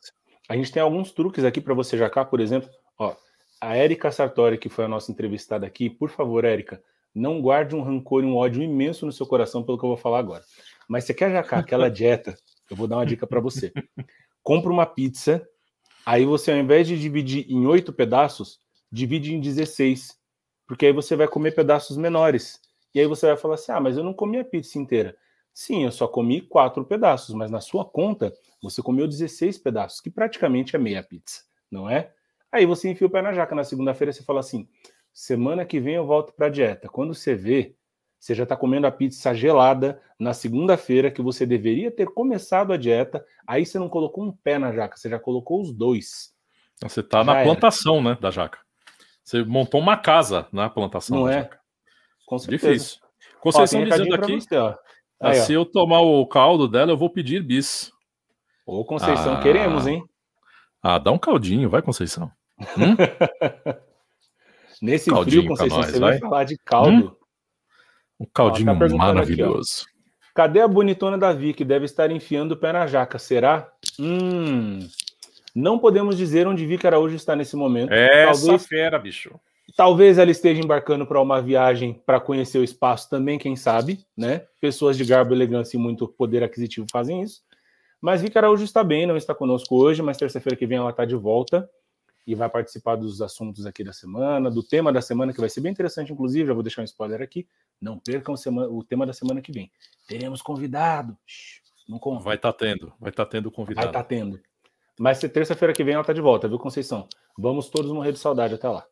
A 0.49 0.57
gente 0.57 0.73
tem 0.73 0.83
alguns 0.83 1.13
truques 1.13 1.45
aqui 1.45 1.61
para 1.61 1.75
você 1.75 1.97
jacar, 1.97 2.29
por 2.29 2.41
exemplo. 2.41 2.69
Ó, 2.99 3.15
a 3.61 3.77
Érica 3.77 4.11
Sartori, 4.11 4.59
que 4.59 4.69
foi 4.69 4.85
a 4.85 4.89
nossa 4.89 5.11
entrevistada 5.11 5.67
aqui, 5.67 5.89
por 5.89 6.11
favor, 6.11 6.45
Érica, 6.45 6.83
não 7.15 7.41
guarde 7.41 7.77
um 7.77 7.83
rancor 7.83 8.23
e 8.23 8.27
um 8.27 8.37
ódio 8.37 8.63
imenso 8.63 9.07
no 9.07 9.13
seu 9.13 9.27
coração 9.27 9.63
pelo 9.63 9.79
que 9.79 9.85
eu 9.85 9.89
vou 9.89 9.97
falar 9.97 10.19
agora. 10.19 10.43
Mas 10.89 11.05
você 11.05 11.15
quer 11.15 11.31
jacar 11.31 11.61
aquela 11.61 11.89
dieta? 11.91 12.37
Eu 12.71 12.77
vou 12.77 12.87
dar 12.87 12.97
uma 12.97 13.07
dica 13.07 13.27
para 13.27 13.41
você. 13.41 13.73
Compra 14.43 14.73
uma 14.73 14.85
pizza, 14.85 15.47
aí 16.05 16.25
você, 16.25 16.51
ao 16.51 16.59
invés 16.59 16.87
de 16.87 16.99
dividir 16.99 17.47
em 17.49 17.67
oito 17.67 17.93
pedaços, 17.93 18.59
divide 18.95 19.35
em 19.35 19.41
16. 19.41 20.17
Porque 20.67 20.87
aí 20.87 20.93
você 20.93 21.17
vai 21.17 21.29
comer 21.29 21.53
pedaços 21.53 21.97
menores. 21.97 22.61
E 22.95 23.01
aí 23.01 23.07
você 23.07 23.27
vai 23.27 23.37
falar 23.37 23.55
assim: 23.55 23.73
ah, 23.73 23.81
mas 23.81 23.97
eu 23.97 24.05
não 24.05 24.15
comi 24.15 24.39
a 24.39 24.45
pizza 24.45 24.79
inteira. 24.79 25.17
Sim, 25.53 25.85
eu 25.85 25.93
só 25.93 26.09
comi 26.09 26.41
quatro 26.41 26.85
pedaços, 26.85 27.35
mas 27.35 27.51
na 27.51 27.61
sua 27.61 27.85
conta 27.85 28.33
você 28.63 28.83
comeu 28.83 29.07
16 29.07 29.59
pedaços, 29.59 30.01
que 30.01 30.11
praticamente 30.11 30.75
é 30.75 30.79
meia 30.79 31.03
pizza, 31.03 31.43
não 31.71 31.89
é? 31.89 32.13
Aí 32.51 32.67
você 32.67 32.91
enfia 32.91 33.07
o 33.07 33.11
pé 33.11 33.21
na 33.21 33.33
jaca. 33.33 33.55
Na 33.55 33.65
segunda-feira 33.65 34.13
você 34.13 34.23
fala 34.23 34.41
assim: 34.41 34.69
semana 35.13 35.65
que 35.65 35.81
vem 35.81 35.95
eu 35.95 36.07
volto 36.07 36.33
para 36.33 36.47
a 36.47 36.51
dieta. 36.51 36.89
Quando 36.89 37.15
você 37.15 37.35
vê, 37.35 37.77
você 38.19 38.35
já 38.35 38.45
está 38.45 38.57
comendo 38.57 38.87
a 38.87 38.93
pizza 38.93 39.35
gelada 39.35 40.01
na 40.19 40.33
segunda-feira 40.33 41.11
que 41.11 41.21
você 41.21 41.45
deveria 41.45 41.91
ter 41.91 42.07
começado 42.07 42.73
a 42.73 42.77
dieta. 42.77 43.25
Aí 43.47 43.67
você 43.67 43.79
não 43.79 43.89
colocou 43.89 44.25
um 44.25 44.33
pé 44.33 44.59
na 44.59 44.73
jaca, 44.73 44.97
você 44.97 45.11
já 45.11 45.19
colocou 45.19 45.61
os 45.61 45.73
dois. 45.73 46.33
Então, 46.77 46.89
você 46.89 47.01
está 47.01 47.23
na 47.23 47.43
plantação, 47.43 48.03
né, 48.03 48.17
da 48.21 48.31
jaca. 48.31 48.64
Você 49.25 49.43
montou 49.43 49.81
uma 49.81 49.97
casa 49.97 50.47
na 50.53 50.69
plantação 50.69 51.21
não 51.21 51.25
da 51.25 51.35
é? 51.35 51.51
Com 52.27 52.39
certeza. 52.39 52.73
Difícil. 52.73 53.01
Conceição 53.41 53.81
ó, 53.81 53.85
dizendo 53.85 54.15
aqui, 54.15 54.41
você, 54.41 54.77
aí, 55.21 55.35
se 55.37 55.53
eu 55.53 55.65
tomar 55.65 56.01
o 56.01 56.27
caldo 56.27 56.69
dela, 56.69 56.93
eu 56.93 56.97
vou 56.97 57.11
pedir 57.11 57.43
bis. 57.43 57.91
Ô, 58.67 58.85
Conceição, 58.85 59.35
ah, 59.35 59.43
queremos, 59.43 59.87
hein? 59.87 60.03
Ah, 60.83 60.99
dá 60.99 61.11
um 61.11 61.19
caldinho, 61.19 61.69
vai, 61.69 61.83
Conceição. 61.83 62.31
Hum? 62.79 62.97
Nesse 64.81 65.11
caldinho 65.11 65.43
frio, 65.43 65.49
Conceição, 65.49 65.79
nós, 65.79 65.91
você 65.91 65.99
vai? 65.99 66.19
falar 66.19 66.45
de 66.45 66.59
caldo. 66.59 66.91
Hum? 66.91 67.17
Um 68.21 68.27
caldinho 68.33 68.71
Ó, 68.71 68.79
tá 68.79 68.97
maravilhoso. 68.97 69.83
Aqui, 69.83 69.95
Cadê 70.35 70.61
a 70.61 70.69
bonitona 70.69 71.17
Davi, 71.17 71.55
que 71.55 71.65
deve 71.65 71.85
estar 71.85 72.11
enfiando 72.11 72.53
o 72.53 72.57
pé 72.57 72.73
na 72.73 72.87
jaca? 72.87 73.19
Será? 73.19 73.71
Hum, 74.01 74.81
não 75.55 75.79
podemos 75.79 76.17
dizer 76.17 76.47
onde 76.47 76.67
Vicky 76.67 76.87
Araújo 76.87 77.15
está 77.15 77.37
nesse 77.37 77.55
momento. 77.55 77.93
É 77.93 78.25
essa 78.25 78.47
talvez, 78.47 78.67
fera, 78.67 78.99
bicho. 78.99 79.39
Talvez 79.77 80.19
ela 80.19 80.31
esteja 80.31 80.61
embarcando 80.61 81.07
para 81.07 81.21
uma 81.21 81.41
viagem 81.41 82.03
para 82.05 82.21
conhecer 82.21 82.59
o 82.59 82.65
espaço 82.65 83.09
também, 83.09 83.39
quem 83.39 83.57
sabe, 83.57 84.05
né? 84.17 84.47
Pessoas 84.61 84.97
de 84.97 85.05
garbo, 85.05 85.33
elegância 85.33 85.77
e 85.77 85.81
muito 85.81 86.09
poder 86.09 86.43
aquisitivo 86.43 86.87
fazem 86.91 87.23
isso. 87.23 87.43
Mas 88.01 88.21
Vicky 88.21 88.37
Araújo 88.37 88.65
está 88.65 88.85
bem, 88.85 89.07
não 89.07 89.17
está 89.17 89.35
conosco 89.35 89.77
hoje, 89.77 90.03
mas 90.03 90.19
terça-feira 90.19 90.57
que 90.57 90.67
vem 90.67 90.79
ela 90.79 90.91
está 90.91 91.05
de 91.05 91.17
volta 91.17 91.69
e 92.27 92.35
vai 92.35 92.49
participar 92.49 92.97
dos 92.97 93.23
assuntos 93.23 93.65
aqui 93.67 93.85
da 93.85 93.93
semana, 93.93 94.51
do 94.51 94.63
tema 94.63 94.93
da 94.93 95.01
semana, 95.01 95.33
que 95.33 95.41
vai 95.41 95.49
ser 95.49 95.61
bem 95.61 95.73
interessante, 95.73 96.13
inclusive, 96.13 96.47
já 96.47 96.55
vou 96.55 96.63
deixar 96.63 96.83
um 96.83 96.85
spoiler 96.85 97.23
aqui. 97.23 97.47
Não 97.81 97.99
percam 97.99 98.35
o 98.71 98.83
tema 98.83 99.07
da 99.07 99.13
semana 99.13 99.41
que 99.41 99.53
vem. 99.53 99.71
Teremos 100.07 100.43
convidado. 100.43 101.17
Não 101.89 101.99
Vai 102.21 102.37
estar 102.37 102.53
tá 102.53 102.59
tendo, 102.59 102.93
vai 102.99 103.11
estar 103.11 103.25
tá 103.25 103.31
tendo 103.31 103.51
convidado. 103.51 103.87
Vai 103.87 103.91
estar 103.91 104.03
tá 104.03 104.09
tendo. 104.09 104.41
Mas 104.99 105.19
terça-feira 105.19 105.73
que 105.73 105.83
vem 105.83 105.95
ela 105.95 106.03
está 106.03 106.13
de 106.13 106.21
volta, 106.21 106.49
viu, 106.49 106.59
Conceição? 106.59 107.09
Vamos 107.37 107.69
todos 107.69 107.91
morrer 107.91 108.13
de 108.13 108.19
saudade 108.19 108.55
até 108.55 108.69
lá. 108.69 108.81
O 108.81 108.87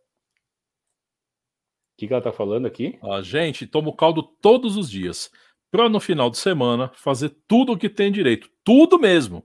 que, 1.99 2.09
que 2.09 2.13
ela 2.13 2.19
está 2.19 2.33
falando 2.33 2.67
aqui? 2.67 2.99
A 3.03 3.23
gente 3.23 3.67
toma 3.67 3.91
o 3.91 3.97
caldo 3.97 4.23
todos 4.23 4.77
os 4.77 4.91
dias, 4.91 5.31
para 5.71 5.89
no 5.89 6.01
final 6.01 6.29
de 6.29 6.39
semana 6.39 6.91
fazer 6.95 7.37
tudo 7.47 7.73
o 7.73 7.79
que 7.79 7.89
tem 7.89 8.11
direito. 8.11 8.51
Tudo 8.65 8.99
mesmo. 8.99 9.45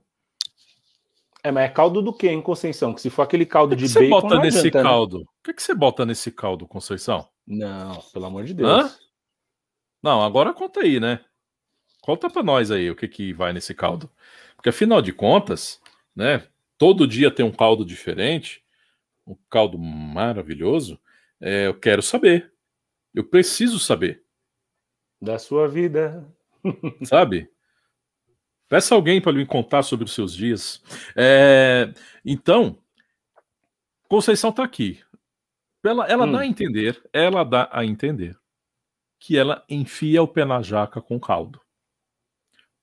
É, 1.44 1.52
mas 1.52 1.64
é 1.64 1.72
caldo 1.72 2.02
do 2.02 2.12
que, 2.12 2.28
hein, 2.28 2.42
Conceição? 2.42 2.92
Que 2.92 3.00
se 3.00 3.10
for 3.10 3.22
aquele 3.22 3.46
caldo 3.46 3.76
que 3.76 3.84
de 3.84 3.88
que 3.88 3.94
bacon. 3.94 4.06
Você 4.06 4.22
bota 4.22 4.38
nesse 4.40 4.58
adianta, 4.58 4.82
né? 4.82 4.84
caldo? 4.84 5.18
Né? 5.18 5.24
O 5.24 5.44
que, 5.44 5.54
que 5.54 5.62
você 5.62 5.74
bota 5.74 6.04
nesse 6.04 6.32
caldo, 6.32 6.66
Conceição? 6.66 7.28
Não, 7.46 8.00
pelo 8.12 8.26
amor 8.26 8.44
de 8.44 8.54
Deus. 8.54 8.68
Hã? 8.68 8.90
Não, 10.02 10.22
agora 10.22 10.52
conta 10.52 10.80
aí, 10.80 10.98
né? 10.98 11.20
Conta 12.02 12.28
pra 12.28 12.42
nós 12.42 12.70
aí 12.70 12.90
o 12.90 12.96
que, 12.96 13.06
que 13.06 13.32
vai 13.32 13.52
nesse 13.52 13.74
caldo. 13.74 14.10
Porque 14.56 14.68
afinal 14.70 15.00
de 15.00 15.12
contas, 15.12 15.80
né? 16.18 16.42
Todo 16.76 17.06
dia 17.06 17.30
tem 17.30 17.46
um 17.46 17.52
caldo 17.52 17.84
diferente, 17.84 18.60
um 19.24 19.36
caldo 19.48 19.78
maravilhoso. 19.78 20.98
É, 21.40 21.68
eu 21.68 21.74
quero 21.74 22.02
saber. 22.02 22.52
Eu 23.14 23.22
preciso 23.22 23.78
saber. 23.78 24.24
Da 25.22 25.38
sua 25.38 25.68
vida. 25.68 26.26
Sabe? 27.04 27.48
Peça 28.68 28.96
alguém 28.96 29.20
para 29.20 29.30
lhe 29.30 29.46
contar 29.46 29.84
sobre 29.84 30.04
os 30.04 30.12
seus 30.12 30.34
dias. 30.34 30.82
É, 31.16 31.92
então, 32.24 32.76
Conceição 34.08 34.50
está 34.50 34.64
aqui. 34.64 35.00
Ela, 35.84 36.06
ela 36.06 36.26
hum. 36.26 36.32
dá 36.32 36.40
a 36.40 36.46
entender, 36.46 37.00
ela 37.12 37.44
dá 37.44 37.68
a 37.70 37.84
entender 37.84 38.36
que 39.20 39.36
ela 39.36 39.64
enfia 39.68 40.22
o 40.22 40.28
pé 40.28 40.44
na 40.44 40.62
jaca 40.62 41.00
com 41.00 41.20
caldo. 41.20 41.60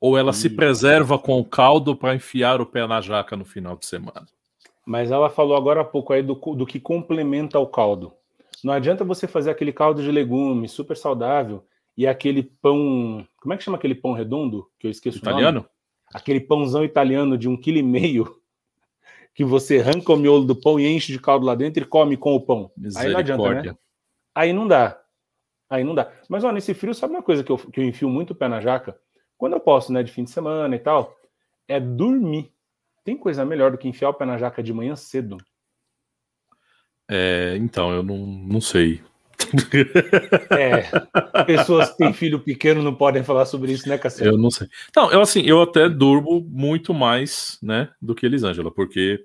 Ou 0.06 0.18
ela 0.18 0.34
se 0.34 0.50
preserva 0.50 1.18
com 1.18 1.40
o 1.40 1.46
caldo 1.46 1.96
para 1.96 2.16
enfiar 2.16 2.62
o 2.62 2.66
pé 2.66 2.86
na 2.86 3.02
jaca 3.02 3.36
no 3.36 3.46
final 3.46 3.76
de 3.76 3.86
semana. 3.86 4.28
Mas 4.86 5.10
ela 5.10 5.30
falou 5.30 5.56
agora 5.56 5.82
há 5.82 5.86
pouco 5.86 6.14
aí 6.14 6.22
do, 6.22 6.36
do 6.36 6.66
que 6.66 6.80
complementa 6.80 7.58
o 7.60 7.66
caldo. 7.66 8.14
Não 8.64 8.74
adianta 8.74 9.04
você 9.04 9.28
fazer 9.28 9.50
aquele 9.50 9.74
caldo 9.74 10.04
de 10.04 10.12
legumes 10.12 10.72
super 10.72 10.96
saudável 10.96 11.66
e 11.98 12.06
aquele 12.06 12.44
pão. 12.44 13.26
Como 13.42 13.54
é 13.54 13.58
que 13.58 13.64
chama 13.64 13.78
aquele 13.78 13.96
pão 13.96 14.14
redondo? 14.14 14.68
Que 14.80 14.88
eu 14.88 14.92
esqueço 14.92 15.18
Italiano? 15.18 15.60
o 15.60 15.62
nome 15.62 15.76
aquele 16.14 16.40
pãozão 16.40 16.84
italiano 16.84 17.38
de 17.38 17.50
um 17.50 17.58
quilo 17.58 17.78
e 17.78 17.84
meio 17.84 18.40
que 19.36 19.44
você 19.44 19.80
arranca 19.80 20.14
o 20.14 20.18
miolo 20.18 20.46
do 20.46 20.56
pão 20.56 20.80
e 20.80 20.88
enche 20.88 21.12
de 21.12 21.20
caldo 21.20 21.46
lá 21.46 21.56
dentro 21.56 21.84
e 21.84 21.86
come 21.86 22.16
com 22.16 22.34
o 22.34 22.40
pão. 22.40 22.72
Aí 22.96 23.12
não 23.12 23.20
adianta, 23.20 23.64
né? 23.64 23.78
Aí 24.34 24.54
não 24.54 24.68
dá. 24.68 25.02
Aí 25.70 25.84
não 25.84 25.94
dá. 25.94 26.12
Mas, 26.30 26.44
ó, 26.44 26.52
nesse 26.52 26.74
frio, 26.74 26.94
sabe 26.94 27.14
uma 27.14 27.24
coisa 27.24 27.44
que 27.44 27.52
eu, 27.52 27.58
que 27.58 27.80
eu 27.80 27.84
enfio 27.84 28.10
muito 28.10 28.32
o 28.32 28.36
pé 28.36 28.48
na 28.48 28.62
jaca? 28.62 28.98
Quando 29.38 29.54
eu 29.54 29.60
posso, 29.60 29.92
né, 29.92 30.02
de 30.04 30.12
fim 30.12 30.24
de 30.24 30.32
semana 30.32 30.76
e 30.76 30.80
tal, 30.80 31.16
é 31.68 31.80
dormir. 31.80 32.52
Tem 33.04 33.18
coisa 33.18 33.46
melhor 33.46 33.72
do 33.72 33.78
que 33.78 33.88
enfiar 33.88 34.10
o 34.10 34.14
pé 34.14 34.26
na 34.26 34.38
jaca 34.38 34.64
de 34.64 34.74
manhã 34.74 34.96
cedo? 34.96 35.38
É, 37.08 37.56
então, 37.58 37.94
eu 37.94 38.02
não, 38.02 38.18
não 38.18 38.62
sei. 38.62 39.02
É, 40.50 41.44
pessoas 41.44 41.92
que 41.92 41.98
têm 41.98 42.14
filho 42.14 42.40
pequeno 42.40 42.82
não 42.82 42.96
podem 42.96 43.24
falar 43.24 43.46
sobre 43.46 43.72
isso, 43.72 43.88
né, 43.88 43.98
Cassiano? 43.98 44.32
Eu 44.32 44.38
não 44.38 44.50
sei. 44.50 44.68
Não, 44.96 45.12
eu 45.12 45.22
assim, 45.22 45.42
eu 45.42 45.62
até 45.62 45.88
durmo 45.88 46.42
muito 46.42 46.94
mais, 46.94 47.60
né, 47.62 47.90
do 48.02 48.16
que 48.16 48.26
Elisângela, 48.26 48.72
porque 48.72 49.24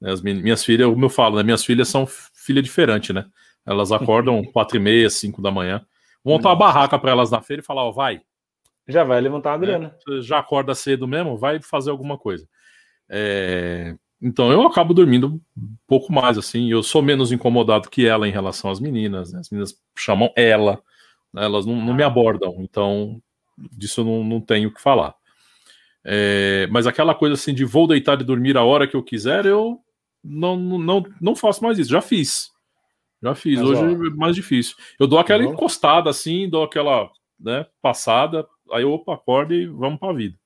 né, 0.00 0.10
as 0.10 0.22
minhas 0.22 0.64
filhas, 0.64 0.88
como 0.88 1.04
eu 1.04 1.10
falo, 1.10 1.36
né, 1.36 1.42
minhas 1.42 1.64
filhas 1.64 1.88
são 1.88 2.06
filha 2.06 2.62
diferente, 2.62 3.12
né? 3.12 3.26
Elas 3.66 3.92
acordam 3.92 4.42
quatro 4.52 4.76
e 4.76 4.80
meia, 4.80 5.10
cinco 5.10 5.42
da 5.42 5.50
manhã, 5.50 5.84
montar 6.24 6.48
uma 6.50 6.56
barraca 6.56 6.98
para 6.98 7.10
elas 7.10 7.30
na 7.30 7.40
feira 7.42 7.62
e 7.62 7.64
falar, 7.64 7.84
ó, 7.84 7.92
vai. 7.92 8.20
Já 8.88 9.04
vai 9.04 9.20
levantar 9.20 9.54
a 9.54 9.58
grana. 9.58 9.96
É, 10.08 10.20
já 10.20 10.38
acorda 10.38 10.74
cedo 10.74 11.06
mesmo, 11.06 11.36
vai 11.36 11.60
fazer 11.60 11.90
alguma 11.90 12.18
coisa. 12.18 12.48
É, 13.08 13.94
então 14.20 14.52
eu 14.52 14.62
acabo 14.62 14.94
dormindo 14.94 15.40
um 15.56 15.76
pouco 15.86 16.12
mais, 16.12 16.38
assim. 16.38 16.70
Eu 16.70 16.82
sou 16.82 17.02
menos 17.02 17.32
incomodado 17.32 17.90
que 17.90 18.06
ela 18.06 18.28
em 18.28 18.32
relação 18.32 18.70
às 18.70 18.80
meninas. 18.80 19.32
Né? 19.32 19.40
As 19.40 19.50
meninas 19.50 19.76
chamam 19.96 20.32
ela, 20.36 20.80
né? 21.32 21.44
elas 21.44 21.66
não, 21.66 21.76
não, 21.76 21.94
me 21.94 22.02
abordam. 22.02 22.56
Então 22.60 23.20
disso 23.70 24.00
eu 24.00 24.04
não, 24.04 24.24
não 24.24 24.40
tenho 24.40 24.68
o 24.68 24.74
que 24.74 24.80
falar. 24.80 25.14
É, 26.04 26.66
mas 26.70 26.86
aquela 26.86 27.14
coisa 27.14 27.34
assim 27.34 27.54
de 27.54 27.64
vou 27.64 27.86
deitar 27.86 28.20
e 28.20 28.24
dormir 28.24 28.56
a 28.56 28.64
hora 28.64 28.88
que 28.88 28.96
eu 28.96 29.02
quiser, 29.02 29.46
eu 29.46 29.78
não, 30.22 30.56
não, 30.56 31.04
não 31.20 31.36
faço 31.36 31.62
mais 31.62 31.78
isso. 31.78 31.90
Já 31.90 32.00
fiz. 32.00 32.50
Já 33.22 33.34
fiz. 33.34 33.60
Mas, 33.60 33.70
Hoje 33.70 33.82
ó, 33.82 34.06
é 34.06 34.10
mais 34.10 34.34
difícil. 34.34 34.76
Eu 34.98 35.06
dou 35.06 35.18
aquela 35.18 35.44
encostada 35.44 36.10
assim, 36.10 36.48
dou 36.48 36.64
aquela 36.64 37.10
né, 37.38 37.66
passada, 37.80 38.46
aí 38.72 38.82
eu 38.82 38.92
opa, 38.92 39.14
acordo 39.14 39.54
e 39.54 39.66
vamos 39.66 39.98
para 39.98 40.10
a 40.10 40.14
vida. 40.14 40.36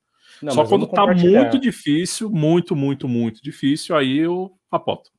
Não, 0.42 0.52
Só 0.52 0.66
quando 0.66 0.86
tá 0.86 1.06
muito 1.06 1.58
difícil, 1.58 2.30
muito, 2.30 2.76
muito, 2.76 3.08
muito 3.08 3.42
difícil, 3.42 3.96
aí 3.96 4.18
eu 4.18 4.52
apoto. 4.70 5.10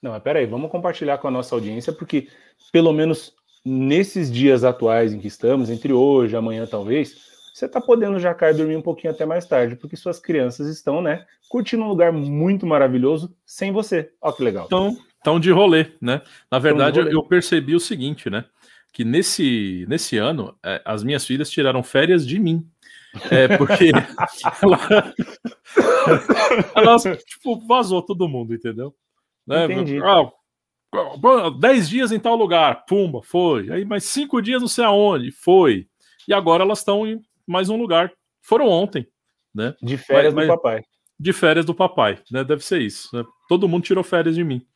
Não, 0.00 0.12
mas 0.12 0.22
peraí, 0.22 0.46
vamos 0.46 0.70
compartilhar 0.70 1.18
com 1.18 1.28
a 1.28 1.30
nossa 1.30 1.54
audiência, 1.54 1.92
porque 1.92 2.28
pelo 2.72 2.92
menos 2.92 3.34
nesses 3.64 4.32
dias 4.32 4.64
atuais 4.64 5.12
em 5.12 5.20
que 5.20 5.28
estamos, 5.28 5.70
entre 5.70 5.92
hoje 5.92 6.34
e 6.34 6.36
amanhã 6.36 6.66
talvez, 6.66 7.14
você 7.54 7.68
tá 7.68 7.80
podendo 7.80 8.18
já 8.18 8.34
cair 8.34 8.56
dormir 8.56 8.76
um 8.76 8.82
pouquinho 8.82 9.12
até 9.12 9.26
mais 9.26 9.44
tarde, 9.46 9.76
porque 9.76 9.96
suas 9.96 10.18
crianças 10.18 10.68
estão, 10.68 11.02
né, 11.02 11.24
curtindo 11.48 11.84
um 11.84 11.88
lugar 11.88 12.10
muito 12.12 12.66
maravilhoso 12.66 13.34
sem 13.44 13.70
você. 13.70 14.10
Ó 14.20 14.32
que 14.32 14.42
legal. 14.42 14.64
Então, 14.66 14.96
estão 15.16 15.38
de 15.38 15.52
rolê, 15.52 15.92
né? 16.00 16.22
Na 16.50 16.58
verdade, 16.58 16.98
eu 16.98 17.22
percebi 17.22 17.74
o 17.74 17.80
seguinte, 17.80 18.28
né? 18.30 18.44
Que 18.92 19.04
nesse, 19.04 19.86
nesse 19.88 20.18
ano, 20.18 20.56
é, 20.62 20.82
as 20.84 21.02
minhas 21.02 21.26
filhas 21.26 21.50
tiraram 21.50 21.82
férias 21.82 22.26
de 22.26 22.38
mim. 22.38 22.66
É 23.30 23.56
porque 23.56 23.90
ela, 24.62 25.14
ela, 26.74 27.16
tipo, 27.16 27.66
vazou 27.66 28.02
todo 28.02 28.28
mundo, 28.28 28.54
entendeu? 28.54 28.94
Né? 29.46 29.64
Entendi. 29.64 29.98
Ah, 30.02 30.30
dez 31.58 31.88
dias 31.88 32.12
em 32.12 32.18
tal 32.18 32.36
lugar, 32.36 32.84
pumba, 32.86 33.22
foi. 33.22 33.70
Aí 33.70 33.84
mais 33.84 34.04
cinco 34.04 34.40
dias 34.40 34.60
não 34.60 34.68
sei 34.68 34.84
aonde, 34.84 35.30
foi. 35.30 35.86
E 36.28 36.34
agora 36.34 36.62
elas 36.62 36.78
estão 36.78 37.06
em 37.06 37.20
mais 37.46 37.68
um 37.68 37.76
lugar. 37.76 38.12
Foram 38.42 38.68
ontem, 38.68 39.06
né? 39.54 39.74
De 39.82 39.96
férias 39.96 40.34
mas, 40.34 40.46
do 40.46 40.54
papai. 40.54 40.82
De 41.18 41.32
férias 41.32 41.64
do 41.64 41.74
papai, 41.74 42.18
né? 42.30 42.44
Deve 42.44 42.64
ser 42.64 42.80
isso. 42.80 43.14
Né? 43.14 43.24
Todo 43.48 43.68
mundo 43.68 43.84
tirou 43.84 44.04
férias 44.04 44.34
de 44.34 44.44
mim. 44.44 44.66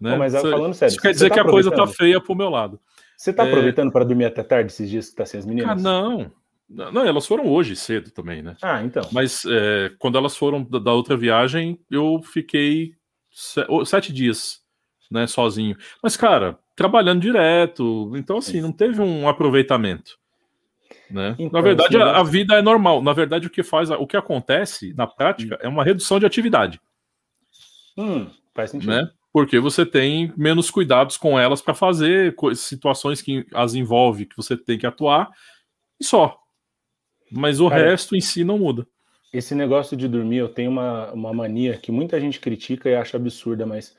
Né? 0.00 0.12
Pô, 0.12 0.18
mas 0.18 0.32
falando 0.32 0.74
sério, 0.74 0.92
isso 0.92 1.00
quer 1.00 1.12
dizer 1.12 1.28
tá 1.28 1.34
que 1.34 1.40
a 1.40 1.44
coisa 1.44 1.70
tá 1.70 1.86
feia 1.86 2.20
pro 2.20 2.34
meu 2.34 2.48
lado. 2.48 2.80
Você 3.16 3.32
tá 3.32 3.44
é... 3.44 3.48
aproveitando 3.48 3.90
para 3.90 4.04
dormir 4.04 4.26
até 4.26 4.42
tarde 4.42 4.70
esses 4.70 4.88
dias 4.88 5.10
que 5.10 5.16
tá 5.16 5.24
sem 5.24 5.40
as 5.40 5.46
meninas? 5.46 5.70
Ah, 5.70 5.74
não. 5.74 6.30
Não, 6.68 7.06
elas 7.06 7.26
foram 7.26 7.46
hoje 7.46 7.76
cedo 7.76 8.10
também, 8.10 8.42
né? 8.42 8.56
Ah, 8.60 8.82
então. 8.82 9.08
Mas 9.12 9.44
é, 9.46 9.92
quando 9.98 10.18
elas 10.18 10.36
foram 10.36 10.64
da, 10.64 10.80
da, 10.80 10.92
outra 10.92 11.16
viagem, 11.16 11.78
eu 11.88 12.20
fiquei 12.22 12.92
sete 13.84 14.12
dias, 14.12 14.60
né, 15.08 15.28
sozinho. 15.28 15.76
Mas, 16.02 16.16
cara, 16.16 16.58
trabalhando 16.74 17.20
direto, 17.20 18.12
então 18.16 18.38
assim, 18.38 18.60
não 18.60 18.72
teve 18.72 19.00
um 19.00 19.28
aproveitamento. 19.28 20.18
Né? 21.08 21.36
Então, 21.38 21.60
na 21.60 21.60
verdade, 21.60 21.96
a, 21.96 22.18
a, 22.18 22.22
vida 22.24 22.56
é 22.56 22.62
normal. 22.62 23.00
Na 23.00 23.12
verdade, 23.12 23.46
o 23.46 23.50
que 23.50 23.62
faz, 23.62 23.88
o 23.90 24.06
que 24.06 24.16
acontece 24.16 24.92
na 24.94 25.06
prática 25.06 25.54
hum. 25.54 25.58
é 25.60 25.68
uma 25.68 25.84
redução 25.84 26.18
de 26.18 26.26
atividade. 26.26 26.80
Hum, 27.96 28.28
faz 28.52 28.72
sentido. 28.72 28.90
Né? 28.90 29.08
Porque 29.36 29.60
você 29.60 29.84
tem 29.84 30.32
menos 30.34 30.70
cuidados 30.70 31.18
com 31.18 31.38
elas 31.38 31.60
para 31.60 31.74
fazer 31.74 32.34
situações 32.54 33.20
que 33.20 33.46
as 33.52 33.74
envolve 33.74 34.24
que 34.24 34.34
você 34.34 34.56
tem 34.56 34.78
que 34.78 34.86
atuar 34.86 35.30
e 36.00 36.04
só. 36.06 36.38
Mas 37.30 37.60
o 37.60 37.68
Cara, 37.68 37.90
resto 37.90 38.16
em 38.16 38.20
si 38.22 38.44
não 38.44 38.58
muda. 38.58 38.86
Esse 39.30 39.54
negócio 39.54 39.94
de 39.94 40.08
dormir, 40.08 40.38
eu 40.38 40.48
tenho 40.48 40.70
uma, 40.70 41.12
uma 41.12 41.34
mania 41.34 41.76
que 41.76 41.92
muita 41.92 42.18
gente 42.18 42.40
critica 42.40 42.88
e 42.88 42.94
acha 42.96 43.18
absurda, 43.18 43.66
mas 43.66 43.94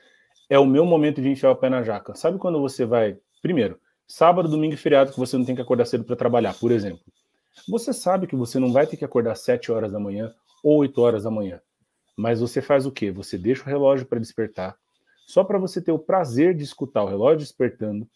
é 0.50 0.58
o 0.58 0.66
meu 0.66 0.84
momento 0.84 1.22
de 1.22 1.28
enfiar 1.28 1.52
o 1.52 1.56
pé 1.56 1.70
na 1.70 1.84
jaca. 1.84 2.16
Sabe 2.16 2.36
quando 2.36 2.60
você 2.60 2.84
vai. 2.84 3.16
Primeiro, 3.40 3.78
sábado, 4.08 4.48
domingo 4.48 4.74
e 4.74 4.76
feriado 4.76 5.12
que 5.12 5.20
você 5.20 5.38
não 5.38 5.44
tem 5.44 5.54
que 5.54 5.62
acordar 5.62 5.84
cedo 5.84 6.02
para 6.02 6.16
trabalhar, 6.16 6.54
por 6.54 6.72
exemplo. 6.72 7.04
Você 7.68 7.92
sabe 7.92 8.26
que 8.26 8.34
você 8.34 8.58
não 8.58 8.72
vai 8.72 8.88
ter 8.88 8.96
que 8.96 9.04
acordar 9.04 9.36
7 9.36 9.70
horas 9.70 9.92
da 9.92 10.00
manhã 10.00 10.34
ou 10.64 10.78
8 10.78 11.00
horas 11.00 11.22
da 11.22 11.30
manhã. 11.30 11.60
Mas 12.16 12.40
você 12.40 12.60
faz 12.60 12.86
o 12.86 12.90
quê? 12.90 13.12
Você 13.12 13.38
deixa 13.38 13.62
o 13.62 13.66
relógio 13.66 14.04
para 14.04 14.18
despertar, 14.18 14.76
só 15.28 15.44
para 15.44 15.58
você 15.58 15.82
ter 15.82 15.92
o 15.92 15.98
prazer 15.98 16.54
de 16.54 16.64
escutar 16.64 17.04
o 17.04 17.06
relógio 17.06 17.40
despertando, 17.40 18.08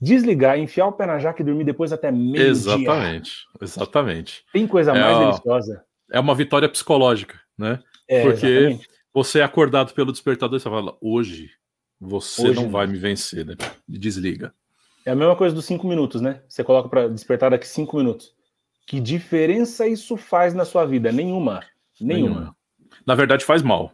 desligar, 0.00 0.58
enfiar 0.58 0.86
o 0.86 0.92
pé 0.92 1.04
na 1.04 1.18
jaca 1.18 1.42
e 1.42 1.44
dormir 1.44 1.64
depois 1.64 1.92
até 1.92 2.10
meio 2.10 2.42
Exatamente, 2.42 3.46
exatamente. 3.60 4.42
Tem 4.50 4.66
coisa 4.66 4.92
é 4.92 4.98
mais 4.98 5.16
a, 5.18 5.20
deliciosa. 5.20 5.84
É 6.10 6.18
uma 6.18 6.34
vitória 6.34 6.66
psicológica, 6.66 7.38
né? 7.58 7.78
É, 8.08 8.22
Porque 8.22 8.46
exatamente. 8.46 8.88
você 9.12 9.40
é 9.40 9.42
acordado 9.42 9.92
pelo 9.92 10.10
despertador 10.10 10.56
e 10.56 10.60
você 10.60 10.70
fala, 10.70 10.96
hoje 10.98 11.50
você 12.00 12.48
hoje, 12.48 12.54
não 12.54 12.70
vai 12.70 12.86
me 12.86 12.96
vencer, 12.96 13.44
né? 13.44 13.54
Desliga. 13.86 14.54
É 15.04 15.10
a 15.10 15.14
mesma 15.14 15.36
coisa 15.36 15.54
dos 15.54 15.66
cinco 15.66 15.86
minutos, 15.86 16.22
né? 16.22 16.40
Você 16.48 16.64
coloca 16.64 16.88
para 16.88 17.06
despertar 17.06 17.50
daqui 17.50 17.68
cinco 17.68 17.98
minutos. 17.98 18.34
Que 18.86 18.98
diferença 18.98 19.86
isso 19.86 20.16
faz 20.16 20.54
na 20.54 20.64
sua 20.64 20.86
vida? 20.86 21.12
Nenhuma. 21.12 21.60
Nenhuma. 22.00 22.28
Nenhuma. 22.30 22.56
Na 23.06 23.14
verdade, 23.14 23.44
faz 23.44 23.60
mal. 23.60 23.92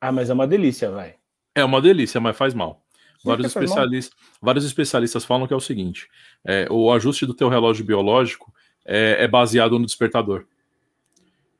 Ah, 0.00 0.10
mas 0.10 0.28
é 0.28 0.32
uma 0.32 0.46
delícia, 0.46 0.90
vai. 0.90 1.21
É 1.54 1.64
uma 1.64 1.80
delícia, 1.80 2.20
mas 2.20 2.36
faz 2.36 2.54
mal. 2.54 2.82
Vários 3.24 3.46
especialistas, 3.46 4.18
vários 4.40 4.64
especialistas 4.64 5.24
falam 5.24 5.46
que 5.46 5.54
é 5.54 5.56
o 5.56 5.60
seguinte: 5.60 6.08
é, 6.44 6.66
o 6.70 6.92
ajuste 6.92 7.24
do 7.24 7.34
teu 7.34 7.48
relógio 7.48 7.84
biológico 7.84 8.52
é, 8.84 9.24
é 9.24 9.28
baseado 9.28 9.78
no 9.78 9.86
despertador. 9.86 10.44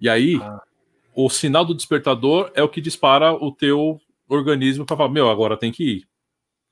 E 0.00 0.08
aí, 0.08 0.40
ah. 0.42 0.60
o 1.14 1.30
sinal 1.30 1.64
do 1.64 1.74
despertador 1.74 2.50
é 2.54 2.62
o 2.62 2.68
que 2.68 2.80
dispara 2.80 3.32
o 3.32 3.52
teu 3.52 4.00
organismo 4.28 4.84
para 4.84 4.96
falar: 4.96 5.10
meu, 5.10 5.30
agora 5.30 5.56
tem 5.56 5.70
que 5.70 5.84
ir. 5.84 6.08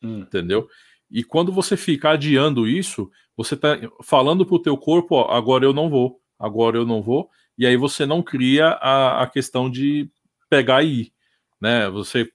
Hum. 0.02 0.20
Entendeu? 0.20 0.68
E 1.11 1.22
quando 1.22 1.52
você 1.52 1.76
fica 1.76 2.11
adiando 2.11 2.66
isso, 2.66 3.11
você 3.37 3.54
está 3.54 3.78
falando 4.02 4.44
para 4.44 4.56
o 4.56 4.62
teu 4.62 4.76
corpo: 4.76 5.14
ó, 5.14 5.30
agora 5.30 5.64
eu 5.64 5.72
não 5.72 5.88
vou, 5.88 6.20
agora 6.38 6.76
eu 6.76 6.87
não 6.87 7.00
vou. 7.00 7.30
E 7.56 7.66
aí 7.66 7.76
você 7.76 8.06
não 8.06 8.22
cria 8.22 8.70
a, 8.70 9.22
a 9.22 9.26
questão 9.26 9.70
de 9.70 10.11
pegar 10.48 10.83
e 10.83 11.02
ir. 11.02 11.12
Né? 11.61 11.88
Você 11.90 12.30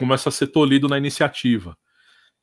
começa 0.00 0.30
a 0.30 0.32
ser 0.32 0.46
tolhido 0.46 0.88
na 0.88 0.96
iniciativa. 0.96 1.76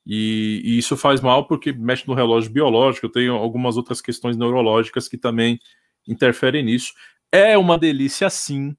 E, 0.06 0.62
e, 0.64 0.78
isso 0.78 0.96
faz 0.96 1.20
mal 1.20 1.46
porque 1.46 1.72
mexe 1.72 2.06
no 2.06 2.14
relógio 2.14 2.50
biológico. 2.50 3.08
Tem 3.08 3.28
algumas 3.28 3.76
outras 3.76 4.00
questões 4.00 4.36
neurológicas 4.36 5.08
que 5.08 5.18
também 5.18 5.58
interferem 6.06 6.64
nisso. 6.64 6.94
É 7.30 7.58
uma 7.58 7.76
delícia, 7.76 8.30
sim. 8.30 8.74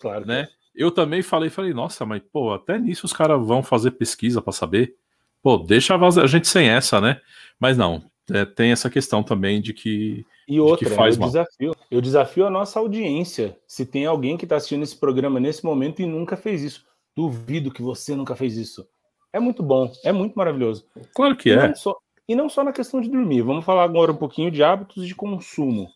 Claro. 0.00 0.26
Né? 0.26 0.48
Eu 0.74 0.90
também 0.90 1.22
falei, 1.22 1.48
falei, 1.48 1.72
nossa, 1.72 2.04
mas 2.04 2.20
pô, 2.32 2.52
até 2.52 2.78
nisso 2.78 3.06
os 3.06 3.12
caras 3.12 3.40
vão 3.46 3.62
fazer 3.62 3.92
pesquisa 3.92 4.42
para 4.42 4.52
saber. 4.52 4.94
Pô, 5.40 5.56
deixa 5.56 5.94
a 5.94 6.26
gente 6.26 6.48
sem 6.48 6.68
essa, 6.68 7.00
né? 7.00 7.20
Mas 7.58 7.78
não, 7.78 8.04
é, 8.30 8.44
tem 8.44 8.72
essa 8.72 8.90
questão 8.90 9.22
também 9.22 9.60
de 9.60 9.72
que, 9.72 10.24
e 10.46 10.60
outra, 10.60 10.88
que 10.88 10.94
faz 10.94 11.14
eu 11.14 11.20
mal. 11.20 11.28
Desafio, 11.30 11.72
eu 11.90 12.00
desafio 12.00 12.46
a 12.46 12.50
nossa 12.50 12.78
audiência. 12.78 13.58
Se 13.66 13.86
tem 13.86 14.06
alguém 14.06 14.36
que 14.36 14.44
está 14.44 14.56
assistindo 14.56 14.82
esse 14.82 14.96
programa 14.96 15.40
nesse 15.40 15.64
momento 15.64 16.02
e 16.02 16.06
nunca 16.06 16.36
fez 16.36 16.62
isso, 16.62 16.84
duvido 17.14 17.72
que 17.72 17.82
você 17.82 18.14
nunca 18.14 18.36
fez 18.36 18.56
isso. 18.56 18.86
É 19.32 19.40
muito 19.40 19.62
bom, 19.62 19.90
é 20.04 20.12
muito 20.12 20.34
maravilhoso. 20.34 20.86
Claro 21.14 21.36
que 21.36 21.48
e 21.48 21.52
é. 21.52 21.68
Não 21.68 21.74
só, 21.74 21.96
e 22.28 22.34
não 22.34 22.48
só 22.48 22.62
na 22.62 22.72
questão 22.72 23.00
de 23.00 23.10
dormir. 23.10 23.42
Vamos 23.42 23.64
falar 23.64 23.84
agora 23.84 24.12
um 24.12 24.16
pouquinho 24.16 24.50
de 24.50 24.62
hábitos 24.62 25.06
de 25.06 25.14
consumo. 25.14 25.88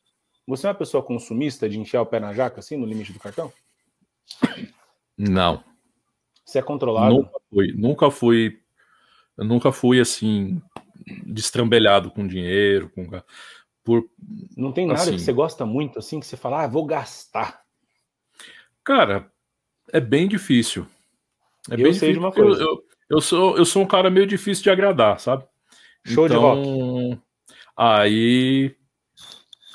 Você 0.47 0.67
é 0.67 0.71
uma 0.71 0.77
pessoa 0.77 1.03
consumista 1.03 1.69
de 1.69 1.79
enfiar 1.79 2.03
o 2.03 2.07
pé 2.07 2.21
na 2.21 2.33
jaca, 2.33 2.61
assim, 2.61 2.77
no 2.77 2.87
limite 2.87 3.13
do 3.13 3.19
cartão? 3.19 3.53
Não. 5.19 5.63
Você 6.45 6.59
é 6.59 6.63
controlado? 6.63 7.15
Nunca 7.15 7.41
fui, 7.51 7.73
nunca 7.73 8.11
fui, 8.11 8.61
nunca 9.37 9.73
fui 9.73 10.01
assim, 10.01 10.63
destrambelhado 11.27 12.11
com 12.11 12.27
dinheiro, 12.27 12.91
com 12.91 13.05
por 13.83 14.09
Não 14.57 14.73
tem 14.73 14.87
nada 14.87 15.01
assim, 15.01 15.13
que 15.13 15.21
você 15.21 15.33
gosta 15.33 15.65
muito, 15.65 15.99
assim, 15.99 16.21
que 16.21 16.27
você 16.27 16.37
fala, 16.37 16.65
ah, 16.65 16.67
vou 16.67 16.85
gastar. 16.85 17.63
Cara, 18.83 19.31
é 19.93 20.01
bem 20.01 20.27
difícil. 20.29 20.87
É 21.71 21.75
eu 21.75 21.79
sei 21.79 21.93
difícil, 21.93 22.13
de 22.13 22.19
uma 22.19 22.33
coisa. 22.33 22.63
Eu, 22.63 22.67
eu, 22.67 22.85
eu, 23.11 23.21
sou, 23.21 23.57
eu 23.57 23.65
sou 23.65 23.83
um 23.83 23.87
cara 23.87 24.11
meio 24.11 24.27
difícil 24.27 24.65
de 24.65 24.71
agradar, 24.71 25.19
sabe? 25.21 25.45
Show 26.05 26.27
então, 26.27 26.37
de 26.37 26.69
rock. 26.69 27.21
Aí 27.77 28.75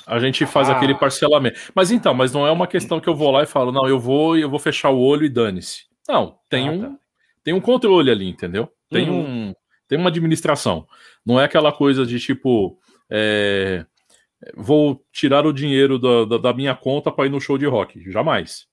a 0.06 0.18
gente 0.18 0.44
faz 0.46 0.68
ah. 0.68 0.76
aquele 0.76 0.94
parcelamento. 0.94 1.58
Mas 1.74 1.90
então, 1.90 2.14
mas 2.14 2.32
não 2.32 2.46
é 2.46 2.50
uma 2.50 2.66
questão 2.66 3.00
que 3.00 3.08
eu 3.08 3.14
vou 3.14 3.30
lá 3.30 3.42
e 3.42 3.46
falo, 3.46 3.70
não, 3.70 3.86
eu 3.88 3.98
vou 3.98 4.36
eu 4.36 4.50
vou 4.50 4.58
fechar 4.58 4.90
o 4.90 5.00
olho 5.00 5.24
e 5.24 5.28
dane-se. 5.28 5.84
Não, 6.08 6.38
tem 6.48 6.68
ah, 6.68 6.72
um 6.72 6.80
tá. 6.80 6.92
tem 7.44 7.54
um 7.54 7.60
controle 7.60 8.10
ali, 8.10 8.28
entendeu? 8.28 8.68
Tem 8.90 9.08
uhum. 9.08 9.48
um 9.50 9.54
tem 9.86 9.98
uma 9.98 10.08
administração. 10.08 10.86
Não 11.24 11.40
é 11.40 11.44
aquela 11.44 11.70
coisa 11.70 12.04
de 12.04 12.18
tipo 12.18 12.78
é, 13.10 13.84
vou 14.56 15.04
tirar 15.12 15.46
o 15.46 15.52
dinheiro 15.52 15.98
da, 15.98 16.24
da, 16.24 16.38
da 16.38 16.52
minha 16.52 16.74
conta 16.74 17.12
para 17.12 17.26
ir 17.26 17.30
no 17.30 17.40
show 17.40 17.56
de 17.56 17.66
rock. 17.66 18.10
Jamais. 18.10 18.66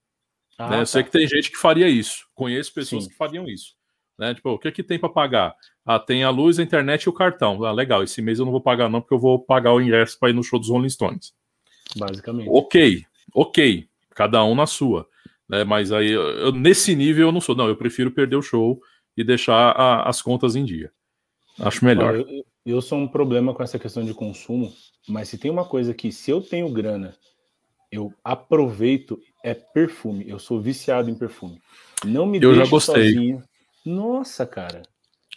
Ah, 0.59 0.69
né? 0.69 0.75
tá. 0.75 0.81
Eu 0.81 0.85
sei 0.85 1.03
que 1.03 1.11
tem 1.11 1.25
gente 1.25 1.49
que 1.49 1.57
faria 1.57 1.87
isso. 1.87 2.25
Conheço 2.35 2.73
pessoas 2.73 3.05
Sim. 3.05 3.09
que 3.09 3.15
fariam 3.15 3.47
isso. 3.47 3.73
Né? 4.17 4.35
Tipo, 4.35 4.51
o 4.51 4.59
que, 4.59 4.69
que 4.71 4.83
tem 4.83 4.99
para 4.99 5.07
pagar? 5.07 5.55
Ah, 5.85 5.97
tem 5.97 6.25
a 6.25 6.29
luz, 6.29 6.59
a 6.59 6.63
internet 6.63 7.03
e 7.03 7.09
o 7.09 7.13
cartão. 7.13 7.63
Ah, 7.63 7.71
legal, 7.71 8.03
esse 8.03 8.21
mês 8.21 8.37
eu 8.37 8.45
não 8.45 8.51
vou 8.51 8.61
pagar, 8.61 8.89
não, 8.89 8.99
porque 8.99 9.13
eu 9.13 9.19
vou 9.19 9.39
pagar 9.39 9.73
o 9.73 9.81
ingresso 9.81 10.19
para 10.19 10.29
ir 10.29 10.33
no 10.33 10.43
show 10.43 10.59
dos 10.59 10.67
Rolling 10.67 10.89
Stones. 10.89 11.33
Basicamente. 11.95 12.49
Ok, 12.51 13.03
ok. 13.33 13.87
Cada 14.13 14.43
um 14.43 14.53
na 14.53 14.67
sua. 14.67 15.07
Né? 15.47 15.63
Mas 15.63 15.93
aí, 15.93 16.11
eu, 16.11 16.51
nesse 16.51 16.93
nível, 16.93 17.29
eu 17.29 17.31
não 17.31 17.39
sou. 17.39 17.55
Não, 17.55 17.69
eu 17.69 17.77
prefiro 17.77 18.11
perder 18.11 18.35
o 18.35 18.41
show 18.41 18.81
e 19.15 19.23
deixar 19.23 19.71
a, 19.71 20.07
as 20.07 20.21
contas 20.21 20.55
em 20.55 20.65
dia. 20.65 20.91
Acho 21.57 21.83
melhor. 21.85 22.15
Eu, 22.15 22.45
eu 22.65 22.81
sou 22.81 22.99
um 22.99 23.07
problema 23.07 23.53
com 23.53 23.63
essa 23.63 23.79
questão 23.79 24.03
de 24.03 24.13
consumo, 24.13 24.73
mas 25.07 25.29
se 25.29 25.37
tem 25.37 25.49
uma 25.49 25.65
coisa 25.65 25.93
que, 25.93 26.11
se 26.11 26.29
eu 26.29 26.41
tenho 26.41 26.69
grana, 26.71 27.15
eu 27.91 28.13
aproveito, 28.23 29.19
é 29.43 29.53
perfume. 29.53 30.27
Eu 30.27 30.39
sou 30.39 30.61
viciado 30.61 31.09
em 31.09 31.15
perfume. 31.15 31.61
Não 32.05 32.25
me 32.25 32.41
eu 32.41 32.53
já 32.53 32.65
gostei. 32.65 33.13
sozinho. 33.13 33.43
Nossa, 33.85 34.45
cara. 34.45 34.83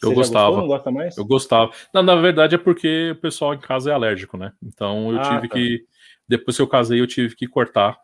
Eu 0.02 0.10
Você 0.10 0.14
gostava. 0.14 0.46
Gostou, 0.46 0.60
não 0.60 0.68
gosta 0.68 0.90
mais? 0.90 1.16
Eu 1.16 1.24
gostava. 1.24 1.72
Não, 1.94 2.02
na 2.02 2.16
verdade 2.16 2.54
é 2.54 2.58
porque 2.58 3.12
o 3.12 3.20
pessoal 3.20 3.54
em 3.54 3.60
casa 3.60 3.90
é 3.90 3.94
alérgico, 3.94 4.36
né? 4.36 4.52
Então 4.62 5.12
eu 5.12 5.20
ah, 5.20 5.22
tive 5.22 5.48
tá. 5.48 5.54
que. 5.54 5.86
Depois 6.26 6.56
que 6.56 6.62
eu 6.62 6.68
casei, 6.68 7.00
eu 7.00 7.06
tive 7.06 7.36
que 7.36 7.46
cortar. 7.46 7.98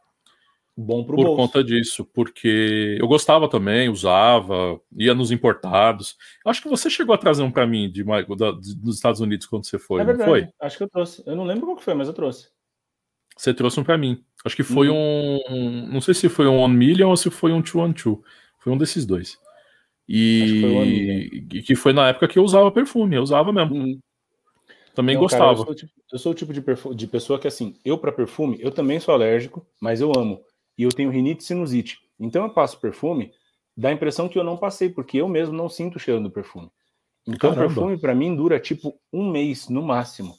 Bom 0.81 1.03
pro 1.03 1.17
Por 1.17 1.25
bolso. 1.25 1.37
conta 1.37 1.65
disso, 1.65 2.05
porque 2.05 2.97
eu 3.01 3.09
gostava 3.09 3.49
também, 3.49 3.89
usava, 3.89 4.81
ia 4.97 5.13
nos 5.13 5.33
importados. 5.33 6.17
Acho 6.47 6.63
que 6.63 6.69
você 6.69 6.89
chegou 6.89 7.13
a 7.13 7.19
trazer 7.19 7.43
um 7.43 7.51
para 7.51 7.67
mim 7.67 7.91
de, 7.91 8.05
de, 8.05 8.77
dos 8.77 8.95
Estados 8.95 9.21
Unidos 9.21 9.45
quando 9.49 9.67
você 9.67 9.77
foi, 9.77 10.03
é 10.03 10.05
verdade. 10.05 10.31
foi? 10.31 10.49
Acho 10.61 10.77
que 10.77 10.85
eu 10.85 10.89
trouxe. 10.89 11.21
Eu 11.27 11.35
não 11.35 11.43
lembro 11.43 11.67
qual 11.67 11.77
que 11.77 11.83
foi, 11.83 11.95
mas 11.95 12.07
eu 12.07 12.15
trouxe. 12.15 12.49
Você 13.37 13.53
trouxe 13.53 13.81
um 13.81 13.85
para 13.85 13.99
mim. 13.99 14.25
Acho 14.45 14.57
que 14.57 14.63
foi 14.63 14.89
uhum. 14.89 15.41
um, 15.51 15.89
Não 15.93 16.01
sei 16.01 16.15
se 16.15 16.29
foi 16.29 16.47
um 16.47 16.59
One 16.59 16.77
Million 16.77 17.11
ou 17.11 17.17
se 17.17 17.31
foi 17.31 17.53
um 17.53 17.63
Two 17.63 17.81
One 17.81 17.95
Two. 17.95 18.23
Foi 18.59 18.73
um 18.73 18.79
desses 18.79 19.05
dois. 19.05 19.39
E 20.09 21.47
que, 21.51 21.63
que 21.63 21.75
foi 21.75 21.93
na 21.93 22.09
época 22.09 22.29
que 22.29 22.39
eu 22.39 22.45
usava 22.45 22.71
perfume, 22.71 23.17
eu 23.17 23.23
usava 23.23 23.53
mesmo. 23.53 23.75
Uhum. 23.75 24.01
Também 24.95 25.15
Não, 25.15 25.23
gostava. 25.23 25.55
Cara, 25.55 25.61
eu, 25.61 25.65
sou 25.65 25.75
tipo, 25.75 25.93
eu, 26.13 26.19
sou 26.19 26.33
o 26.33 26.35
tipo 26.35 26.53
de, 26.53 26.97
de 26.97 27.07
pessoa 27.07 27.39
que, 27.39 27.47
assim, 27.47 27.77
eu 27.85 27.99
para 27.99 28.11
perfume, 28.11 28.59
eu 28.61 28.73
também 28.73 28.99
sou 28.99 29.15
alérgico, 29.15 29.65
mas 29.81 30.01
eu 30.01 30.11
amo. 30.17 30.41
E 30.77 30.83
eu 30.83 30.89
tenho 30.89 31.11
rinite 31.11 31.43
e 31.43 31.47
sinusite. 31.47 31.99
Então 32.19 32.45
eu 32.45 32.51
passo 32.51 32.81
perfume, 32.81 33.31
dá 33.77 33.91
a 33.91 33.93
impressão 33.93 34.29
que 34.29 34.39
eu 34.39 34.43
não 34.43 34.57
passei, 34.57 34.89
porque 34.89 35.19
eu 35.19 35.29
mesmo 35.29 35.55
não 35.55 35.69
sinto 35.69 35.97
o 35.97 36.01
cheiro 36.01 36.21
do 36.21 36.31
perfume. 36.31 36.69
Então 37.27 37.51
Caramba. 37.51 37.67
perfume 37.67 37.99
para 37.99 38.15
mim 38.15 38.35
dura 38.35 38.59
tipo 38.59 38.99
um 39.13 39.31
mês 39.31 39.69
no 39.69 39.83
máximo. 39.83 40.35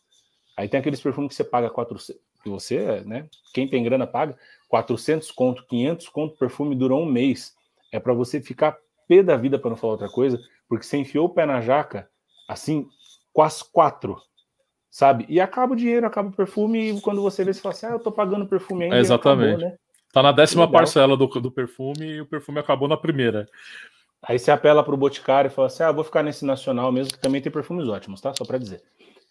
Aí 0.57 0.67
tem 0.67 0.79
aqueles 0.79 0.99
perfumes 0.99 1.29
que 1.29 1.35
você 1.35 1.43
paga 1.43 1.69
400, 1.69 2.19
que 2.41 2.49
você, 2.49 3.01
né, 3.01 3.27
quem 3.53 3.67
tem 3.67 3.83
grana 3.83 4.07
paga, 4.07 4.37
400 4.67 5.31
conto, 5.31 5.65
500 5.67 6.09
conto, 6.09 6.37
perfume 6.37 6.75
durou 6.75 7.01
um 7.01 7.05
mês. 7.05 7.53
É 7.91 7.99
para 7.99 8.13
você 8.13 8.41
ficar 8.41 8.77
pé 9.07 9.23
da 9.23 9.35
vida, 9.35 9.57
para 9.57 9.69
não 9.69 9.77
falar 9.77 9.93
outra 9.93 10.09
coisa, 10.09 10.39
porque 10.67 10.85
você 10.85 10.97
enfiou 10.97 11.25
o 11.25 11.29
pé 11.29 11.45
na 11.45 11.59
jaca, 11.61 12.07
assim, 12.47 12.87
as 13.37 13.63
quatro, 13.63 14.21
sabe? 14.91 15.25
E 15.29 15.39
acaba 15.39 15.73
o 15.73 15.75
dinheiro, 15.75 16.05
acaba 16.05 16.29
o 16.29 16.35
perfume, 16.35 16.91
e 16.91 17.01
quando 17.01 17.21
você 17.21 17.43
vê, 17.43 17.53
você 17.53 17.61
fala 17.61 17.73
assim, 17.73 17.85
ah, 17.85 17.91
eu 17.91 17.99
tô 17.99 18.11
pagando 18.11 18.45
perfume 18.45 18.83
ainda. 18.83 18.97
É 18.97 18.99
exatamente. 18.99 19.55
Acabou, 19.55 19.69
né? 19.69 19.77
Tá 20.11 20.23
na 20.23 20.31
décima 20.31 20.69
parcela 20.69 21.15
do, 21.15 21.27
do 21.27 21.51
perfume 21.51 22.05
e 22.05 22.21
o 22.21 22.25
perfume 22.25 22.59
acabou 22.59 22.87
na 22.87 22.97
primeira. 22.97 23.47
Aí 24.21 24.37
você 24.37 24.51
apela 24.51 24.83
pro 24.83 24.97
Boticário 24.97 25.47
e 25.47 25.51
fala 25.51 25.67
assim, 25.67 25.83
ah, 25.83 25.91
vou 25.91 26.03
ficar 26.03 26.23
nesse 26.23 26.43
nacional 26.43 26.91
mesmo, 26.91 27.13
que 27.13 27.19
também 27.19 27.41
tem 27.41 27.51
perfumes 27.51 27.87
ótimos, 27.87 28.19
tá? 28.19 28.33
Só 28.35 28.43
para 28.43 28.57
dizer. 28.57 28.83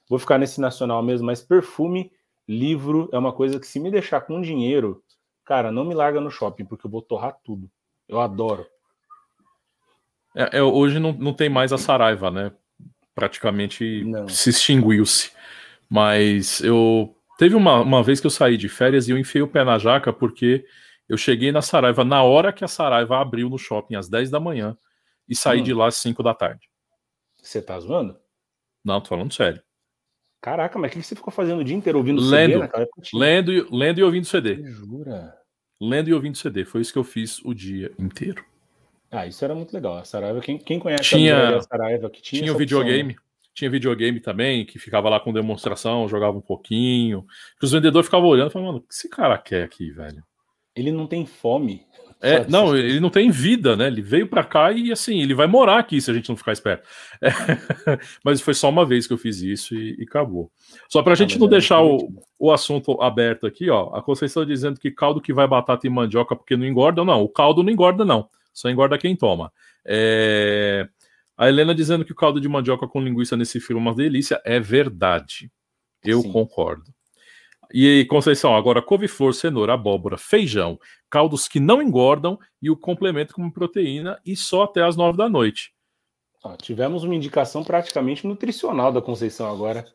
Vou 0.09 0.19
ficar 0.19 0.39
nesse 0.39 0.61
nacional 0.61 1.03
mesmo, 1.03 1.27
mas 1.27 1.43
perfume, 1.43 2.11
livro, 2.49 3.11
é 3.13 3.19
uma 3.19 3.33
coisa 3.33 3.61
que 3.61 3.67
se 3.67 3.79
me 3.79 3.91
deixar 3.91 4.23
com 4.23 4.41
dinheiro, 4.41 5.05
cara, 5.45 5.71
não 5.71 5.85
me 5.85 5.95
larga 5.95 6.21
no 6.21 6.31
shopping, 6.31 6.65
porque 6.65 6.87
eu 6.87 6.91
vou 6.91 7.03
torrar 7.03 7.37
tudo. 7.45 7.71
Eu 8.09 8.21
adoro. 8.21 8.67
É, 10.35 10.59
é, 10.59 10.63
hoje 10.63 10.99
não, 10.99 11.13
não 11.13 11.35
tem 11.35 11.49
mais 11.49 11.73
a 11.73 11.79
Saraiva, 11.79 12.31
né? 12.31 12.53
Praticamente 13.15 14.05
não. 14.05 14.29
se 14.29 14.51
extinguiu-se. 14.51 15.33
Mas 15.91 16.61
eu. 16.61 17.15
Teve 17.39 17.55
uma, 17.55 17.81
uma 17.81 18.03
vez 18.03 18.21
que 18.21 18.27
eu 18.27 18.31
saí 18.31 18.57
de 18.57 18.69
férias 18.69 19.07
e 19.07 19.13
eu 19.13 19.19
enfiei 19.19 19.43
o 19.43 19.49
pé 19.49 19.63
na 19.63 19.79
jaca 19.79 20.13
porque 20.13 20.65
eu 21.09 21.17
cheguei 21.17 21.53
na 21.53 21.63
Saraiva 21.63 22.05
na 22.05 22.23
hora 22.23 22.53
que 22.53 22.65
a 22.65 22.69
Saraiva 22.69 23.19
abriu 23.19 23.49
no 23.49 23.59
shopping, 23.59 23.95
às 23.95 24.09
10 24.09 24.31
da 24.31 24.41
manhã, 24.41 24.77
e 25.29 25.37
saí 25.37 25.61
hum. 25.61 25.65
de 25.65 25.73
lá 25.73 25.87
às 25.87 25.97
5 25.97 26.21
da 26.23 26.35
tarde. 26.35 26.69
Você 27.41 27.63
tá 27.63 27.79
zoando? 27.79 28.19
Não, 28.85 29.01
tô 29.01 29.09
falando 29.09 29.33
sério. 29.33 29.63
Caraca, 30.41 30.78
mas 30.78 30.93
o 30.93 30.95
que 30.95 31.03
você 31.03 31.16
ficou 31.16 31.32
fazendo 31.32 31.61
o 31.61 31.64
dia 31.64 31.76
inteiro 31.76 31.99
ouvindo 31.99 32.20
lendo, 32.20 32.61
CD 32.61 32.89
Lendo, 33.12 33.68
lendo 33.74 33.99
e 33.99 34.03
ouvindo 34.03 34.26
CD. 34.26 34.62
Jura? 34.62 35.34
Lendo 35.80 36.09
e 36.09 36.14
ouvindo 36.14 36.36
CD. 36.36 36.64
Foi 36.64 36.80
isso 36.80 36.93
que 36.93 36.99
eu 36.99 37.05
fiz 37.05 37.45
o 37.45 37.53
dia 37.53 37.93
inteiro. 37.99 38.45
Ah, 39.11 39.26
isso 39.26 39.45
era 39.45 39.55
muito 39.55 39.72
legal. 39.72 39.97
A 39.97 40.05
Saraiva, 40.05 40.41
quem, 40.41 40.59
quem 40.59 40.78
conhece 40.78 41.05
tinha, 41.05 41.57
a 41.57 41.62
Saraiva 41.62 42.11
que 42.11 42.20
tinha. 42.20 42.43
Tinha 42.43 42.55
o 42.55 42.59
videogame. 42.59 43.12
Opção, 43.12 43.22
né? 43.22 43.28
Tinha 43.55 43.70
videogame 43.70 44.20
também, 44.20 44.64
que 44.64 44.78
ficava 44.78 45.09
lá 45.09 45.18
com 45.18 45.32
demonstração, 45.32 46.09
jogava 46.09 46.39
um 46.39 46.43
pouquinho. 46.43 47.26
Os 47.61 47.72
vendedores 47.72 48.07
ficavam 48.07 48.28
olhando 48.28 48.51
e 48.51 48.53
falavam, 48.53 48.74
mano, 48.74 48.84
o 48.84 48.89
que 48.89 48.95
esse 48.95 49.09
cara 49.09 49.36
quer 49.36 49.64
aqui, 49.64 49.91
velho? 49.91 50.22
Ele 50.76 50.93
não 50.93 51.09
tem 51.09 51.26
fome. 51.26 51.84
É, 52.21 52.45
não, 52.49 52.77
ele 52.77 52.99
não 52.99 53.11
tem 53.11 53.31
vida, 53.31 53.77
né? 53.77 53.87
Ele 53.87 54.03
veio 54.03 54.27
para 54.27 54.43
cá 54.43 54.73
e 54.73 54.91
assim, 54.91 55.23
ele 55.23 55.35
vai 55.35 55.47
morar 55.47 55.79
aqui 55.79 56.01
se 56.01 56.11
a 56.11 56.14
gente 56.14 56.29
não 56.29 56.37
ficar 56.37 56.53
esperto. 56.53 56.89
É, 57.23 57.31
mas 58.25 58.41
foi 58.41 58.55
só 58.55 58.69
uma 58.69 58.85
vez 58.85 59.07
que 59.07 59.12
eu 59.12 59.19
fiz 59.19 59.41
isso 59.41 59.75
e, 59.75 59.97
e 60.01 60.03
acabou. 60.03 60.51
Só 60.89 61.01
para 61.01 61.12
a 61.12 61.14
ah, 61.14 61.16
gente 61.16 61.39
não 61.39 61.47
é 61.47 61.51
deixar 61.51 61.81
o, 61.81 62.12
o 62.39 62.51
assunto 62.51 63.01
aberto 63.01 63.47
aqui, 63.47 63.71
ó. 63.71 63.95
A 63.95 64.03
Conceição 64.03 64.45
dizendo 64.45 64.81
que 64.81 64.91
caldo 64.91 65.21
que 65.21 65.33
vai 65.33 65.47
batata 65.47 65.87
e 65.87 65.91
mandioca 65.91 66.35
porque 66.35 66.57
não 66.57 66.66
engorda, 66.66 67.05
não. 67.05 67.23
O 67.23 67.29
caldo 67.29 67.62
não 67.62 67.71
engorda, 67.71 68.05
não. 68.05 68.29
Só 68.53 68.69
engorda 68.69 68.99
quem 68.99 69.14
toma. 69.14 69.53
É... 69.85 70.89
A 71.37 71.49
Helena 71.49 71.73
dizendo 71.73 72.05
que 72.05 72.11
o 72.11 72.16
caldo 72.16 72.41
de 72.41 72.49
mandioca 72.49 72.89
com 72.89 73.01
linguiça 73.01 73.37
nesse 73.37 73.61
filme 73.61 73.81
é 73.81 73.85
uma 73.85 73.95
delícia. 73.95 74.41
É 74.45 74.59
verdade. 74.59 75.49
Eu 76.05 76.21
Sim. 76.23 76.33
concordo. 76.33 76.93
E 77.73 78.07
Conceição, 78.07 78.57
agora 78.57 78.81
couve-flor, 78.81 79.35
cenoura, 79.35 79.75
abóbora, 79.75 80.16
feijão, 80.16 80.79
caldos 81.11 81.49
que 81.49 81.61
não 81.61 81.83
engordam 81.83 82.39
e 82.61 82.71
o 82.71 82.77
complemento 82.77 83.35
como 83.35 83.53
proteína 83.53 84.21
e 84.25 84.37
só 84.37 84.65
até 84.65 84.83
as 84.83 84.97
nove 84.97 85.17
da 85.17 85.29
noite. 85.29 85.73
Ó, 86.43 86.57
tivemos 86.57 87.05
uma 87.05 87.15
indicação 87.15 87.65
praticamente 87.65 88.27
nutricional 88.27 88.93
da 88.93 89.03
Conceição 89.03 89.51
agora. 89.51 89.87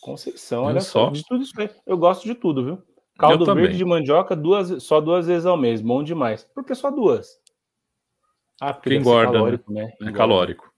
Conceição, 0.00 0.64
olha 0.64 0.80
só. 0.80 1.10
De 1.10 1.24
tudo 1.24 1.42
isso 1.42 1.60
aí. 1.60 1.70
Eu 1.86 1.98
gosto 1.98 2.24
de 2.24 2.34
tudo, 2.34 2.64
viu? 2.64 2.82
Caldo 3.18 3.52
verde 3.52 3.76
de 3.76 3.84
mandioca 3.84 4.36
duas, 4.36 4.82
só 4.82 5.00
duas 5.00 5.26
vezes 5.26 5.44
ao 5.44 5.56
mês, 5.56 5.80
bom 5.80 6.04
demais. 6.04 6.44
Por 6.54 6.64
que 6.64 6.74
só 6.74 6.88
duas? 6.88 7.36
Ah, 8.60 8.72
porque 8.72 8.94
engorda, 8.94 9.32
calórico, 9.32 9.72
né? 9.72 9.92
né? 10.00 10.10
É 10.10 10.12
calórico. 10.12 10.72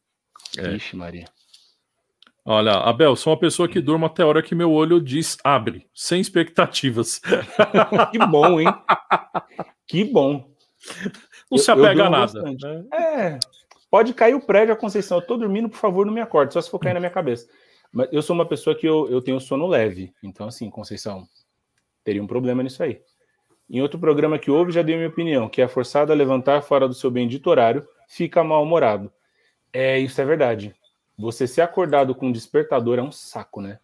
É. 0.56 0.74
Ixi, 0.74 0.96
Maria. 0.96 1.26
Olha, 2.44 2.72
Abel, 2.72 3.14
sou 3.16 3.32
uma 3.32 3.38
pessoa 3.38 3.68
que 3.68 3.80
durma 3.80 4.06
até 4.06 4.22
a 4.22 4.26
hora 4.26 4.42
que 4.42 4.54
meu 4.54 4.72
olho 4.72 5.00
diz 5.00 5.36
abre, 5.44 5.86
sem 5.94 6.20
expectativas. 6.20 7.20
que 8.10 8.18
bom, 8.18 8.60
hein? 8.60 8.68
Que 9.86 10.04
bom. 10.04 10.50
Não 11.50 11.58
eu, 11.58 11.58
se 11.58 11.70
apega 11.70 12.06
a 12.06 12.10
nada. 12.10 12.42
Né? 12.42 12.84
É, 12.94 13.38
pode 13.90 14.14
cair 14.14 14.34
o 14.34 14.40
prédio 14.40 14.72
a 14.72 14.76
Conceição. 14.76 15.18
Eu 15.18 15.26
tô 15.26 15.36
dormindo, 15.36 15.68
por 15.68 15.78
favor, 15.78 16.06
não 16.06 16.12
me 16.12 16.20
acorde, 16.20 16.54
só 16.54 16.60
se 16.60 16.70
for 16.70 16.78
cair 16.78 16.94
na 16.94 17.00
minha 17.00 17.10
cabeça. 17.10 17.46
Mas 17.92 18.08
eu 18.12 18.22
sou 18.22 18.34
uma 18.34 18.46
pessoa 18.46 18.74
que 18.74 18.86
eu, 18.86 19.08
eu 19.10 19.20
tenho 19.20 19.40
sono 19.40 19.66
leve. 19.66 20.14
Então, 20.22 20.46
assim, 20.46 20.70
Conceição, 20.70 21.26
teria 22.02 22.22
um 22.22 22.26
problema 22.26 22.62
nisso 22.62 22.82
aí. 22.82 23.00
Em 23.68 23.82
outro 23.82 24.00
programa 24.00 24.38
que 24.38 24.50
houve, 24.50 24.72
já 24.72 24.82
dei 24.82 24.96
minha 24.96 25.08
opinião, 25.08 25.48
que 25.48 25.60
é 25.60 25.68
forçado 25.68 26.10
a 26.10 26.16
levantar 26.16 26.62
fora 26.62 26.88
do 26.88 26.94
seu 26.94 27.10
bendito 27.10 27.48
horário, 27.48 27.86
fica 28.08 28.42
mal-humorado. 28.42 29.12
É, 29.72 29.98
isso 29.98 30.20
é 30.20 30.24
verdade. 30.24 30.74
Você 31.20 31.46
ser 31.46 31.60
acordado 31.60 32.14
com 32.14 32.28
um 32.28 32.32
despertador 32.32 32.98
é 32.98 33.02
um 33.02 33.12
saco, 33.12 33.60
né? 33.60 33.78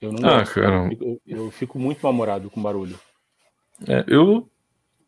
Eu 0.00 0.12
não 0.12 0.28
ah, 0.28 0.38
gosto, 0.38 0.54
cara. 0.54 0.76
Eu 0.76 0.88
fico, 0.88 1.22
eu 1.26 1.50
fico 1.50 1.78
muito 1.78 2.00
mal-humorado 2.00 2.48
com 2.48 2.62
barulho. 2.62 2.98
É, 3.88 4.04
eu, 4.06 4.48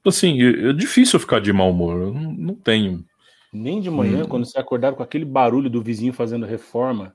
assim, 0.05 0.43
é 0.43 0.73
difícil 0.73 1.21
ficar 1.21 1.41
de 1.41 1.53
mau 1.53 1.71
humor, 1.71 2.01
eu 2.03 2.13
não, 2.13 2.33
não 2.33 2.55
tenho. 2.55 3.05
Nem 3.53 3.81
de 3.81 3.91
manhã, 3.91 4.25
hum. 4.25 4.29
quando 4.29 4.45
você 4.45 4.59
acordado 4.59 4.97
com 4.97 5.03
aquele 5.03 5.25
barulho 5.25 5.71
do 5.71 5.81
vizinho 5.81 6.13
fazendo 6.13 6.45
reforma. 6.45 7.15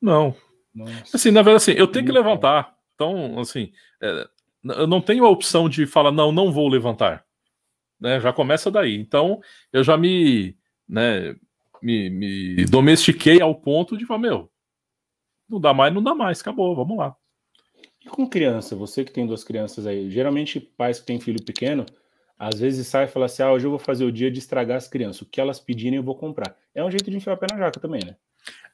Não. 0.00 0.34
Nossa. 0.74 1.16
Assim, 1.16 1.30
na 1.30 1.42
verdade, 1.42 1.70
assim, 1.70 1.78
eu 1.78 1.86
tenho 1.86 2.04
que 2.04 2.12
levantar. 2.12 2.76
Então, 2.94 3.38
assim, 3.38 3.72
é, 4.02 4.28
eu 4.64 4.86
não 4.88 5.00
tenho 5.00 5.24
a 5.24 5.30
opção 5.30 5.68
de 5.68 5.86
falar, 5.86 6.10
não, 6.10 6.32
não 6.32 6.50
vou 6.50 6.68
levantar. 6.68 7.24
Né? 8.00 8.18
Já 8.18 8.32
começa 8.32 8.70
daí. 8.70 8.96
Então, 8.96 9.40
eu 9.72 9.84
já 9.84 9.96
me, 9.96 10.56
né, 10.88 11.36
me, 11.82 12.10
me 12.10 12.64
domestiquei 12.64 13.40
ao 13.40 13.54
ponto 13.54 13.96
de 13.96 14.06
falar, 14.06 14.20
meu, 14.20 14.50
Não 15.48 15.60
dá 15.60 15.74
mais, 15.74 15.92
não 15.92 16.02
dá 16.02 16.14
mais, 16.14 16.40
acabou, 16.40 16.74
vamos 16.74 16.96
lá. 16.96 17.16
E 18.04 18.08
com 18.08 18.28
criança, 18.28 18.74
você 18.74 19.04
que 19.04 19.12
tem 19.12 19.26
duas 19.26 19.44
crianças 19.44 19.86
aí, 19.86 20.10
geralmente 20.10 20.60
pais 20.60 20.98
que 21.00 21.06
têm 21.06 21.20
filho 21.20 21.42
pequeno, 21.42 21.86
às 22.38 22.58
vezes 22.58 22.86
sai 22.88 23.04
e 23.04 23.08
fala 23.08 23.26
assim: 23.26 23.42
ah, 23.42 23.52
hoje 23.52 23.66
eu 23.66 23.70
vou 23.70 23.78
fazer 23.78 24.04
o 24.04 24.10
dia 24.12 24.30
de 24.30 24.38
estragar 24.38 24.76
as 24.76 24.88
crianças. 24.88 25.22
O 25.22 25.26
que 25.26 25.40
elas 25.40 25.60
pedirem 25.60 25.96
eu 25.96 26.02
vou 26.02 26.16
comprar. 26.16 26.56
É 26.74 26.82
um 26.82 26.90
jeito 26.90 27.10
de 27.10 27.16
enfiar 27.16 27.34
o 27.34 27.36
pé 27.36 27.46
na 27.50 27.58
jaca 27.58 27.78
também, 27.78 28.04
né? 28.04 28.16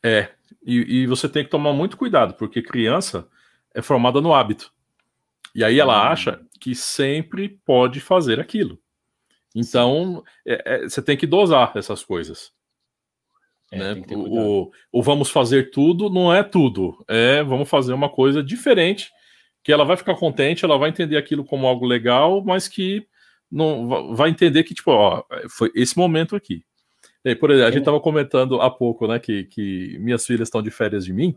É, 0.02 0.30
e, 0.64 1.02
e 1.02 1.06
você 1.06 1.28
tem 1.28 1.44
que 1.44 1.50
tomar 1.50 1.72
muito 1.72 1.96
cuidado, 1.96 2.34
porque 2.34 2.62
criança 2.62 3.28
é 3.74 3.82
formada 3.82 4.20
no 4.20 4.32
hábito. 4.32 4.72
E 5.54 5.62
aí 5.62 5.78
ela 5.78 5.98
hum. 5.98 6.12
acha 6.12 6.40
que 6.58 6.74
sempre 6.74 7.60
pode 7.64 8.00
fazer 8.00 8.40
aquilo. 8.40 8.78
Então, 9.54 10.22
é, 10.46 10.62
é, 10.64 10.88
você 10.88 11.02
tem 11.02 11.16
que 11.16 11.26
dosar 11.26 11.72
essas 11.74 12.04
coisas. 12.04 12.52
É, 13.70 13.94
né? 13.94 14.02
o, 14.14 14.70
o, 14.90 15.02
vamos 15.02 15.30
fazer 15.30 15.70
tudo 15.70 16.08
não 16.08 16.32
é 16.32 16.42
tudo. 16.42 17.04
É 17.06 17.42
vamos 17.42 17.68
fazer 17.68 17.92
uma 17.92 18.08
coisa 18.08 18.42
diferente, 18.42 19.10
que 19.62 19.72
ela 19.72 19.84
vai 19.84 19.96
ficar 19.96 20.14
contente, 20.14 20.64
ela 20.64 20.78
vai 20.78 20.90
entender 20.90 21.16
aquilo 21.16 21.44
como 21.44 21.66
algo 21.66 21.86
legal, 21.86 22.42
mas 22.42 22.68
que 22.68 23.06
não 23.50 24.14
vai 24.14 24.30
entender 24.30 24.64
que, 24.64 24.74
tipo, 24.74 24.90
ó, 24.90 25.22
foi 25.50 25.70
esse 25.74 25.96
momento 25.96 26.36
aqui. 26.36 26.64
E, 27.24 27.34
por 27.34 27.50
exemplo, 27.50 27.68
a 27.68 27.70
gente 27.70 27.80
estava 27.80 28.00
comentando 28.00 28.60
há 28.60 28.70
pouco, 28.70 29.06
né, 29.06 29.18
que, 29.18 29.44
que 29.44 29.98
minhas 29.98 30.24
filhas 30.24 30.48
estão 30.48 30.62
de 30.62 30.70
férias 30.70 31.04
de 31.04 31.12
mim, 31.12 31.34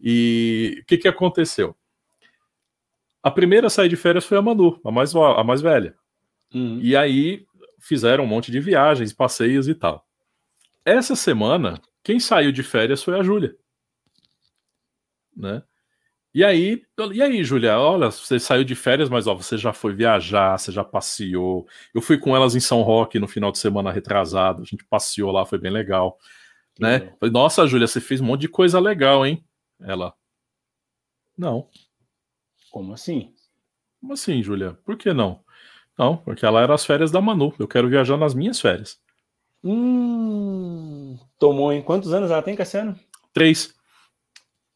e 0.00 0.78
o 0.82 0.84
que, 0.86 0.98
que 0.98 1.08
aconteceu? 1.08 1.74
A 3.22 3.30
primeira 3.30 3.66
a 3.66 3.70
sair 3.70 3.88
de 3.88 3.96
férias 3.96 4.24
foi 4.24 4.38
a 4.38 4.42
Manu, 4.42 4.80
a 4.84 4.90
mais, 4.90 5.14
a 5.14 5.42
mais 5.42 5.60
velha. 5.60 5.94
Uhum. 6.54 6.78
E 6.80 6.94
aí 6.94 7.44
fizeram 7.80 8.24
um 8.24 8.26
monte 8.26 8.52
de 8.52 8.60
viagens, 8.60 9.12
passeios 9.12 9.66
e 9.68 9.74
tal. 9.74 10.05
Essa 10.86 11.16
semana, 11.16 11.82
quem 12.04 12.20
saiu 12.20 12.52
de 12.52 12.62
férias 12.62 13.02
foi 13.02 13.18
a 13.18 13.22
Júlia. 13.24 13.56
Né? 15.36 15.60
E 16.32 16.44
aí, 16.44 16.80
e 17.12 17.22
aí, 17.22 17.42
Júlia, 17.42 17.76
olha, 17.76 18.08
você 18.08 18.38
saiu 18.38 18.62
de 18.62 18.76
férias, 18.76 19.08
mas 19.08 19.26
ó, 19.26 19.34
você 19.34 19.58
já 19.58 19.72
foi 19.72 19.94
viajar, 19.94 20.56
você 20.56 20.70
já 20.70 20.84
passeou. 20.84 21.66
Eu 21.92 22.00
fui 22.00 22.16
com 22.18 22.36
elas 22.36 22.54
em 22.54 22.60
São 22.60 22.82
Roque 22.82 23.18
no 23.18 23.26
final 23.26 23.50
de 23.50 23.58
semana 23.58 23.90
retrasado, 23.90 24.62
a 24.62 24.64
gente 24.64 24.84
passeou 24.84 25.32
lá, 25.32 25.44
foi 25.44 25.58
bem 25.58 25.72
legal. 25.72 26.16
né? 26.78 27.00
Falei, 27.18 27.32
Nossa, 27.32 27.66
Júlia, 27.66 27.88
você 27.88 28.00
fez 28.00 28.20
um 28.20 28.24
monte 28.26 28.42
de 28.42 28.48
coisa 28.48 28.78
legal, 28.78 29.26
hein? 29.26 29.44
Ela. 29.80 30.14
Não. 31.36 31.68
Como 32.70 32.92
assim? 32.92 33.34
Como 34.00 34.12
assim, 34.12 34.40
Júlia? 34.40 34.74
Por 34.84 34.96
que 34.96 35.12
não? 35.12 35.42
Não, 35.98 36.16
porque 36.18 36.46
ela 36.46 36.60
era 36.60 36.74
as 36.74 36.84
férias 36.84 37.10
da 37.10 37.20
Manu. 37.20 37.52
Eu 37.58 37.66
quero 37.66 37.88
viajar 37.88 38.16
nas 38.16 38.34
minhas 38.34 38.60
férias. 38.60 39.00
Hum, 39.68 41.18
tomou 41.38 41.72
em 41.72 41.82
quantos 41.82 42.12
anos 42.12 42.30
ela 42.30 42.42
tem, 42.42 42.54
Cassiano? 42.54 42.98
Três. 43.32 43.74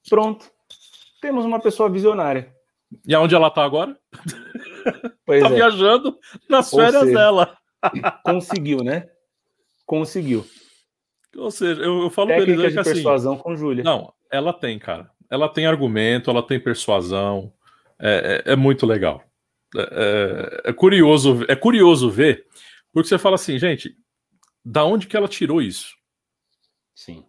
Pronto 0.08 0.50
temos 1.20 1.44
uma 1.44 1.60
pessoa 1.60 1.88
visionária. 1.88 2.52
E 3.06 3.14
aonde 3.14 3.34
ela 3.34 3.50
tá 3.50 3.62
agora? 3.62 3.96
Pois 5.24 5.42
tá 5.42 5.50
é. 5.50 5.54
viajando 5.54 6.18
nas 6.48 6.70
férias 6.70 7.04
seja, 7.04 7.14
dela. 7.14 7.56
conseguiu, 8.24 8.82
né? 8.82 9.08
Conseguiu. 9.86 10.44
Ou 11.36 11.50
seja, 11.50 11.82
eu, 11.82 12.02
eu 12.02 12.10
falo 12.10 12.28
Técnica 12.28 12.54
pra 12.54 12.64
ele 12.64 12.72
de 12.72 12.78
assim, 12.80 12.92
persuasão 12.94 13.36
com 13.36 13.54
Júlia. 13.54 13.84
Não, 13.84 14.12
ela 14.28 14.52
tem, 14.52 14.76
cara. 14.78 15.08
Ela 15.30 15.48
tem 15.48 15.66
argumento, 15.66 16.30
ela 16.30 16.42
tem 16.42 16.58
persuasão. 16.58 17.52
É, 17.98 18.42
é, 18.44 18.52
é 18.52 18.56
muito 18.56 18.86
legal. 18.86 19.22
É, 19.76 20.62
é, 20.64 20.70
é, 20.70 20.72
curioso, 20.72 21.44
é 21.46 21.54
curioso 21.54 22.10
ver, 22.10 22.46
porque 22.92 23.08
você 23.08 23.18
fala 23.18 23.36
assim, 23.36 23.56
gente, 23.56 23.94
da 24.64 24.84
onde 24.84 25.06
que 25.06 25.16
ela 25.16 25.28
tirou 25.28 25.60
isso? 25.60 25.94
Sim. 26.94 27.24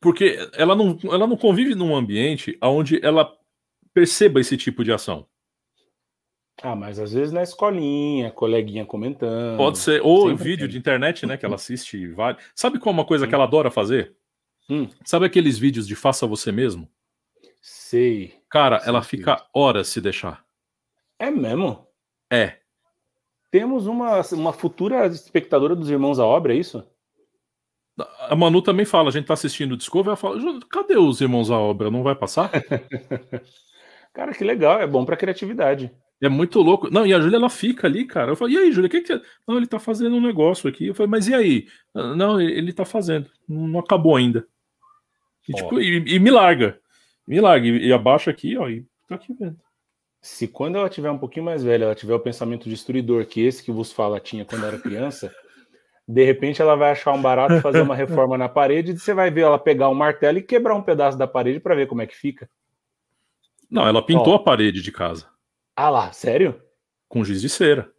Porque 0.00 0.38
ela 0.54 0.74
não, 0.74 0.98
ela 1.04 1.26
não 1.26 1.36
convive 1.36 1.74
num 1.74 1.94
ambiente 1.94 2.58
onde 2.62 3.04
ela 3.04 3.32
perceba 3.94 4.40
esse 4.40 4.56
tipo 4.56 4.82
de 4.82 4.92
ação. 4.92 5.26
Ah, 6.62 6.76
mas 6.76 6.98
às 6.98 7.12
vezes 7.12 7.32
na 7.32 7.42
escolinha, 7.42 8.30
coleguinha 8.30 8.84
comentando. 8.84 9.56
Pode 9.56 9.78
ser, 9.78 10.00
ou 10.02 10.34
vídeo 10.36 10.66
tem. 10.66 10.68
de 10.68 10.78
internet, 10.78 11.26
né, 11.26 11.36
que 11.36 11.44
ela 11.44 11.54
assiste 11.54 12.08
vale. 12.12 12.38
Sabe 12.54 12.78
qual 12.78 12.92
é 12.92 12.96
uma 12.96 13.04
coisa 13.04 13.24
hum. 13.24 13.28
que 13.28 13.34
ela 13.34 13.44
adora 13.44 13.70
fazer? 13.70 14.14
Hum. 14.68 14.88
Sabe 15.04 15.26
aqueles 15.26 15.58
vídeos 15.58 15.86
de 15.86 15.94
faça 15.94 16.26
você 16.26 16.52
mesmo? 16.52 16.88
Sei. 17.60 18.34
Cara, 18.48 18.80
Sei 18.80 18.88
ela 18.88 19.02
fica 19.02 19.44
horas 19.54 19.88
se 19.88 20.00
deixar. 20.00 20.44
É 21.18 21.30
mesmo? 21.30 21.86
É. 22.30 22.61
Temos 23.52 23.86
uma, 23.86 24.22
uma 24.32 24.52
futura 24.52 25.06
espectadora 25.06 25.76
dos 25.76 25.90
Irmãos 25.90 26.18
à 26.18 26.26
Obra, 26.26 26.54
é 26.54 26.56
isso? 26.56 26.82
A 28.20 28.34
Manu 28.34 28.62
também 28.62 28.86
fala, 28.86 29.10
a 29.10 29.12
gente 29.12 29.26
tá 29.26 29.34
assistindo 29.34 29.72
o 29.72 29.76
Discovery, 29.76 30.08
ela 30.08 30.16
fala, 30.16 30.40
cadê 30.70 30.96
os 30.96 31.20
irmãos 31.20 31.50
à 31.50 31.58
obra? 31.58 31.90
Não 31.90 32.02
vai 32.02 32.14
passar? 32.14 32.50
cara, 34.14 34.32
que 34.32 34.42
legal, 34.42 34.80
é 34.80 34.86
bom 34.86 35.04
pra 35.04 35.18
criatividade. 35.18 35.94
É 36.22 36.28
muito 36.28 36.60
louco. 36.60 36.88
Não, 36.90 37.06
e 37.06 37.12
a 37.12 37.20
Júlia, 37.20 37.36
ela 37.36 37.50
fica 37.50 37.86
ali, 37.86 38.06
cara. 38.06 38.32
Eu 38.32 38.36
falo, 38.36 38.50
e 38.50 38.56
aí, 38.56 38.72
Júlia, 38.72 38.86
o 38.86 38.90
que, 38.90 39.02
que. 39.02 39.20
Não, 39.46 39.58
ele 39.58 39.66
tá 39.66 39.78
fazendo 39.78 40.16
um 40.16 40.20
negócio 40.20 40.70
aqui. 40.70 40.86
Eu 40.86 40.94
falei, 40.94 41.10
mas 41.10 41.28
e 41.28 41.34
aí? 41.34 41.66
Não, 41.94 42.40
ele 42.40 42.72
tá 42.72 42.84
fazendo. 42.84 43.28
Não 43.46 43.80
acabou 43.80 44.16
ainda. 44.16 44.46
E, 45.48 45.52
tipo, 45.52 45.80
e, 45.80 46.14
e, 46.14 46.18
me 46.18 46.30
larga. 46.30 46.80
Me 47.26 47.40
larga. 47.40 47.66
E, 47.66 47.88
e 47.88 47.92
abaixa 47.92 48.30
aqui, 48.30 48.56
ó, 48.56 48.68
e 48.70 48.86
tá 49.08 49.16
aqui 49.16 49.34
vendo. 49.34 49.58
Se 50.22 50.46
quando 50.46 50.78
ela 50.78 50.88
tiver 50.88 51.10
um 51.10 51.18
pouquinho 51.18 51.44
mais 51.44 51.64
velha, 51.64 51.84
ela 51.84 51.94
tiver 51.96 52.14
o 52.14 52.20
pensamento 52.20 52.68
destruidor 52.68 53.26
que 53.26 53.44
esse 53.44 53.60
que 53.60 53.72
vos 53.72 53.90
fala 53.90 54.20
tinha 54.20 54.44
quando 54.44 54.64
era 54.64 54.78
criança, 54.78 55.34
de 56.06 56.24
repente 56.24 56.62
ela 56.62 56.76
vai 56.76 56.92
achar 56.92 57.12
um 57.12 57.20
barato 57.20 57.60
fazer 57.60 57.82
uma 57.82 57.96
reforma 57.96 58.38
na 58.38 58.48
parede 58.48 58.92
e 58.92 58.98
você 58.98 59.12
vai 59.12 59.32
ver 59.32 59.40
ela 59.40 59.58
pegar 59.58 59.88
um 59.88 59.94
martelo 59.94 60.38
e 60.38 60.42
quebrar 60.42 60.76
um 60.76 60.82
pedaço 60.82 61.18
da 61.18 61.26
parede 61.26 61.58
para 61.58 61.74
ver 61.74 61.88
como 61.88 62.02
é 62.02 62.06
que 62.06 62.14
fica. 62.14 62.48
Não, 63.68 63.86
ela 63.86 64.00
pintou 64.00 64.32
Ó. 64.32 64.36
a 64.36 64.38
parede 64.38 64.80
de 64.80 64.92
casa. 64.92 65.26
Ah 65.74 65.90
lá, 65.90 66.12
sério? 66.12 66.62
Com 67.08 67.24
giz 67.24 67.40
de 67.40 67.48
cera. 67.48 67.90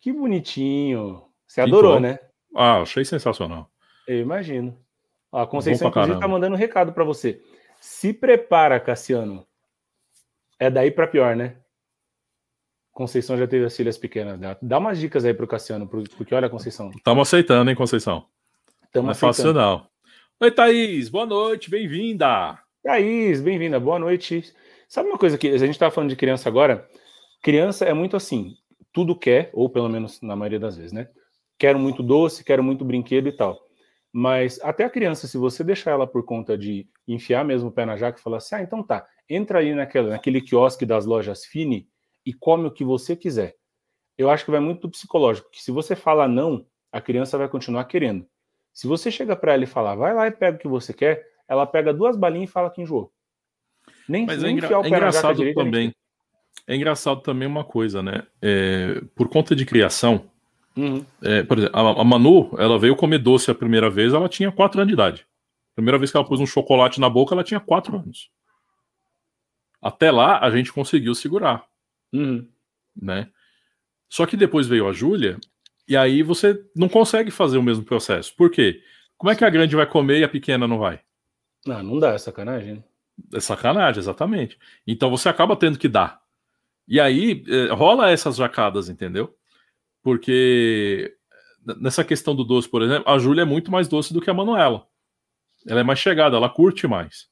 Que 0.00 0.12
bonitinho. 0.12 1.22
Você 1.46 1.64
pintou. 1.64 1.78
adorou, 1.78 2.00
né? 2.00 2.18
Ah, 2.54 2.82
achei 2.82 3.06
sensacional. 3.06 3.70
Eu 4.06 4.20
imagino. 4.20 4.78
Ó, 5.32 5.40
a 5.40 5.46
Conceição, 5.46 5.88
inclusive, 5.88 6.20
tá 6.20 6.28
mandando 6.28 6.54
um 6.54 6.58
recado 6.58 6.92
para 6.92 7.04
você. 7.04 7.40
Se 7.80 8.12
prepara, 8.12 8.78
Cassiano. 8.78 9.47
É 10.58 10.70
daí 10.70 10.90
para 10.90 11.06
pior, 11.06 11.36
né? 11.36 11.56
Conceição 12.92 13.36
já 13.38 13.46
teve 13.46 13.64
as 13.64 13.76
filhas 13.76 13.96
pequenas 13.96 14.38
né? 14.40 14.56
Dá 14.60 14.78
umas 14.78 14.98
dicas 14.98 15.24
aí 15.24 15.32
pro 15.32 15.46
Cassiano, 15.46 15.86
porque 15.86 16.34
olha, 16.34 16.50
Conceição. 16.50 16.90
Estamos 16.90 17.28
aceitando, 17.28 17.70
hein, 17.70 17.76
Conceição? 17.76 18.26
Estamos 18.84 19.06
não 19.06 19.12
é 19.12 19.14
fácil, 19.14 19.52
não. 19.52 19.86
Oi, 20.40 20.50
Thaís, 20.50 21.08
boa 21.08 21.24
noite, 21.24 21.70
bem-vinda. 21.70 22.58
Thaís, 22.82 23.40
bem-vinda, 23.40 23.78
boa 23.78 24.00
noite. 24.00 24.52
Sabe 24.88 25.08
uma 25.08 25.18
coisa 25.18 25.38
que 25.38 25.48
a 25.48 25.58
gente 25.58 25.70
estava 25.70 25.94
falando 25.94 26.10
de 26.10 26.16
criança 26.16 26.48
agora? 26.48 26.88
Criança 27.40 27.84
é 27.84 27.92
muito 27.92 28.16
assim, 28.16 28.56
tudo 28.92 29.14
quer, 29.14 29.50
ou 29.52 29.70
pelo 29.70 29.88
menos 29.88 30.20
na 30.20 30.34
maioria 30.34 30.58
das 30.58 30.76
vezes, 30.76 30.92
né? 30.92 31.08
Quero 31.56 31.78
muito 31.78 32.02
doce, 32.02 32.42
quero 32.42 32.64
muito 32.64 32.84
brinquedo 32.84 33.28
e 33.28 33.32
tal. 33.32 33.60
Mas 34.12 34.58
até 34.62 34.84
a 34.84 34.90
criança, 34.90 35.28
se 35.28 35.38
você 35.38 35.62
deixar 35.62 35.92
ela 35.92 36.06
por 36.06 36.24
conta 36.24 36.58
de 36.58 36.88
enfiar 37.06 37.44
mesmo 37.44 37.68
o 37.68 37.72
pé 37.72 37.84
na 37.84 37.96
jaca 37.96 38.18
e 38.18 38.22
falar 38.22 38.38
assim, 38.38 38.56
ah, 38.56 38.62
então 38.62 38.82
tá, 38.82 39.06
entra 39.28 39.60
aí 39.60 39.74
naquela, 39.74 40.10
naquele 40.10 40.40
quiosque 40.40 40.86
das 40.86 41.04
lojas 41.04 41.44
Fini 41.44 41.88
e 42.24 42.32
come 42.32 42.66
o 42.66 42.70
que 42.70 42.84
você 42.84 43.14
quiser. 43.14 43.56
Eu 44.16 44.30
acho 44.30 44.44
que 44.44 44.50
vai 44.50 44.60
muito 44.60 44.82
do 44.82 44.90
psicológico, 44.90 45.50
que 45.50 45.62
se 45.62 45.70
você 45.70 45.94
fala 45.94 46.26
não, 46.26 46.66
a 46.90 47.00
criança 47.00 47.38
vai 47.38 47.48
continuar 47.48 47.84
querendo. 47.84 48.26
Se 48.72 48.86
você 48.86 49.10
chega 49.10 49.36
para 49.36 49.54
ela 49.54 49.64
e 49.64 49.66
falar, 49.66 49.94
vai 49.94 50.14
lá 50.14 50.26
e 50.26 50.30
pega 50.30 50.56
o 50.56 50.60
que 50.60 50.68
você 50.68 50.92
quer, 50.92 51.24
ela 51.48 51.66
pega 51.66 51.92
duas 51.92 52.16
balinhas 52.16 52.50
e 52.50 52.52
fala 52.52 52.70
que 52.70 52.82
enjoou. 52.82 53.12
Nem, 54.08 54.26
Mas 54.26 54.42
nem 54.42 54.52
é, 54.52 54.54
engra 54.54 54.68
é 54.68 54.88
engraçado 54.88 55.36
direita, 55.36 55.62
também. 55.62 55.92
É 56.66 56.76
engraçado 56.76 57.20
também 57.20 57.48
uma 57.48 57.64
coisa, 57.64 58.02
né? 58.02 58.26
É, 58.42 59.00
por 59.14 59.28
conta 59.28 59.56
de 59.56 59.64
criação, 59.64 60.30
uhum. 60.76 61.04
é, 61.22 61.42
por 61.42 61.58
exemplo, 61.58 61.78
a, 61.78 62.00
a, 62.00 62.04
Manu, 62.04 62.50
ela 62.58 62.78
veio 62.78 62.96
comer 62.96 63.18
doce 63.18 63.50
a 63.50 63.54
primeira 63.54 63.88
vez, 63.88 64.12
ela 64.12 64.28
tinha 64.28 64.52
quatro 64.52 64.80
anos 64.80 64.88
de 64.88 64.94
idade. 64.94 65.26
Primeira 65.74 65.98
vez 65.98 66.10
que 66.10 66.16
ela 66.16 66.26
pôs 66.26 66.40
um 66.40 66.46
chocolate 66.46 67.00
na 67.00 67.08
boca, 67.08 67.34
ela 67.34 67.44
tinha 67.44 67.60
quatro 67.60 67.96
anos. 67.96 68.30
Até 69.80 70.10
lá, 70.10 70.38
a 70.44 70.50
gente 70.50 70.72
conseguiu 70.72 71.14
segurar. 71.14 71.64
Uhum. 72.12 72.48
Né? 73.00 73.30
Só 74.08 74.26
que 74.26 74.36
depois 74.36 74.66
veio 74.66 74.88
a 74.88 74.92
Júlia, 74.92 75.38
e 75.86 75.96
aí 75.96 76.22
você 76.22 76.62
não 76.74 76.88
consegue 76.88 77.30
fazer 77.30 77.58
o 77.58 77.62
mesmo 77.62 77.84
processo. 77.84 78.34
Por 78.36 78.50
quê? 78.50 78.82
Como 79.16 79.30
é 79.30 79.36
que 79.36 79.44
a 79.44 79.50
grande 79.50 79.74
vai 79.74 79.86
comer 79.86 80.20
e 80.20 80.24
a 80.24 80.28
pequena 80.28 80.66
não 80.66 80.78
vai? 80.78 81.00
Não, 81.66 81.82
não 81.82 81.98
dá, 81.98 82.12
é 82.12 82.18
sacanagem. 82.18 82.84
É 83.34 83.40
sacanagem, 83.40 83.98
exatamente. 83.98 84.58
Então 84.86 85.10
você 85.10 85.28
acaba 85.28 85.56
tendo 85.56 85.78
que 85.78 85.88
dar. 85.88 86.20
E 86.86 87.00
aí 87.00 87.44
é, 87.48 87.72
rola 87.72 88.10
essas 88.10 88.36
jacadas, 88.36 88.88
entendeu? 88.88 89.36
Porque 90.02 91.14
nessa 91.80 92.04
questão 92.04 92.34
do 92.34 92.44
doce, 92.44 92.68
por 92.68 92.82
exemplo, 92.82 93.10
a 93.10 93.18
Júlia 93.18 93.42
é 93.42 93.44
muito 93.44 93.70
mais 93.70 93.88
doce 93.88 94.12
do 94.12 94.20
que 94.20 94.30
a 94.30 94.34
Manuela. 94.34 94.86
Ela 95.66 95.80
é 95.80 95.84
mais 95.84 95.98
chegada, 95.98 96.36
ela 96.36 96.48
curte 96.48 96.86
mais. 96.86 97.28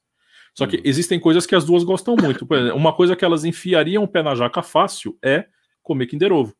Só 0.57 0.65
que 0.65 0.81
existem 0.83 1.19
coisas 1.19 1.45
que 1.45 1.53
as 1.53 1.63
duas 1.63 1.83
gostam 1.83 2.15
muito. 2.15 2.47
Exemplo, 2.51 2.75
uma 2.75 2.91
coisa 2.91 3.15
que 3.15 3.23
elas 3.23 3.45
enfiariam 3.45 4.03
o 4.03 4.07
pé 4.07 4.23
na 4.23 4.33
jaca 4.33 4.63
fácil 4.63 5.15
é 5.23 5.45
comer 5.83 6.07
Kinder 6.07 6.33
Ovo. 6.33 6.51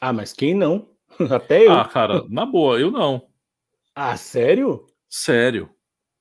Ah, 0.00 0.10
mas 0.10 0.32
quem 0.32 0.54
não? 0.54 0.88
Até 1.30 1.66
eu. 1.66 1.72
Ah, 1.72 1.84
cara, 1.84 2.24
na 2.30 2.46
boa, 2.46 2.80
eu 2.80 2.90
não. 2.90 3.28
Ah, 3.94 4.16
sério? 4.16 4.86
Sério. 5.06 5.68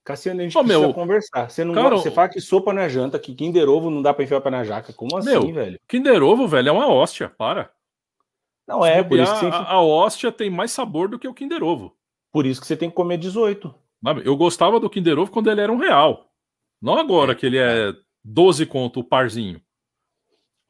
Cassiano, 0.04 0.42
a 0.42 0.44
gente 0.44 0.58
oh, 0.58 0.62
precisa 0.62 0.80
meu, 0.82 0.94
conversar. 0.94 1.50
Você 1.50 1.64
não 1.64 1.74
cara, 1.74 1.96
você 1.96 2.12
fala 2.12 2.28
que 2.28 2.42
sopa 2.42 2.74
na 2.74 2.90
janta, 2.90 3.18
que 3.18 3.34
Kinder 3.34 3.70
Ovo 3.70 3.90
não 3.90 4.02
dá 4.02 4.14
pra 4.14 4.26
enfiar 4.26 4.42
pra 4.42 4.52
na 4.52 4.66
jaca. 4.66 4.92
Como 4.92 5.16
assim, 5.16 5.30
meu, 5.30 5.54
velho? 5.54 5.80
Kinder 5.88 6.22
Ovo, 6.22 6.48
velho, 6.50 6.68
é 6.68 6.72
uma 6.72 6.88
hóstia, 6.88 7.30
para. 7.30 7.72
Não 8.68 8.86
é, 8.86 9.02
por 9.02 9.18
isso 9.18 9.34
que 9.36 9.40
você... 9.40 9.46
a, 9.46 9.72
a 9.72 9.82
hóstia 9.82 10.34
tem 10.34 10.50
mais 10.50 10.72
sabor 10.72 11.08
do 11.08 11.18
que 11.18 11.28
o 11.30 11.34
Kinder 11.34 11.64
Ovo. 11.64 11.96
Por 12.30 12.46
isso 12.46 12.60
que 12.60 12.68
você 12.68 12.76
tem 12.76 12.90
que 12.90 12.96
comer 12.96 13.18
18. 13.18 13.74
Eu 14.26 14.36
gostava 14.36 14.82
do 14.82 14.90
Kinder 14.90 15.18
Ovo 15.18 15.32
quando 15.32 15.50
ele 15.50 15.62
era 15.62 15.72
um 15.72 15.78
real. 15.78 16.27
Não 16.82 16.98
agora 16.98 17.32
é, 17.32 17.36
que 17.36 17.46
ele 17.46 17.58
é 17.58 17.94
12 18.24 18.66
conto 18.66 19.00
o 19.00 19.04
parzinho. 19.04 19.62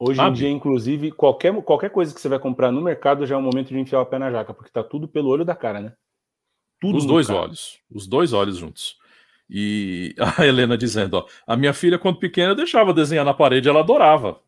Hoje 0.00 0.16
Sabe? 0.16 0.30
em 0.30 0.32
dia, 0.34 0.48
inclusive, 0.48 1.10
qualquer, 1.10 1.52
qualquer 1.62 1.90
coisa 1.90 2.14
que 2.14 2.20
você 2.20 2.28
vai 2.28 2.38
comprar 2.38 2.70
no 2.70 2.80
mercado 2.80 3.26
já 3.26 3.34
é 3.34 3.38
o 3.38 3.42
momento 3.42 3.68
de 3.68 3.78
enfiar 3.78 4.00
o 4.00 4.06
pé 4.06 4.18
na 4.18 4.30
jaca, 4.30 4.54
porque 4.54 4.70
tá 4.70 4.82
tudo 4.82 5.08
pelo 5.08 5.28
olho 5.28 5.44
da 5.44 5.56
cara, 5.56 5.80
né? 5.80 5.92
Tudo 6.80 6.98
os 6.98 7.04
dois 7.04 7.26
cara. 7.26 7.40
olhos. 7.40 7.80
Os 7.90 8.06
dois 8.06 8.32
olhos 8.32 8.56
juntos. 8.56 8.96
E 9.50 10.14
a 10.38 10.46
Helena 10.46 10.78
dizendo, 10.78 11.14
ó, 11.14 11.26
a 11.46 11.56
minha 11.56 11.74
filha, 11.74 11.98
quando 11.98 12.20
pequena, 12.20 12.54
deixava 12.54 12.94
desenhar 12.94 13.24
na 13.24 13.34
parede, 13.34 13.68
ela 13.68 13.80
adorava. 13.80 14.40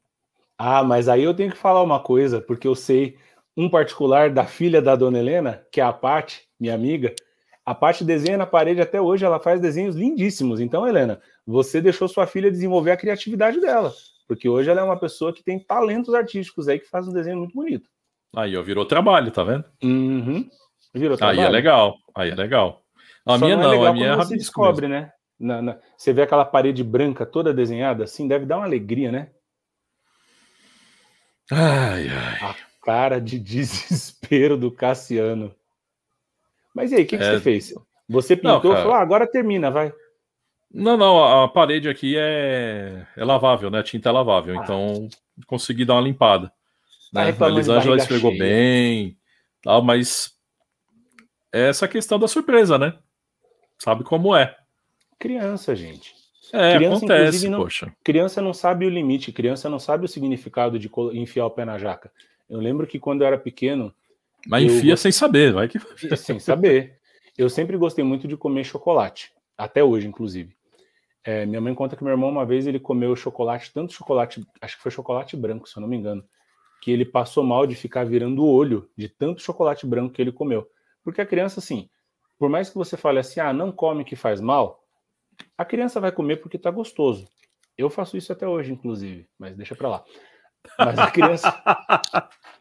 Ah, 0.56 0.84
mas 0.84 1.08
aí 1.08 1.24
eu 1.24 1.34
tenho 1.34 1.50
que 1.50 1.56
falar 1.56 1.82
uma 1.82 1.98
coisa, 1.98 2.40
porque 2.40 2.68
eu 2.68 2.74
sei 2.76 3.16
um 3.56 3.68
particular 3.68 4.30
da 4.30 4.44
filha 4.44 4.80
da 4.80 4.94
dona 4.94 5.18
Helena, 5.18 5.66
que 5.72 5.80
é 5.80 5.84
a 5.84 5.92
Paty, 5.92 6.42
minha 6.60 6.74
amiga. 6.74 7.12
A 7.70 7.74
Paty 7.74 8.02
desenha 8.02 8.36
na 8.36 8.46
parede 8.46 8.80
até 8.80 9.00
hoje, 9.00 9.24
ela 9.24 9.38
faz 9.38 9.60
desenhos 9.60 9.94
lindíssimos. 9.94 10.58
Então, 10.58 10.88
Helena, 10.88 11.20
você 11.46 11.80
deixou 11.80 12.08
sua 12.08 12.26
filha 12.26 12.50
desenvolver 12.50 12.90
a 12.90 12.96
criatividade 12.96 13.60
dela, 13.60 13.92
porque 14.26 14.48
hoje 14.48 14.68
ela 14.68 14.80
é 14.80 14.82
uma 14.82 14.98
pessoa 14.98 15.32
que 15.32 15.40
tem 15.40 15.56
talentos 15.60 16.12
artísticos 16.12 16.66
aí 16.66 16.80
que 16.80 16.90
faz 16.90 17.06
um 17.06 17.12
desenho 17.12 17.38
muito 17.38 17.54
bonito. 17.54 17.88
Aí, 18.34 18.56
ó, 18.56 18.62
virou 18.64 18.84
trabalho, 18.84 19.30
tá 19.30 19.44
vendo? 19.44 19.64
Uhum. 19.84 20.50
Virou 20.92 21.16
trabalho. 21.16 21.38
Aí 21.38 21.46
é 21.46 21.48
legal, 21.48 21.94
aí 22.12 22.30
é 22.30 22.34
legal. 22.34 22.82
A 23.24 23.38
Só 23.38 23.44
minha 23.44 23.56
não, 23.56 23.72
é 23.72 23.76
não 23.76 23.86
a 23.86 23.92
minha 23.92 24.08
é 24.08 24.16
você 24.16 24.36
descobre, 24.36 24.88
mesmo. 24.88 25.04
né? 25.04 25.12
Na, 25.38 25.62
na, 25.62 25.78
você 25.96 26.12
vê 26.12 26.22
aquela 26.22 26.44
parede 26.44 26.82
branca 26.82 27.24
toda 27.24 27.54
desenhada 27.54 28.02
assim, 28.02 28.26
deve 28.26 28.46
dar 28.46 28.56
uma 28.56 28.66
alegria, 28.66 29.12
né? 29.12 29.30
Ai, 31.52 32.08
ai. 32.08 32.50
A 32.50 32.56
cara 32.82 33.20
de 33.20 33.38
desespero 33.38 34.56
do 34.56 34.72
Cassiano. 34.72 35.54
Mas 36.74 36.92
e 36.92 36.96
aí, 36.96 37.02
o 37.02 37.06
que, 37.06 37.16
que 37.16 37.24
é... 37.24 37.32
você 37.32 37.40
fez? 37.40 37.74
Você 38.08 38.36
pintou 38.36 38.72
e 38.72 38.76
falou, 38.76 38.94
ah, 38.94 39.00
agora 39.00 39.26
termina, 39.26 39.70
vai. 39.70 39.92
Não, 40.72 40.96
não, 40.96 41.42
a 41.44 41.48
parede 41.48 41.88
aqui 41.88 42.16
é, 42.16 43.06
é 43.16 43.24
lavável, 43.24 43.70
né? 43.70 43.80
A 43.80 43.82
tinta 43.82 44.08
é 44.08 44.12
lavável, 44.12 44.58
ah. 44.58 44.62
então 44.62 45.08
consegui 45.46 45.84
dar 45.84 45.94
uma 45.94 46.02
limpada. 46.02 46.52
Tá 47.12 47.24
né? 47.24 47.36
A 47.38 47.48
Elisângela 47.48 47.96
esfregou 47.96 48.36
bem, 48.36 49.16
tal, 49.62 49.82
mas 49.82 50.32
é 51.52 51.68
essa 51.68 51.88
questão 51.88 52.18
da 52.18 52.28
surpresa, 52.28 52.78
né? 52.78 52.94
Sabe 53.78 54.04
como 54.04 54.34
é. 54.34 54.56
Criança, 55.18 55.74
gente. 55.74 56.14
É, 56.52 56.76
criança, 56.76 56.96
acontece, 56.96 57.48
não, 57.48 57.60
poxa. 57.60 57.92
Criança 58.02 58.42
não 58.42 58.52
sabe 58.52 58.86
o 58.86 58.90
limite, 58.90 59.32
criança 59.32 59.68
não 59.68 59.78
sabe 59.78 60.04
o 60.04 60.08
significado 60.08 60.78
de 60.78 60.90
enfiar 61.14 61.46
o 61.46 61.50
pé 61.50 61.64
na 61.64 61.78
jaca. 61.78 62.10
Eu 62.48 62.58
lembro 62.58 62.86
que 62.86 62.98
quando 62.98 63.22
eu 63.22 63.26
era 63.26 63.38
pequeno. 63.38 63.94
Mas 64.46 64.64
enfia 64.64 64.96
sem 64.96 65.12
saber, 65.12 65.52
vai 65.52 65.68
que. 65.68 65.78
Sem 66.16 66.38
saber. 66.38 66.98
Eu 67.36 67.48
sempre 67.48 67.76
gostei 67.76 68.04
muito 68.04 68.28
de 68.28 68.36
comer 68.36 68.64
chocolate, 68.64 69.32
até 69.56 69.82
hoje, 69.82 70.06
inclusive. 70.06 70.54
É, 71.24 71.44
minha 71.44 71.60
mãe 71.60 71.74
conta 71.74 71.96
que 71.96 72.02
meu 72.02 72.12
irmão, 72.12 72.30
uma 72.30 72.46
vez, 72.46 72.66
ele 72.66 72.80
comeu 72.80 73.14
chocolate, 73.14 73.72
tanto 73.72 73.92
chocolate, 73.92 74.44
acho 74.60 74.76
que 74.76 74.82
foi 74.82 74.90
chocolate 74.90 75.36
branco, 75.36 75.68
se 75.68 75.76
eu 75.76 75.80
não 75.80 75.88
me 75.88 75.96
engano, 75.96 76.24
que 76.80 76.90
ele 76.90 77.04
passou 77.04 77.44
mal 77.44 77.66
de 77.66 77.74
ficar 77.74 78.04
virando 78.04 78.42
o 78.42 78.50
olho 78.50 78.90
de 78.96 79.08
tanto 79.08 79.42
chocolate 79.42 79.86
branco 79.86 80.14
que 80.14 80.20
ele 80.20 80.32
comeu. 80.32 80.66
Porque 81.02 81.20
a 81.20 81.26
criança, 81.26 81.60
assim, 81.60 81.88
por 82.38 82.48
mais 82.48 82.70
que 82.70 82.76
você 82.76 82.96
fale 82.96 83.18
assim, 83.18 83.40
ah, 83.40 83.52
não 83.52 83.70
come 83.70 84.04
que 84.04 84.16
faz 84.16 84.40
mal, 84.40 84.82
a 85.56 85.64
criança 85.64 86.00
vai 86.00 86.10
comer 86.10 86.36
porque 86.36 86.58
tá 86.58 86.70
gostoso. 86.70 87.28
Eu 87.76 87.90
faço 87.90 88.16
isso 88.16 88.32
até 88.32 88.46
hoje, 88.46 88.72
inclusive, 88.72 89.28
mas 89.38 89.56
deixa 89.56 89.74
pra 89.74 89.88
lá. 89.88 90.04
Mas 90.78 90.98
a 90.98 91.10
criança. 91.10 91.50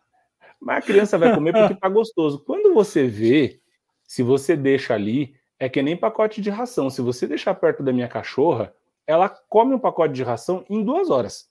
mas 0.59 0.77
a 0.77 0.81
criança 0.81 1.17
vai 1.17 1.33
comer 1.33 1.53
porque 1.53 1.75
tá 1.75 1.87
gostoso. 1.87 2.43
Quando 2.45 2.73
você 2.73 3.07
vê, 3.07 3.61
se 4.03 4.21
você 4.21 4.55
deixa 4.55 4.93
ali, 4.93 5.35
é 5.59 5.69
que 5.69 5.81
nem 5.81 5.95
pacote 5.95 6.41
de 6.41 6.49
ração. 6.49 6.89
Se 6.89 7.01
você 7.01 7.27
deixar 7.27 7.53
perto 7.55 7.83
da 7.83 7.93
minha 7.93 8.07
cachorra, 8.07 8.73
ela 9.05 9.29
come 9.29 9.73
um 9.73 9.79
pacote 9.79 10.13
de 10.13 10.23
ração 10.23 10.65
em 10.69 10.83
duas 10.83 11.09
horas. 11.09 11.49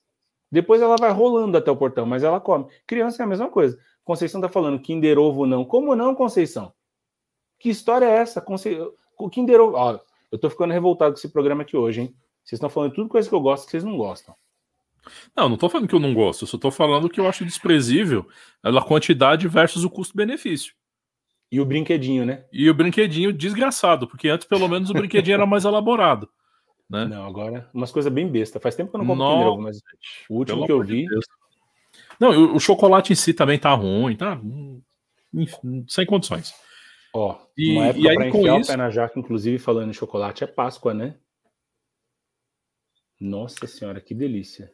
Depois 0.51 0.81
ela 0.81 0.95
vai 0.95 1.11
rolando 1.11 1.57
até 1.57 1.69
o 1.69 1.77
portão, 1.77 2.05
mas 2.05 2.23
ela 2.23 2.39
come. 2.39 2.65
Criança 2.87 3.21
é 3.21 3.25
a 3.25 3.27
mesma 3.27 3.49
coisa. 3.49 3.77
Conceição 4.03 4.41
tá 4.41 4.49
falando 4.49 4.79
Kinder 4.79 5.19
Ovo 5.19 5.45
não. 5.45 5.63
Como 5.63 5.95
não, 5.95 6.15
Conceição? 6.15 6.73
Que 7.59 7.69
história 7.69 8.05
é 8.05 8.15
essa? 8.15 8.41
Conce... 8.41 8.77
Kinder 9.31 9.61
Ovo. 9.61 9.75
Ó, 9.75 9.99
eu 10.31 10.39
tô 10.39 10.49
ficando 10.49 10.73
revoltado 10.73 11.13
com 11.13 11.19
esse 11.19 11.29
programa 11.29 11.61
aqui 11.61 11.77
hoje, 11.77 12.01
hein? 12.01 12.15
Vocês 12.43 12.57
estão 12.57 12.69
falando 12.69 12.93
tudo 12.93 13.09
coisa 13.09 13.29
que 13.29 13.35
eu 13.35 13.41
gosto 13.41 13.65
que 13.65 13.71
vocês 13.71 13.83
não 13.83 13.97
gostam. 13.97 14.35
Não, 15.35 15.49
não 15.49 15.57
tô 15.57 15.69
falando 15.69 15.87
que 15.87 15.95
eu 15.95 15.99
não 15.99 16.13
gosto, 16.13 16.43
eu 16.43 16.47
só 16.47 16.57
tô 16.57 16.71
falando 16.71 17.09
que 17.09 17.19
eu 17.19 17.27
acho 17.27 17.45
desprezível 17.45 18.27
a 18.61 18.81
quantidade 18.81 19.47
versus 19.47 19.83
o 19.83 19.89
custo-benefício. 19.89 20.73
E 21.51 21.59
o 21.59 21.65
brinquedinho, 21.65 22.25
né? 22.25 22.45
E 22.51 22.69
o 22.69 22.73
brinquedinho 22.73 23.33
desgraçado, 23.33 24.07
porque 24.07 24.29
antes 24.29 24.45
pelo 24.45 24.67
menos 24.67 24.89
o 24.89 24.93
brinquedinho 24.93 25.35
era 25.35 25.45
mais 25.45 25.65
elaborado. 25.65 26.29
Né? 26.89 27.05
Não, 27.05 27.25
agora 27.25 27.69
umas 27.73 27.91
coisas 27.91 28.11
bem 28.11 28.27
besta. 28.27 28.59
Faz 28.59 28.75
tempo 28.75 28.89
que 28.89 28.95
eu 28.95 29.03
não 29.03 29.07
compro 29.07 29.25
Kinder 29.27 29.47
Ovo, 29.47 29.61
mas 29.61 29.77
o 30.29 30.35
último 30.35 30.65
que 30.65 30.71
eu 30.71 30.83
vi. 30.83 31.05
De 31.05 31.19
não, 32.19 32.55
o, 32.55 32.59
chocolate 32.59 33.13
em 33.13 33.15
si 33.15 33.33
também 33.33 33.57
tá 33.57 33.73
ruim, 33.73 34.15
tá? 34.15 34.39
Enfim, 35.33 35.85
sem 35.87 36.05
condições. 36.05 36.53
Ó, 37.13 37.39
e, 37.57 37.71
uma 37.71 37.85
época 37.87 38.05
e 38.05 38.09
aí, 38.09 38.27
enfiar 38.27 38.59
isso... 38.59 38.71
o 38.71 38.73
pé 38.73 38.77
na 38.77 38.89
jaca, 38.89 39.17
inclusive 39.19 39.57
falando 39.57 39.89
em 39.89 39.93
chocolate, 39.93 40.43
é 40.43 40.47
Páscoa, 40.47 40.93
né? 40.93 41.15
Nossa 43.19 43.65
senhora, 43.67 44.01
que 44.01 44.13
delícia. 44.13 44.71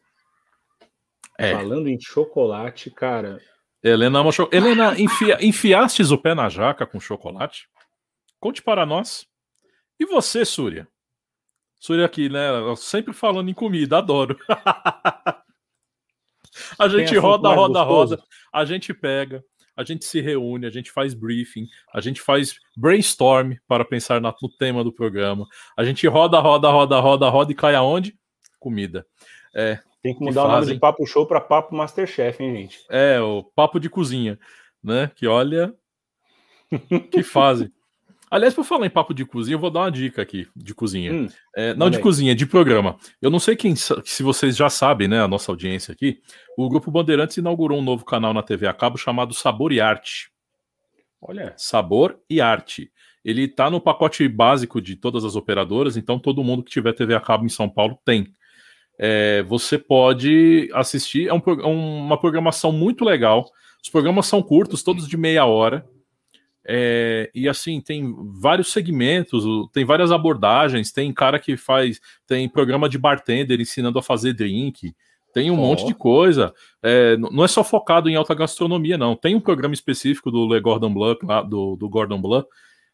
É. 1.38 1.54
Falando 1.54 1.88
em 1.88 2.00
chocolate, 2.00 2.90
cara. 2.90 3.42
Helena 3.84 4.20
ama 4.20 4.32
cho... 4.32 4.50
Helena, 4.54 5.00
enfia... 5.00 5.38
enfiastes 5.42 6.12
o 6.12 6.18
pé 6.18 6.34
na 6.34 6.50
jaca 6.50 6.86
com 6.86 7.00
chocolate? 7.00 7.68
Conte 8.40 8.62
para 8.62 8.86
nós. 8.86 9.28
E 10.00 10.06
você, 10.06 10.46
Súria? 10.46 10.88
Súria 11.80 12.06
aqui, 12.06 12.30
né? 12.30 12.50
Sempre 12.78 13.14
falando 13.14 13.50
em 13.50 13.54
comida, 13.54 13.98
adoro. 13.98 14.38
a 16.80 16.88
gente 16.88 17.16
roda, 17.18 17.50
roda, 17.50 17.82
roda. 17.84 18.24
A 18.52 18.66
gente 18.66 18.94
pega, 18.94 19.44
a 19.76 19.84
gente 19.84 20.06
se 20.06 20.22
reúne, 20.22 20.66
a 20.66 20.70
gente 20.70 20.92
faz 20.92 21.14
briefing, 21.14 21.68
a 21.94 22.02
gente 22.02 22.22
faz 22.22 22.56
brainstorm 22.76 23.54
para 23.68 23.86
pensar 23.86 24.22
no 24.22 24.34
tema 24.58 24.84
do 24.84 24.92
programa. 24.92 25.46
A 25.78 25.84
gente 25.84 26.08
roda, 26.08 26.40
roda, 26.40 26.70
roda, 26.70 27.00
roda, 27.00 27.30
roda 27.30 27.52
e 27.52 27.56
cai 27.56 27.76
aonde? 27.76 28.18
Comida. 28.60 29.06
É, 29.54 29.80
tem 30.06 30.14
que 30.14 30.24
mudar 30.24 30.44
que 30.44 30.48
o 30.48 30.52
nome 30.52 30.66
de 30.68 30.80
Papo 30.80 31.04
Show 31.08 31.26
para 31.26 31.42
Papo 31.42 31.76
Masterchef, 31.76 32.44
hein, 32.44 32.56
gente? 32.56 32.86
É, 32.92 33.20
o 33.20 33.44
Papo 33.44 33.80
de 33.80 33.90
Cozinha, 33.90 34.38
né? 34.84 35.10
Que 35.16 35.26
olha. 35.26 35.74
que 37.10 37.24
fase. 37.24 37.74
Aliás, 38.30 38.54
por 38.54 38.64
falar 38.64 38.86
em 38.86 38.90
papo 38.90 39.14
de 39.14 39.26
cozinha, 39.26 39.56
eu 39.56 39.60
vou 39.60 39.72
dar 39.72 39.82
uma 39.82 39.92
dica 39.92 40.22
aqui 40.22 40.48
de 40.56 40.76
cozinha. 40.76 41.14
Hum, 41.14 41.28
é, 41.56 41.74
não 41.74 41.90
de 41.90 42.00
cozinha, 42.00 42.36
de 42.36 42.46
programa. 42.46 42.98
Eu 43.22 43.32
não 43.32 43.40
sei 43.40 43.56
quem, 43.56 43.76
se 43.76 44.24
vocês 44.24 44.56
já 44.56 44.70
sabem, 44.70 45.08
né, 45.08 45.22
a 45.22 45.28
nossa 45.28 45.52
audiência 45.52 45.92
aqui. 45.92 46.20
O 46.58 46.68
Grupo 46.68 46.92
Bandeirantes 46.92 47.38
inaugurou 47.38 47.80
um 47.80 47.84
novo 47.84 48.04
canal 48.04 48.34
na 48.34 48.44
TV 48.44 48.68
a 48.68 48.74
cabo 48.74 48.98
chamado 48.98 49.34
Sabor 49.34 49.72
e 49.72 49.80
Arte. 49.80 50.32
Olha. 51.22 51.54
Sabor 51.56 52.20
e 52.30 52.42
Arte. 52.42 52.92
Ele 53.24 53.44
está 53.44 53.70
no 53.70 53.80
pacote 53.80 54.28
básico 54.28 54.82
de 54.82 54.96
todas 54.96 55.24
as 55.24 55.36
operadoras, 55.36 55.96
então 55.98 56.20
todo 56.20 56.44
mundo 56.44 56.64
que 56.64 56.72
tiver 56.72 56.94
TV 56.94 57.16
a 57.16 57.22
cabo 57.22 57.46
em 57.46 57.50
São 57.50 57.70
Paulo 57.70 57.98
tem 58.04 58.34
é, 58.98 59.44
você 59.44 59.78
pode 59.78 60.70
assistir. 60.74 61.28
É 61.28 61.34
um, 61.34 61.42
é 61.46 61.68
uma 61.68 62.20
programação 62.20 62.72
muito 62.72 63.04
legal. 63.04 63.50
Os 63.82 63.90
programas 63.90 64.26
são 64.26 64.42
curtos, 64.42 64.84
todos 64.84 65.08
de 65.08 65.18
meia 65.18 65.46
hora. 65.46 65.86
É, 66.68 67.30
e 67.36 67.48
assim, 67.48 67.80
tem 67.80 68.16
vários 68.42 68.72
segmentos, 68.72 69.44
tem 69.72 69.86
várias 69.86 70.12
abordagens. 70.12 70.92
Tem 70.92 71.14
cara 71.14 71.38
que 71.40 71.58
faz. 71.58 72.00
Tem 72.26 72.48
programa 72.50 72.90
de 72.90 72.98
bartender 72.98 73.60
ensinando 73.60 74.00
a 74.00 74.04
fazer 74.04 74.34
drink. 74.34 74.96
Tem 75.34 75.52
um 75.52 75.56
oh. 75.56 75.58
monte 75.58 75.86
de 75.86 75.94
coisa. 75.94 76.54
É, 76.82 77.18
não 77.18 77.44
é 77.44 77.48
só 77.48 77.64
focado 77.64 78.10
em 78.10 78.16
alta 78.16 78.34
gastronomia, 78.34 78.98
não. 78.98 79.16
Tem 79.16 79.36
um 79.36 79.42
programa 79.42 79.74
específico 79.74 80.32
do 80.32 80.48
Le 80.48 80.62
Gordon 80.62 80.94
Bleu, 80.94 81.18
do, 81.48 81.76
do 81.76 81.90
Gordon 81.90 82.22
Bleu, 82.22 82.48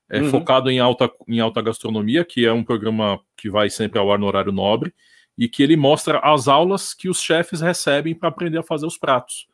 é, 0.09 0.19
uhum. 0.19 0.29
focado 0.31 0.69
em 0.71 0.79
alta, 0.79 1.09
em 1.27 1.39
alta 1.39 1.61
gastronomia, 1.61 2.25
que 2.25 2.43
é 2.43 2.51
um 2.51 2.63
programa 2.63 3.19
que 3.37 3.47
vai 3.47 3.69
sempre 3.69 3.99
ao 3.99 4.11
ar 4.11 4.17
no 4.17 4.25
horário 4.25 4.51
nobre 4.51 4.91
e 5.37 5.47
que 5.47 5.63
ele 5.63 5.75
mostra 5.75 6.19
as 6.19 6.47
aulas 6.47 6.93
que 6.93 7.09
os 7.09 7.21
chefes 7.21 7.61
recebem 7.61 8.13
para 8.13 8.29
aprender 8.29 8.57
a 8.57 8.63
fazer 8.63 8.85
os 8.85 8.97
pratos. 8.97 9.47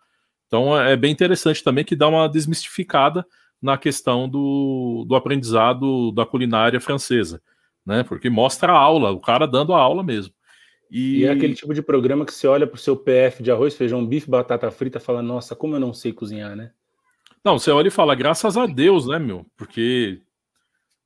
Então 0.47 0.79
é 0.79 0.95
bem 0.95 1.11
interessante 1.11 1.63
também 1.63 1.83
que 1.83 1.95
dá 1.95 2.07
uma 2.07 2.27
desmistificada 2.27 3.25
na 3.61 3.77
questão 3.77 4.29
do, 4.29 5.05
do 5.07 5.15
aprendizado 5.15 6.11
da 6.11 6.25
culinária 6.25 6.79
francesa, 6.79 7.41
né? 7.85 8.03
Porque 8.03 8.29
mostra 8.29 8.71
a 8.71 8.77
aula, 8.77 9.11
o 9.11 9.19
cara 9.19 9.47
dando 9.47 9.73
a 9.73 9.79
aula 9.79 10.03
mesmo. 10.03 10.33
E... 10.89 11.19
e 11.19 11.25
é 11.25 11.31
aquele 11.31 11.53
tipo 11.53 11.73
de 11.73 11.81
programa 11.81 12.25
que 12.25 12.33
você 12.33 12.47
olha 12.47 12.65
para 12.65 12.75
o 12.75 12.79
seu 12.79 12.95
PF 12.95 13.43
de 13.43 13.51
arroz, 13.51 13.75
feijão, 13.75 14.05
bife, 14.05 14.29
batata 14.29 14.71
frita 14.71 14.99
e 14.99 15.01
fala, 15.01 15.21
nossa, 15.21 15.55
como 15.55 15.75
eu 15.75 15.79
não 15.79 15.93
sei 15.93 16.13
cozinhar, 16.13 16.55
né? 16.55 16.71
Não, 17.43 17.59
você 17.59 17.71
olha 17.71 17.87
e 17.87 17.91
fala, 17.91 18.15
graças 18.15 18.57
a 18.57 18.65
Deus, 18.65 19.07
né, 19.07 19.19
meu? 19.19 19.45
Porque 19.57 20.21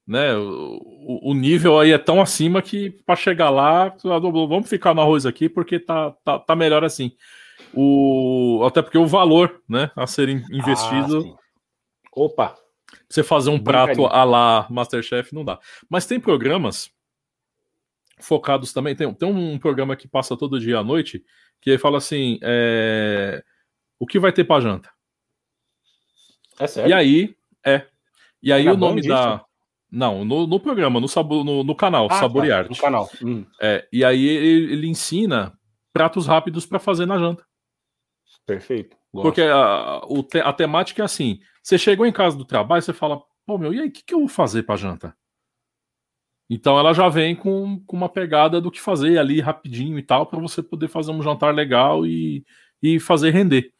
né? 0.08 0.36
O, 0.36 1.32
o, 1.32 1.34
nível 1.34 1.80
aí 1.80 1.92
é 1.92 1.98
tão 1.98 2.22
acima 2.22 2.62
que 2.62 2.90
para 3.06 3.16
chegar 3.16 3.50
lá, 3.50 3.96
vamos 4.04 4.70
ficar 4.70 4.94
no 4.94 5.02
arroz 5.02 5.26
aqui 5.26 5.48
porque 5.48 5.80
tá, 5.80 6.12
tá, 6.24 6.40
tá 6.40 6.56
melhor 6.56 6.84
assim. 6.84 7.16
O, 7.74 8.64
até 8.66 8.82
porque 8.82 8.98
o 8.98 9.08
valor, 9.08 9.62
né, 9.68 9.92
a 9.96 10.06
ser 10.06 10.30
investido. 10.30 11.36
Ah, 11.36 11.42
Opa! 12.14 12.56
Você 13.10 13.24
fazer 13.24 13.50
um 13.50 13.62
prato 13.62 14.06
a 14.06 14.24
lá 14.24 14.68
Masterchef 14.70 15.34
não 15.34 15.46
dá. 15.46 15.60
Mas 15.90 16.06
tem 16.06 16.20
programas 16.20 16.90
focados 18.20 18.74
também. 18.74 18.96
Tem, 18.96 19.14
tem 19.14 19.30
um 19.30 19.58
programa 19.58 19.96
que 19.96 20.08
passa 20.08 20.38
todo 20.38 20.60
dia 20.60 20.80
à 20.80 20.84
noite 20.84 21.24
que 21.62 21.78
fala 21.78 21.98
assim: 21.98 22.40
é, 22.42 23.44
o 24.00 24.06
que 24.06 24.20
vai 24.20 24.32
ter 24.32 24.44
para 24.44 24.62
janta? 24.62 24.90
É 26.60 26.68
sério? 26.68 26.90
E 26.90 26.94
aí, 26.94 27.36
é. 27.66 27.86
E 28.42 28.52
aí 28.52 28.68
o 28.68 28.78
nome 28.78 29.08
da. 29.08 29.46
Não, 29.92 30.24
no, 30.24 30.48
no 30.48 30.60
programa, 30.60 31.00
no, 31.00 31.08
sabo, 31.08 31.44
no, 31.44 31.64
no 31.64 31.76
canal, 31.76 32.08
ah, 32.10 32.16
Sabor 32.16 32.44
tá, 32.44 32.48
e 32.48 32.52
Arte. 32.52 32.70
No 32.70 32.78
canal. 32.78 33.10
Hum. 33.22 33.46
É, 33.62 33.86
e 33.92 34.06
aí 34.06 34.26
ele, 34.26 34.74
ele 34.74 34.88
ensina 34.88 35.54
pratos 35.92 36.26
rápidos 36.26 36.66
para 36.66 36.80
fazer 36.80 37.06
na 37.06 37.18
janta. 37.18 37.46
Perfeito. 38.46 38.96
Gosto. 39.14 39.26
Porque 39.26 39.42
a, 39.42 40.02
o, 40.06 40.26
a 40.44 40.54
temática 40.54 41.02
é 41.02 41.06
assim: 41.06 41.40
você 41.62 41.78
chegou 41.78 42.06
em 42.06 42.12
casa 42.12 42.38
do 42.38 42.46
trabalho, 42.46 42.82
você 42.82 42.94
fala, 42.94 43.22
pô, 43.46 43.58
meu, 43.58 43.74
e 43.74 43.82
aí, 43.82 43.88
o 43.90 43.92
que, 43.92 44.04
que 44.04 44.14
eu 44.14 44.20
vou 44.20 44.28
fazer 44.30 44.64
para 44.64 44.78
janta? 44.78 45.16
Então 46.50 46.78
ela 46.78 46.94
já 46.94 47.08
vem 47.08 47.36
com, 47.36 47.82
com 47.86 47.96
uma 47.96 48.10
pegada 48.10 48.60
do 48.60 48.72
que 48.72 48.82
fazer 48.82 49.18
ali 49.18 49.40
rapidinho 49.40 49.98
e 49.98 50.04
tal, 50.04 50.26
para 50.26 50.40
você 50.40 50.62
poder 50.62 50.90
fazer 50.90 51.12
um 51.12 51.22
jantar 51.22 51.54
legal 51.54 52.06
e, 52.06 52.46
e 52.82 53.00
fazer 53.00 53.32
render. 53.32 53.72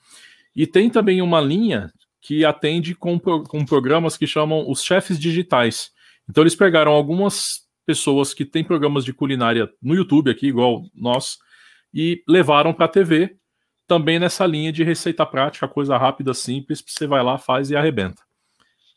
E 0.56 0.66
tem 0.66 0.90
também 0.90 1.22
uma 1.22 1.42
linha 1.42 1.92
que 2.22 2.46
atende 2.46 2.96
com, 2.96 3.20
com 3.20 3.66
programas 3.66 4.16
que 4.16 4.28
chamam 4.28 4.70
os 4.70 4.84
chefes 4.84 5.20
digitais. 5.20 5.92
Então 6.30 6.44
eles 6.44 6.56
pegaram 6.56 6.92
algumas 6.92 7.62
pessoas 7.86 8.34
que 8.34 8.46
têm 8.46 8.64
programas 8.64 9.04
de 9.04 9.14
culinária 9.14 9.70
no 9.82 9.96
YouTube 9.96 10.32
aqui, 10.32 10.48
igual 10.48 10.84
nós, 10.96 11.38
e 11.94 12.24
levaram 12.28 12.74
para 12.74 12.86
a 12.86 12.90
TV 12.90 13.36
também 13.88 14.20
nessa 14.20 14.46
linha 14.46 14.72
de 14.72 14.84
receita 14.84 15.26
prática, 15.26 15.68
coisa 15.68 15.98
rápida, 15.98 16.34
simples, 16.34 16.82
você 16.86 17.06
vai 17.06 17.22
lá, 17.22 17.38
faz 17.38 17.70
e 17.70 17.76
arrebenta. 17.76 18.22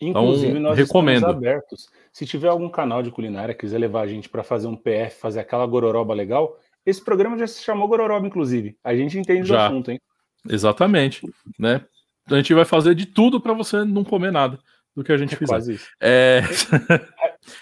Inclusive, 0.00 0.50
então, 0.50 0.62
nós 0.62 0.78
recomendo. 0.78 1.16
estamos 1.16 1.36
abertos. 1.36 1.88
Se 2.12 2.24
tiver 2.24 2.48
algum 2.48 2.68
canal 2.68 3.02
de 3.02 3.10
culinária 3.10 3.54
quiser 3.54 3.78
levar 3.78 4.02
a 4.02 4.06
gente 4.06 4.28
para 4.28 4.44
fazer 4.44 4.68
um 4.68 4.76
PF, 4.76 5.18
fazer 5.18 5.40
aquela 5.40 5.66
gororoba 5.66 6.14
legal, 6.14 6.56
esse 6.86 7.02
programa 7.02 7.38
já 7.38 7.46
se 7.46 7.62
chamou 7.62 7.88
Gororoba, 7.88 8.26
inclusive. 8.26 8.76
A 8.84 8.94
gente 8.94 9.18
entende 9.18 9.48
já. 9.48 9.54
o 9.54 9.66
assunto, 9.66 9.90
hein? 9.90 10.00
Exatamente, 10.48 11.22
né? 11.58 11.84
A 12.26 12.36
gente 12.36 12.52
vai 12.52 12.64
fazer 12.64 12.94
de 12.94 13.06
tudo 13.06 13.40
para 13.40 13.54
você 13.54 13.84
não 13.84 14.04
comer 14.04 14.30
nada 14.30 14.58
do 14.94 15.02
que 15.02 15.10
a 15.10 15.16
gente 15.16 15.34
é 15.34 15.36
fizer. 15.36 15.52
Quase 15.52 15.72
isso. 15.74 15.88
É... 16.00 16.42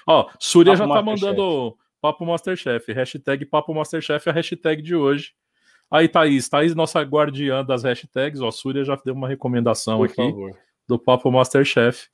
Ó, 0.07 0.29
Surya 0.39 0.77
já 0.77 0.87
tá 0.87 1.03
mandando 1.03 1.77
Papo 2.01 2.25
Masterchef. 2.25 2.93
Hashtag 2.93 3.47
Papo 3.47 3.75
Masterchef 3.75 4.29
é 4.29 4.33
a 4.33 4.35
hashtag 4.35 4.83
de 4.83 4.95
hoje. 4.95 5.33
Aí, 5.91 6.09
Thaís, 6.09 6.49
Thaís, 6.49 6.75
nossa 6.75 7.03
guardiã 7.03 7.63
das 7.63 7.83
hashtags, 7.83 8.41
ó, 8.41 8.51
Surya 8.51 8.83
já 8.83 8.97
deu 9.05 9.13
uma 9.13 9.29
recomendação 9.29 9.99
Por 9.99 10.07
aqui 10.07 10.17
favor. 10.17 10.57
do 10.89 10.99
Papo 10.99 11.31
Masterchef. 11.31 12.09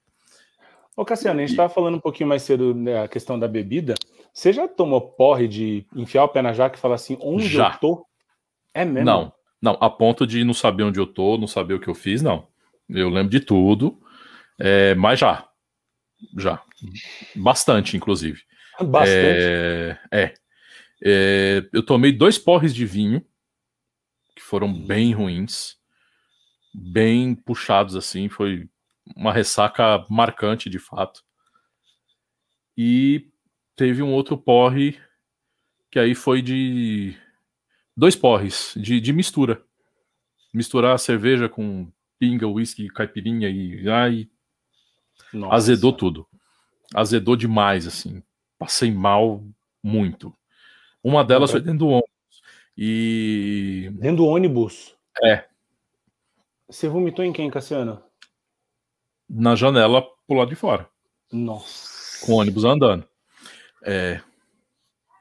Ô, 0.97 1.05
Cassiano, 1.05 1.39
a 1.39 1.43
gente 1.43 1.51
estava 1.51 1.73
falando 1.73 1.95
um 1.95 2.01
pouquinho 2.01 2.29
mais 2.29 2.43
cedo 2.43 2.75
da 2.75 2.81
né, 2.81 3.09
questão 3.09 3.39
da 3.39 3.47
bebida. 3.47 3.95
Você 4.33 4.53
já 4.53 4.67
tomou 4.67 5.01
porre 5.01 5.47
de 5.47 5.87
enfiar 5.95 6.25
o 6.25 6.29
pé 6.29 6.43
na 6.43 6.53
jaca 6.53 6.77
e 6.77 6.81
falar 6.81 6.97
assim, 6.97 7.17
onde 7.21 7.47
já. 7.47 7.71
eu 7.71 7.79
tô? 7.79 8.07
É 8.75 8.85
mesmo? 8.85 9.07
Não, 9.07 9.33
não, 9.63 9.79
a 9.81 9.89
ponto 9.89 10.27
de 10.27 10.43
não 10.43 10.55
saber 10.55 10.83
onde 10.83 10.99
eu 10.99 11.07
tô, 11.07 11.39
não 11.39 11.47
saber 11.47 11.75
o 11.75 11.81
que 11.81 11.89
eu 11.89 11.95
fiz, 11.95 12.21
não. 12.21 12.49
Eu 12.89 13.09
lembro 13.09 13.31
de 13.31 13.39
tudo, 13.39 13.97
é, 14.59 14.97
mas 14.97 15.21
já. 15.21 15.48
Já. 16.37 16.63
Bastante, 17.35 17.97
inclusive. 17.97 18.43
Bastante? 18.79 19.09
É, 19.11 19.99
é, 20.13 20.35
é, 21.05 21.69
eu 21.73 21.83
tomei 21.83 22.13
dois 22.13 22.39
porres 22.39 22.75
de 22.75 22.85
vinho 22.85 23.25
foram 24.49 24.73
bem 24.73 25.13
ruins, 25.13 25.77
bem 26.73 27.35
puxados 27.35 27.95
assim, 27.95 28.31
foi 28.31 28.67
uma 29.15 29.31
ressaca 29.31 30.07
marcante 30.09 30.71
de 30.71 30.79
fato. 30.79 31.23
E 32.75 33.31
teve 33.77 34.03
um 34.03 34.11
outro 34.11 34.39
porre 34.39 34.99
que 35.91 35.99
aí 35.99 36.15
foi 36.15 36.41
de 36.41 37.15
dois 37.95 38.17
porres 38.17 38.73
de, 38.75 38.99
de 39.01 39.13
mistura. 39.13 39.63
Misturar 40.55 40.99
cerveja 40.99 41.47
com 41.47 41.93
pinga, 42.19 42.49
uísque, 42.49 42.89
caipirinha 42.89 43.51
e 43.51 43.87
ai, 43.87 44.31
Nossa. 45.33 45.55
azedou 45.55 45.93
tudo. 45.93 46.27
Azedou 46.95 47.37
demais 47.37 47.87
assim. 47.87 48.23
Passei 48.59 48.91
mal 48.91 49.45
muito. 49.83 50.35
Uma 51.03 51.25
delas 51.25 51.51
foi 51.51 51.61
dentro 51.61 51.79
do 51.79 51.89
ombro. 51.89 52.09
E. 52.77 53.91
Dentro 53.95 54.19
do 54.19 54.27
ônibus? 54.27 54.97
É. 55.23 55.45
Você 56.69 56.89
vomitou 56.89 57.25
em 57.25 57.33
quem, 57.33 57.51
Cassiano? 57.51 58.03
Na 59.29 59.55
janela 59.55 60.03
pro 60.27 60.37
lado 60.37 60.49
de 60.49 60.55
fora. 60.55 60.89
Nossa. 61.33 62.25
Com 62.25 62.33
o 62.33 62.37
ônibus 62.37 62.65
andando. 62.65 63.07
É. 63.83 64.21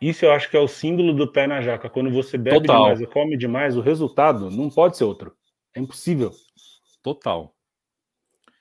Isso 0.02 0.26
eu 0.26 0.32
acho 0.32 0.50
que 0.50 0.58
é 0.58 0.60
o 0.60 0.68
símbolo 0.68 1.14
do 1.14 1.32
pé 1.32 1.48
na 1.48 1.62
jaca. 1.62 1.90
Quando 1.90 2.12
você 2.12 2.38
bebe 2.38 2.62
Total. 2.62 2.84
demais 2.84 3.02
e 3.02 3.08
come 3.08 3.38
demais, 3.38 3.76
o 3.76 3.82
resultado 3.82 4.52
não 4.52 4.70
pode 4.70 4.98
ser 4.98 5.06
outro. 5.06 5.36
É 5.76 5.80
impossível. 5.80 6.32
Total. 7.02 7.56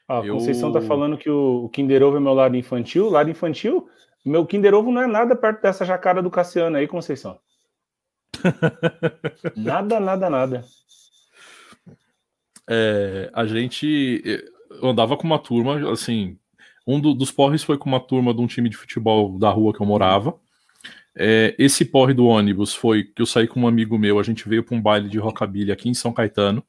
Ah, 0.09 0.21
eu... 0.25 0.35
Conceição 0.35 0.73
tá 0.73 0.81
falando 0.81 1.19
que 1.19 1.29
o, 1.29 1.65
o 1.65 1.69
Kinder 1.69 2.03
Ovo 2.03 2.17
é 2.17 2.21
meu 2.21 2.35
lado 2.35 2.57
infantil. 2.57 3.09
Lado 3.09 3.31
infantil? 3.31 3.89
Meu 4.25 4.47
Kinder 4.47 4.75
Ovo 4.75 4.91
não 4.91 5.03
é 5.03 5.07
nada 5.07 5.35
perto 5.35 5.63
dessa 5.63 5.85
jacara 5.85 6.23
do 6.23 6.31
Cassiano 6.31 6.77
aí, 6.77 6.87
Conceição. 6.87 7.39
nada, 9.57 9.99
nada, 10.01 10.31
nada. 10.31 10.65
É, 12.69 13.31
a 13.33 13.47
gente 13.47 14.45
andava 14.83 15.17
com 15.17 15.25
uma 15.25 15.39
turma, 15.39 15.91
assim, 15.91 16.39
um 16.87 17.01
do, 17.01 17.15
dos 17.15 17.31
porres 17.31 17.63
foi 17.63 17.79
com 17.79 17.89
uma 17.89 18.01
turma 18.01 18.33
de 18.35 18.41
um 18.41 18.47
time 18.47 18.69
de 18.69 18.77
futebol 18.77 19.39
da 19.39 19.51
rua 19.51 19.73
que 19.73 19.81
eu 19.81 19.87
morava. 19.87 20.39
É, 21.19 21.55
esse 21.59 21.85
porre 21.85 22.13
do 22.13 22.27
ônibus 22.27 22.75
foi 22.75 23.05
que 23.05 23.23
eu 23.23 23.27
saí 23.27 23.49
com 23.49 23.61
um 23.61 23.69
amigo 23.69 23.99
meu, 23.99 24.19
a 24.19 24.23
gente 24.23 24.49
veio 24.49 24.63
para 24.63 24.77
um 24.77 24.83
baile 24.83 25.09
de 25.09 25.19
rockabilly 25.19 25.73
aqui 25.73 25.89
em 25.89 25.95
São 25.95 26.13
Caetano. 26.13 26.63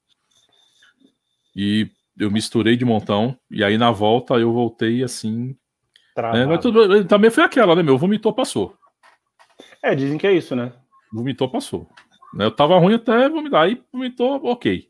E 1.55 1.89
eu 2.19 2.31
misturei 2.31 2.75
de 2.75 2.85
montão, 2.85 3.37
e 3.49 3.63
aí 3.63 3.77
na 3.77 3.91
volta 3.91 4.35
eu 4.35 4.51
voltei 4.51 5.03
assim. 5.03 5.55
Né, 6.15 6.45
mas 6.47 6.61
tudo, 6.61 7.05
também 7.05 7.29
foi 7.29 7.43
aquela, 7.43 7.75
né, 7.75 7.83
meu? 7.83 7.97
Vomitou, 7.97 8.33
passou. 8.33 8.73
É, 9.83 9.93
dizem 9.93 10.17
que 10.17 10.25
é 10.25 10.33
isso, 10.33 10.55
né? 10.55 10.73
Vomitou, 11.13 11.49
passou. 11.49 11.87
Eu 12.37 12.51
tava 12.51 12.77
ruim 12.77 12.95
até 12.95 13.29
vomitar. 13.29 13.63
Aí 13.63 13.81
vomitou, 13.91 14.41
ok. 14.43 14.87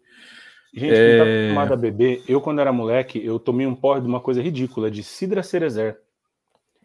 Gente, 0.73 0.93
é... 0.93 1.09
quem 1.09 1.17
tá 1.17 1.23
acostumado 1.23 1.73
a 1.73 1.77
beber, 1.77 2.23
eu 2.27 2.41
quando 2.41 2.59
era 2.59 2.71
moleque, 2.71 3.23
eu 3.23 3.39
tomei 3.39 3.65
um 3.65 3.75
porre 3.75 4.01
de 4.01 4.07
uma 4.07 4.19
coisa 4.19 4.41
ridícula, 4.41 4.89
de 4.89 5.03
Sidra 5.03 5.43
Cerezer. 5.43 5.99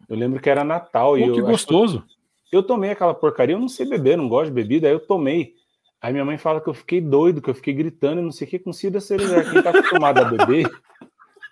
Eu 0.09 0.17
lembro 0.17 0.39
que 0.39 0.49
era 0.49 0.63
Natal 0.63 1.11
Pô, 1.11 1.17
e 1.17 1.27
eu. 1.27 1.33
Que 1.33 1.41
gostoso. 1.41 2.03
Eu, 2.51 2.59
eu 2.59 2.63
tomei 2.63 2.91
aquela 2.91 3.13
porcaria, 3.13 3.55
eu 3.55 3.59
não 3.59 3.69
sei 3.69 3.85
beber, 3.87 4.17
não 4.17 4.27
gosto 4.27 4.47
de 4.47 4.53
bebida, 4.53 4.87
aí 4.87 4.93
eu 4.93 4.99
tomei. 4.99 5.55
Aí 6.03 6.11
minha 6.11 6.25
mãe 6.25 6.37
fala 6.37 6.61
que 6.61 6.69
eu 6.69 6.73
fiquei 6.73 7.01
doido, 7.01 7.41
que 7.41 7.49
eu 7.49 7.55
fiquei 7.55 7.73
gritando 7.73 8.19
e 8.19 8.23
não 8.23 8.31
sei 8.31 8.45
o 8.45 8.49
que 8.49 8.59
com 8.59 8.71
Sidra 8.71 9.01
Cerezer. 9.01 9.49
Quem 9.49 9.63
tá 9.63 9.69
acostumado 9.71 10.19
a 10.19 10.25
beber. 10.25 10.69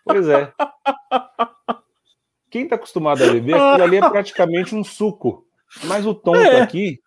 Pois 0.05 0.27
é. 0.27 0.53
Quem 2.51 2.67
tá 2.67 2.75
acostumado 2.75 3.23
a 3.23 3.31
beber, 3.31 3.55
aquilo 3.55 3.83
ali 3.83 3.97
é 3.97 4.09
praticamente 4.09 4.75
um 4.75 4.83
suco. 4.83 5.47
Mas 5.85 6.05
o 6.05 6.13
tonto 6.13 6.37
é. 6.37 6.59
aqui 6.59 6.99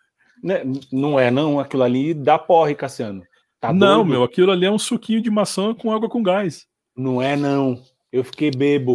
né? 0.45 0.63
Não 0.93 1.19
é, 1.19 1.31
não. 1.31 1.59
Aquilo 1.59 1.83
ali 1.83 2.13
dá 2.13 2.39
porre, 2.39 2.75
Cassiano. 2.75 3.23
Tá 3.59 3.73
não, 3.73 3.97
doido? 3.97 4.11
meu, 4.11 4.23
aquilo 4.23 4.53
ali 4.53 4.67
é 4.67 4.71
um 4.71 4.79
suquinho 4.79 5.23
de 5.23 5.31
maçã 5.31 5.75
com 5.75 5.91
água 5.91 6.09
com 6.09 6.23
gás. 6.23 6.67
Não 6.95 7.23
é, 7.23 7.35
não. 7.35 7.83
Eu 8.13 8.23
fiquei 8.23 8.51
bebo. 8.51 8.93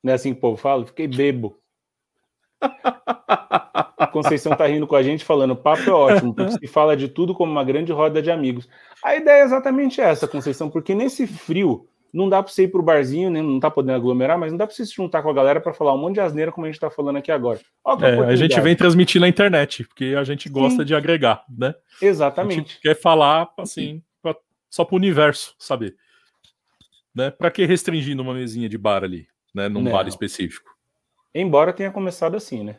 Não 0.00 0.12
é 0.12 0.14
assim 0.14 0.32
que 0.32 0.38
o 0.38 0.40
povo 0.40 0.56
fala? 0.56 0.86
fiquei 0.86 1.08
bebo. 1.08 1.58
A 3.96 4.06
Conceição 4.06 4.56
tá 4.56 4.66
rindo 4.66 4.86
com 4.86 4.96
a 4.96 5.02
gente 5.02 5.24
falando, 5.24 5.54
papo 5.54 5.88
é 5.88 5.92
ótimo, 5.92 6.34
porque 6.34 6.52
se 6.52 6.66
fala 6.66 6.96
de 6.96 7.08
tudo 7.08 7.34
como 7.34 7.50
uma 7.52 7.64
grande 7.64 7.92
roda 7.92 8.20
de 8.20 8.30
amigos. 8.30 8.68
A 9.02 9.16
ideia 9.16 9.42
é 9.42 9.44
exatamente 9.44 10.00
essa, 10.00 10.26
Conceição, 10.26 10.68
porque 10.68 10.94
nesse 10.94 11.26
frio 11.26 11.86
não 12.14 12.28
dá 12.28 12.40
para 12.40 12.52
você 12.52 12.62
ir 12.62 12.68
pro 12.68 12.80
barzinho, 12.80 13.28
né? 13.28 13.42
não 13.42 13.58
tá 13.58 13.68
podendo 13.68 13.96
aglomerar, 13.96 14.38
mas 14.38 14.52
não 14.52 14.56
dá 14.56 14.66
para 14.66 14.74
você 14.74 14.86
se 14.86 14.94
juntar 14.94 15.20
com 15.20 15.28
a 15.28 15.32
galera 15.32 15.60
para 15.60 15.74
falar 15.74 15.92
um 15.94 15.98
monte 15.98 16.14
de 16.14 16.20
asneira 16.20 16.52
como 16.52 16.64
a 16.64 16.70
gente 16.70 16.78
tá 16.78 16.88
falando 16.88 17.16
aqui 17.16 17.32
agora. 17.32 17.58
É, 18.00 18.20
a 18.20 18.36
gente 18.36 18.60
vem 18.60 18.76
transmitir 18.76 19.20
na 19.20 19.26
internet, 19.26 19.82
porque 19.84 20.14
a 20.16 20.22
gente 20.22 20.48
gosta 20.48 20.82
Sim. 20.82 20.86
de 20.86 20.94
agregar, 20.94 21.44
né? 21.48 21.74
Exatamente. 22.00 22.80
quer 22.80 22.94
falar 22.94 23.50
assim, 23.58 24.00
pra, 24.22 24.36
só 24.70 24.84
pro 24.84 24.94
universo 24.94 25.56
saber. 25.58 25.96
Né? 27.12 27.32
Para 27.32 27.50
que 27.50 27.64
restringir 27.64 28.16
numa 28.16 28.32
mesinha 28.32 28.68
de 28.68 28.78
bar 28.78 29.02
ali, 29.02 29.26
né? 29.52 29.68
Num 29.68 29.82
não. 29.82 29.90
bar 29.90 30.06
específico. 30.06 30.70
Embora 31.34 31.72
tenha 31.72 31.90
começado 31.90 32.36
assim, 32.36 32.62
né? 32.62 32.76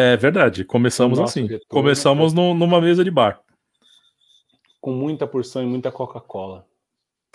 É 0.00 0.16
verdade, 0.16 0.64
começamos 0.64 1.18
assim. 1.18 1.42
Retorno, 1.42 1.66
começamos 1.68 2.32
né? 2.32 2.54
numa 2.54 2.80
mesa 2.80 3.02
de 3.02 3.10
bar. 3.10 3.40
Com 4.80 4.92
muita 4.92 5.26
porção 5.26 5.60
e 5.60 5.66
muita 5.66 5.90
Coca-Cola. 5.90 6.64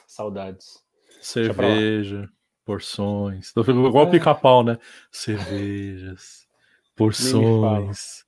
Saudades. 0.08 0.82
Cerveja. 1.22 2.30
Porções. 2.64 3.52
Tô 3.52 3.70
igual 3.70 4.08
é. 4.08 4.12
pica-pau, 4.12 4.64
né? 4.64 4.78
Cervejas, 5.12 6.48
porções. 6.96 8.24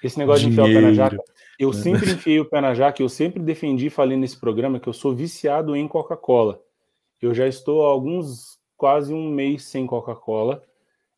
Esse 0.00 0.16
negócio 0.16 0.48
dinheiro, 0.48 0.70
de 0.70 0.70
enfiar 0.70 0.78
o 0.78 0.80
pé 0.80 0.88
na 0.88 0.94
jaca. 0.94 1.24
Eu 1.58 1.70
né? 1.70 1.82
sempre 1.82 2.10
enfiei 2.14 2.38
o 2.38 2.44
pé 2.44 2.60
na 2.60 2.74
jaca, 2.74 3.02
eu 3.02 3.08
sempre 3.08 3.42
defendi, 3.42 3.90
falei 3.90 4.16
nesse 4.16 4.38
programa, 4.38 4.78
que 4.78 4.88
eu 4.88 4.92
sou 4.92 5.12
viciado 5.12 5.74
em 5.74 5.88
Coca-Cola. 5.88 6.62
Eu 7.20 7.34
já 7.34 7.48
estou 7.48 7.84
há 7.84 7.90
alguns, 7.90 8.60
quase 8.76 9.12
um 9.12 9.28
mês 9.28 9.64
sem 9.64 9.88
Coca-Cola 9.88 10.62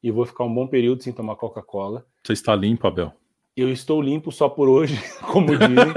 e 0.03 0.11
vou 0.11 0.25
ficar 0.25 0.45
um 0.45 0.55
bom 0.55 0.67
período 0.67 1.03
sem 1.03 1.13
tomar 1.13 1.37
Coca-Cola. 1.37 2.07
Você 2.25 2.33
está 2.33 2.57
limpo, 2.57 2.87
Abel? 2.87 3.13
Eu 3.55 3.71
estou 3.71 4.01
limpo 4.01 4.33
só 4.33 4.49
por 4.49 4.69
hoje, 4.69 4.99
como 5.31 5.57
dizem. 5.57 5.93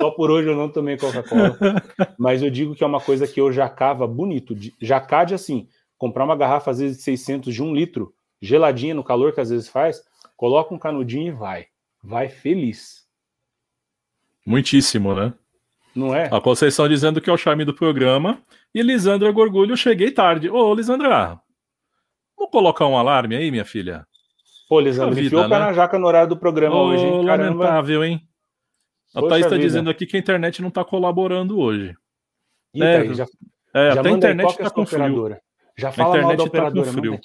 Só 0.00 0.10
por 0.10 0.30
hoje 0.30 0.48
eu 0.48 0.56
não 0.56 0.68
tomei 0.68 0.98
Coca-Cola. 0.98 1.56
Mas 2.18 2.42
eu 2.42 2.50
digo 2.50 2.74
que 2.74 2.84
é 2.84 2.86
uma 2.86 3.00
coisa 3.00 3.26
que 3.26 3.40
eu 3.40 3.50
jacava 3.50 4.06
bonito. 4.06 4.54
Jacade 4.80 5.34
assim, 5.34 5.66
comprar 5.96 6.24
uma 6.24 6.36
garrafa 6.36 6.70
às 6.70 6.78
vezes 6.78 6.98
de 6.98 7.02
600 7.02 7.54
de 7.54 7.62
um 7.62 7.74
litro, 7.74 8.14
geladinha 8.42 8.94
no 8.94 9.02
calor 9.02 9.32
que 9.32 9.40
às 9.40 9.48
vezes 9.48 9.68
faz, 9.68 10.02
coloca 10.36 10.74
um 10.74 10.78
canudinho 10.78 11.28
e 11.28 11.30
vai. 11.30 11.66
Vai 12.02 12.28
feliz. 12.28 13.06
Muitíssimo, 14.44 15.14
né? 15.14 15.32
Não 15.94 16.14
é? 16.14 16.28
A 16.30 16.40
Conceição 16.40 16.86
dizendo 16.88 17.20
que 17.20 17.30
é 17.30 17.32
o 17.32 17.38
charme 17.38 17.64
do 17.64 17.72
programa. 17.72 18.42
E 18.74 18.82
Lisandra 18.82 19.32
Gorgulho, 19.32 19.76
cheguei 19.76 20.10
tarde. 20.10 20.50
Ô, 20.50 20.74
Lisandra, 20.74 21.40
vamos 22.36 22.52
colocar 22.52 22.86
um 22.86 22.98
alarme 22.98 23.36
aí, 23.36 23.50
minha 23.50 23.64
filha? 23.64 24.06
Pô, 24.68 24.80
Lisandra, 24.80 25.20
enfiou 25.20 25.44
o 25.44 25.48
pé 25.48 25.58
né? 25.58 25.66
na 25.66 25.72
jaca 25.72 25.98
no 25.98 26.06
horário 26.06 26.28
do 26.28 26.36
programa 26.36 26.76
Ô, 26.76 26.86
hoje, 26.88 27.04
hein? 27.04 27.26
Caramba. 27.26 27.64
Lamentável, 27.64 28.04
hein? 28.04 28.28
A 29.14 29.20
Poxa 29.20 29.30
Thaís 29.30 29.44
está 29.46 29.56
dizendo 29.56 29.90
aqui 29.90 30.06
que 30.06 30.16
a 30.16 30.20
internet 30.20 30.60
não 30.60 30.68
está 30.68 30.84
colaborando 30.84 31.58
hoje. 31.58 31.94
Ih, 32.74 32.82
é, 32.82 32.98
Thaís, 32.98 33.16
já, 33.16 33.26
é, 33.74 33.92
já 33.92 34.00
até 34.00 34.08
a 34.08 34.12
internet 34.12 34.50
está 34.50 34.70
com 34.70 34.86
frio. 34.86 35.36
Já 35.76 35.92
fala 35.92 36.16
a 36.16 36.18
internet 36.18 36.22
mal 36.24 36.30
da 36.36 36.36
tá 36.36 36.48
operadora, 36.48 36.86
com 36.86 36.92
frio. 36.92 37.20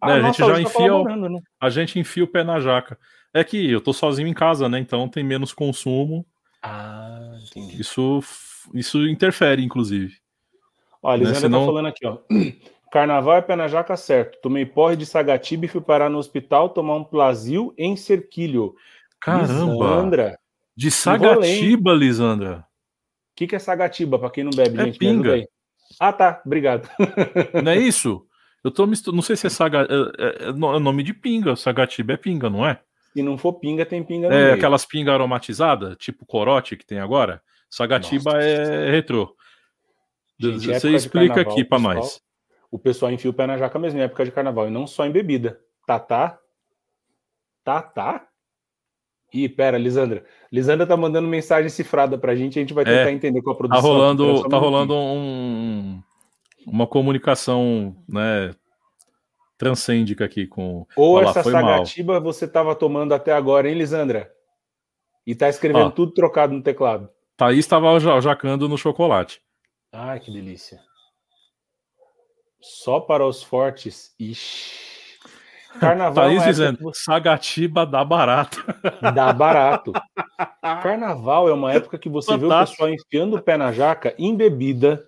Ah, 0.00 0.06
né, 0.08 0.14
a 0.14 0.20
gente 0.22 0.38
já 0.38 0.46
tá 0.52 0.60
enfia, 0.60 0.94
o, 0.94 1.04
né? 1.04 1.40
a 1.60 1.70
gente 1.70 1.98
enfia 1.98 2.24
o 2.24 2.28
pé 2.28 2.42
na 2.42 2.58
jaca. 2.58 2.98
É 3.32 3.44
que 3.44 3.70
eu 3.70 3.80
tô 3.80 3.92
sozinho 3.92 4.26
em 4.26 4.34
casa, 4.34 4.68
né? 4.68 4.78
Então 4.80 5.08
tem 5.08 5.22
menos 5.22 5.52
consumo. 5.52 6.26
Ah, 6.60 7.38
entendi. 7.40 7.80
Isso, 7.80 8.20
isso 8.74 9.06
interfere, 9.06 9.64
inclusive. 9.64 10.16
Olha, 11.00 11.28
né? 11.28 11.34
Senão... 11.34 11.60
tá 11.60 11.66
falando 11.66 11.86
aqui, 11.86 12.06
ó. 12.06 12.18
Carnaval 12.92 13.36
é 13.36 13.40
pé 13.40 13.56
na 13.56 13.68
jaca 13.68 13.96
certo. 13.96 14.38
Tomei 14.42 14.66
porre 14.66 14.96
de 14.96 15.06
Sagatiba 15.06 15.64
e 15.64 15.68
fui 15.68 15.80
parar 15.80 16.10
no 16.10 16.18
hospital 16.18 16.68
tomar 16.68 16.96
um 16.96 17.02
Plasil 17.02 17.72
em 17.78 17.96
Cerquilho. 17.96 18.74
Caramba! 19.18 19.72
Lisandra. 19.72 20.38
De 20.76 20.90
Sagatiba, 20.90 21.94
Lisandra. 21.94 22.58
O 22.58 23.34
que, 23.34 23.46
que 23.46 23.56
é 23.56 23.58
Sagatiba, 23.58 24.18
para 24.18 24.28
quem 24.28 24.44
não 24.44 24.50
bebe, 24.50 24.78
é 24.78 24.84
gente? 24.84 24.98
Pinga. 24.98 25.42
Ah, 25.98 26.12
tá. 26.12 26.42
Obrigado. 26.44 26.86
Não 27.64 27.72
é 27.72 27.78
isso? 27.80 28.26
Eu 28.62 28.70
tô 28.70 28.86
misturando. 28.86 29.16
Não 29.16 29.22
sei 29.22 29.36
se 29.36 29.46
é, 29.46 29.50
saga... 29.50 29.88
É, 29.88 30.48
é, 30.48 30.48
é 30.50 30.52
nome 30.52 31.02
de 31.02 31.14
pinga. 31.14 31.56
Sagatiba 31.56 32.12
é 32.12 32.16
pinga, 32.18 32.50
não 32.50 32.66
é? 32.66 32.78
Se 33.14 33.22
não 33.22 33.38
for 33.38 33.54
pinga, 33.54 33.86
tem 33.86 34.04
pinga 34.04 34.28
no 34.28 34.34
É 34.34 34.42
meio. 34.44 34.54
aquelas 34.54 34.84
pingas 34.84 35.14
aromatizadas, 35.14 35.96
tipo 35.96 36.26
corote 36.26 36.76
que 36.76 36.84
tem 36.84 36.98
agora. 36.98 37.40
Sagatiba 37.70 38.34
Nossa, 38.34 38.46
é 38.46 38.90
retrô. 38.90 39.34
Gente, 40.38 40.66
Você 40.66 40.90
explica 40.90 41.40
aqui 41.40 41.64
para 41.64 41.78
nós. 41.78 42.20
O 42.72 42.78
pessoal 42.78 43.12
enfia 43.12 43.30
o 43.30 43.34
pé 43.34 43.46
na 43.46 43.58
jaca 43.58 43.78
mesmo 43.78 44.00
em 44.00 44.02
época 44.02 44.24
de 44.24 44.32
carnaval, 44.32 44.66
e 44.66 44.70
não 44.70 44.86
só 44.86 45.04
em 45.04 45.12
bebida. 45.12 45.60
Tatá. 45.86 46.38
Tatá? 47.62 48.26
Ih, 49.30 49.46
pera, 49.46 49.76
Lisandra. 49.76 50.24
Lisandra 50.50 50.86
tá 50.86 50.96
mandando 50.96 51.28
mensagem 51.28 51.68
cifrada 51.68 52.16
pra 52.16 52.34
gente, 52.34 52.58
a 52.58 52.62
gente 52.62 52.72
vai 52.72 52.84
tentar 52.84 53.10
é, 53.10 53.12
entender 53.12 53.42
com 53.42 53.50
a 53.50 53.54
produção. 53.54 53.82
Tá 53.82 53.86
rolando, 53.86 54.48
tá 54.48 54.56
rolando 54.56 54.94
um, 54.94 56.02
uma 56.66 56.86
comunicação, 56.86 57.94
né, 58.08 58.54
transcêndica 59.58 60.24
aqui 60.24 60.46
com 60.46 60.86
Ou 60.96 61.16
Olá, 61.16 61.30
essa 61.30 61.42
sagatiba 61.42 62.14
mal. 62.14 62.22
você 62.22 62.48
tava 62.48 62.74
tomando 62.74 63.12
até 63.12 63.32
agora, 63.32 63.68
hein, 63.68 63.76
Lisandra? 63.76 64.32
E 65.26 65.34
tá 65.34 65.48
escrevendo 65.48 65.90
tudo 65.90 66.12
trocado 66.12 66.54
no 66.54 66.62
teclado. 66.62 67.10
Thaís 67.36 67.60
estava 67.60 67.98
jacando 68.20 68.66
no 68.66 68.78
chocolate. 68.78 69.42
Ai, 69.92 70.20
que 70.20 70.32
delícia. 70.32 70.80
Só 72.62 73.00
para 73.00 73.26
os 73.26 73.42
fortes. 73.42 74.14
Ixi. 74.18 74.92
Carnaval 75.80 76.26
Thaís 76.26 76.42
é 76.42 76.46
dizendo, 76.46 76.78
você... 76.80 77.02
Sagatiba 77.02 77.86
dá 77.86 78.04
barato. 78.04 78.62
Dá 79.14 79.32
barato. 79.32 79.92
Carnaval 80.82 81.48
é 81.48 81.52
uma 81.52 81.72
época 81.72 81.98
que 81.98 82.08
você 82.08 82.32
Fantástico. 82.32 82.48
vê 82.48 82.54
o 82.54 82.66
pessoal 82.66 82.88
enfiando 82.90 83.36
o 83.36 83.42
pé 83.42 83.56
na 83.56 83.72
jaca 83.72 84.14
em 84.18 84.36
bebida, 84.36 85.04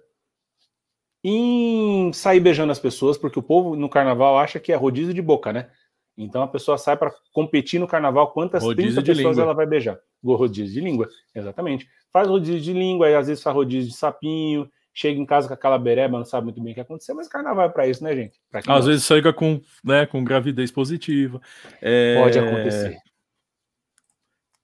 em 1.23 2.13
sair 2.13 2.41
beijando 2.41 2.73
as 2.73 2.79
pessoas, 2.79 3.17
porque 3.17 3.39
o 3.39 3.43
povo 3.43 3.77
no 3.77 3.89
carnaval 3.89 4.39
acha 4.39 4.59
que 4.59 4.73
é 4.73 4.77
rodízio 4.77 5.15
de 5.15 5.23
boca, 5.23 5.53
né? 5.53 5.71
Então 6.17 6.43
a 6.43 6.49
pessoa 6.49 6.79
sai 6.79 6.97
para 6.97 7.13
competir 7.33 7.81
no 7.81 7.89
carnaval 7.89 8.33
quantas 8.33 8.63
rodízio 8.63 9.03
30 9.03 9.07
pessoas 9.07 9.37
língua. 9.37 9.43
ela 9.43 9.55
vai 9.55 9.67
beijar. 9.67 9.99
Rodízio 10.23 10.73
de 10.73 10.81
língua, 10.81 11.09
exatamente. 11.35 11.89
Faz 12.13 12.29
rodízio 12.29 12.61
de 12.61 12.73
língua, 12.73 13.07
aí 13.07 13.15
às 13.15 13.27
vezes 13.27 13.43
faz 13.43 13.55
rodízio 13.55 13.91
de 13.91 13.97
sapinho, 13.97 14.71
chega 14.95 15.21
em 15.21 15.27
casa 15.27 15.49
com 15.49 15.55
aquela 15.55 15.77
bereba, 15.77 16.17
não 16.17 16.25
sabe 16.25 16.45
muito 16.45 16.63
bem 16.63 16.73
o 16.73 16.75
que 16.75 16.81
aconteceu, 16.81 17.17
mas 17.17 17.27
carnaval 17.27 17.67
é 17.67 17.69
para 17.69 17.89
isso, 17.89 18.05
né, 18.05 18.15
gente? 18.15 18.41
Às 18.53 18.65
não... 18.65 18.83
vezes 18.83 19.05
chega 19.05 19.33
com, 19.33 19.61
né, 19.85 20.07
com 20.07 20.23
gravidez 20.23 20.71
positiva. 20.71 21.41
É... 21.83 22.23
Pode 22.23 22.39
acontecer. 22.39 22.97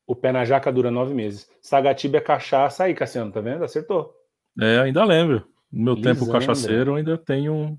O 0.06 0.14
pé 0.14 0.32
na 0.32 0.44
jaca 0.44 0.72
dura 0.72 0.90
nove 0.90 1.12
meses. 1.12 1.48
Sagatiba 1.60 2.18
é 2.18 2.20
cachaça 2.20 2.84
aí, 2.84 2.94
Cassiano, 2.94 3.32
tá 3.32 3.40
vendo? 3.40 3.64
Acertou. 3.64 4.14
É, 4.60 4.78
ainda 4.78 5.04
lembro. 5.04 5.46
No 5.70 5.84
meu 5.84 5.94
Lisandra. 5.94 6.20
tempo 6.20 6.32
cachaceiro, 6.32 6.94
ainda 6.94 7.18
tenho 7.18 7.78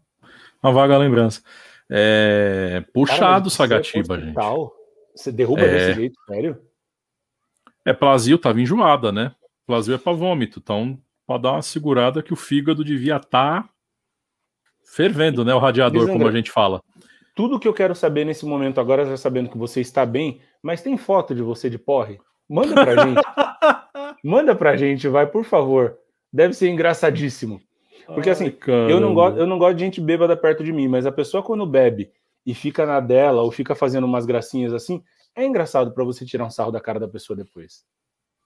uma 0.61 0.73
vaga 0.73 0.97
lembrança. 0.97 1.41
É... 1.89 2.83
Puxado 2.93 3.19
Cara, 3.19 3.49
Sagatiba, 3.49 4.19
gente. 4.19 4.35
Você 5.15 5.31
derruba 5.31 5.61
é... 5.61 5.71
desse 5.71 5.93
jeito, 5.93 6.19
sério? 6.25 6.61
É, 7.85 7.93
Plasil 7.93 8.37
tava 8.37 8.61
enjoada, 8.61 9.11
né? 9.11 9.33
Plasil 9.65 9.95
é 9.95 9.97
para 9.97 10.13
vômito, 10.13 10.59
então 10.59 10.97
para 11.31 11.41
dar 11.41 11.51
uma 11.53 11.61
segurada 11.61 12.21
que 12.21 12.33
o 12.33 12.35
fígado 12.35 12.83
devia 12.83 13.15
estar 13.15 13.63
tá 13.63 13.69
fervendo, 14.93 15.45
né? 15.45 15.53
O 15.53 15.59
radiador, 15.59 16.07
como 16.07 16.27
a 16.27 16.31
gente 16.31 16.51
fala. 16.51 16.81
Tudo 17.33 17.59
que 17.59 17.67
eu 17.67 17.73
quero 17.73 17.95
saber 17.95 18.25
nesse 18.25 18.45
momento 18.45 18.81
agora, 18.81 19.05
já 19.05 19.15
sabendo 19.15 19.49
que 19.49 19.57
você 19.57 19.79
está 19.79 20.05
bem, 20.05 20.41
mas 20.61 20.81
tem 20.81 20.97
foto 20.97 21.33
de 21.33 21.41
você 21.41 21.69
de 21.69 21.77
porre? 21.77 22.19
Manda 22.49 22.73
pra 22.73 23.05
gente. 23.05 23.21
Manda 24.23 24.55
pra 24.55 24.75
gente, 24.75 25.07
vai, 25.07 25.25
por 25.25 25.45
favor. 25.45 25.97
Deve 26.31 26.53
ser 26.53 26.69
engraçadíssimo. 26.69 27.61
Porque 28.05 28.29
Ai, 28.29 28.33
assim, 28.33 28.57
eu 28.89 28.99
não, 28.99 29.13
gosto, 29.13 29.39
eu 29.39 29.47
não 29.47 29.57
gosto 29.57 29.77
de 29.77 29.85
gente 29.85 30.01
bêbada 30.01 30.35
perto 30.35 30.63
de 30.63 30.73
mim, 30.73 30.87
mas 30.87 31.05
a 31.05 31.11
pessoa 31.11 31.41
quando 31.41 31.65
bebe 31.65 32.11
e 32.45 32.53
fica 32.53 32.85
na 32.85 32.99
dela 32.99 33.41
ou 33.41 33.51
fica 33.51 33.73
fazendo 33.73 34.03
umas 34.03 34.25
gracinhas 34.25 34.73
assim, 34.73 35.01
é 35.33 35.45
engraçado 35.45 35.93
para 35.93 36.03
você 36.03 36.25
tirar 36.25 36.45
um 36.45 36.49
sarro 36.49 36.71
da 36.71 36.81
cara 36.81 36.99
da 36.99 37.07
pessoa 37.07 37.37
depois. 37.37 37.85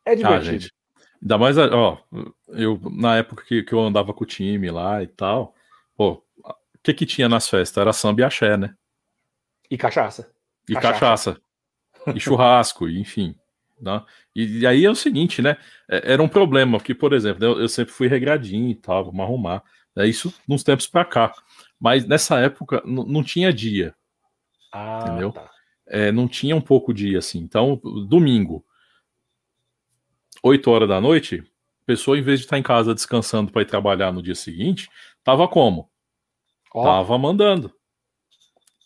É 0.05 0.11
ah, 0.11 0.15
divertido. 0.15 0.65
Ah, 0.65 0.84
Ainda 1.21 1.37
mais, 1.37 1.57
ó, 1.57 2.01
eu, 2.49 2.79
na 2.91 3.17
época 3.17 3.43
que, 3.45 3.63
que 3.63 3.73
eu 3.73 3.79
andava 3.79 4.13
com 4.13 4.23
o 4.23 4.27
time 4.27 4.69
lá 4.69 5.01
e 5.01 5.07
tal, 5.07 5.55
pô, 5.95 6.23
o 6.43 6.53
que 6.83 6.93
que 6.93 7.05
tinha 7.05 7.27
nas 7.27 7.49
festas? 7.49 7.81
Era 7.81 7.93
samba 7.93 8.21
e 8.21 8.23
axé, 8.23 8.57
né? 8.57 8.75
E 9.69 9.77
cachaça. 9.77 10.31
E 10.69 10.73
cachaça. 10.73 11.33
cachaça. 11.33 11.41
e 12.15 12.19
churrasco, 12.19 12.87
e, 12.87 12.99
enfim. 13.01 13.35
Né? 13.81 14.01
E, 14.35 14.59
e, 14.59 14.67
aí 14.67 14.85
é 14.85 14.89
o 14.89 14.95
seguinte, 14.95 15.41
né? 15.41 15.57
É, 15.89 16.13
era 16.13 16.23
um 16.23 16.27
problema, 16.27 16.77
porque, 16.77 16.93
por 16.93 17.13
exemplo, 17.13 17.43
eu, 17.43 17.59
eu 17.59 17.67
sempre 17.67 17.93
fui 17.93 18.07
regradinho 18.07 18.69
e 18.69 18.75
tal, 18.75 19.05
vamos 19.05 19.21
arrumar. 19.21 19.63
É 19.97 20.05
isso 20.05 20.33
nos 20.47 20.63
tempos 20.63 20.87
pra 20.87 21.05
cá. 21.05 21.33
Mas 21.79 22.05
nessa 22.05 22.39
época 22.39 22.81
não 22.85 23.23
tinha 23.23 23.53
dia. 23.53 23.95
Ah, 24.71 25.05
entendeu? 25.07 25.31
Tá. 25.31 25.49
É, 25.87 26.11
não 26.11 26.27
tinha 26.27 26.55
um 26.55 26.61
pouco 26.61 26.93
dia 26.93 27.19
assim. 27.19 27.39
Então, 27.39 27.79
domingo, 28.09 28.65
8 30.45 30.69
horas 30.69 30.87
da 30.87 31.01
noite, 31.01 31.43
a 31.83 31.85
pessoa, 31.87 32.19
em 32.19 32.21
vez 32.21 32.39
de 32.39 32.45
estar 32.45 32.59
em 32.59 32.61
casa 32.61 32.93
descansando 32.93 33.51
para 33.51 33.63
ir 33.63 33.65
trabalhar 33.65 34.11
no 34.11 34.21
dia 34.21 34.35
seguinte, 34.35 34.87
tava 35.23 35.47
como? 35.47 35.89
Oh. 36.71 36.83
Tava 36.83 37.17
mandando. 37.17 37.73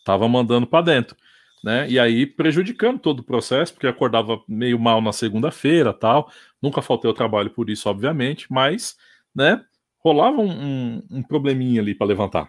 Tava 0.02 0.26
mandando 0.26 0.66
para 0.66 0.86
dentro. 0.86 1.14
Né? 1.62 1.86
E 1.90 1.98
aí 1.98 2.24
prejudicando 2.24 2.98
todo 2.98 3.20
o 3.20 3.24
processo, 3.24 3.74
porque 3.74 3.86
acordava 3.86 4.42
meio 4.48 4.78
mal 4.78 5.02
na 5.02 5.12
segunda-feira 5.12 5.92
tal. 5.92 6.32
Nunca 6.62 6.80
faltei 6.80 7.10
ao 7.10 7.14
trabalho 7.14 7.50
por 7.50 7.68
isso, 7.68 7.90
obviamente, 7.90 8.46
mas 8.50 8.96
né, 9.34 9.62
rolava 9.98 10.40
um, 10.40 10.50
um, 10.50 11.02
um 11.10 11.22
probleminha 11.22 11.82
ali 11.82 11.94
para 11.94 12.06
levantar. 12.06 12.48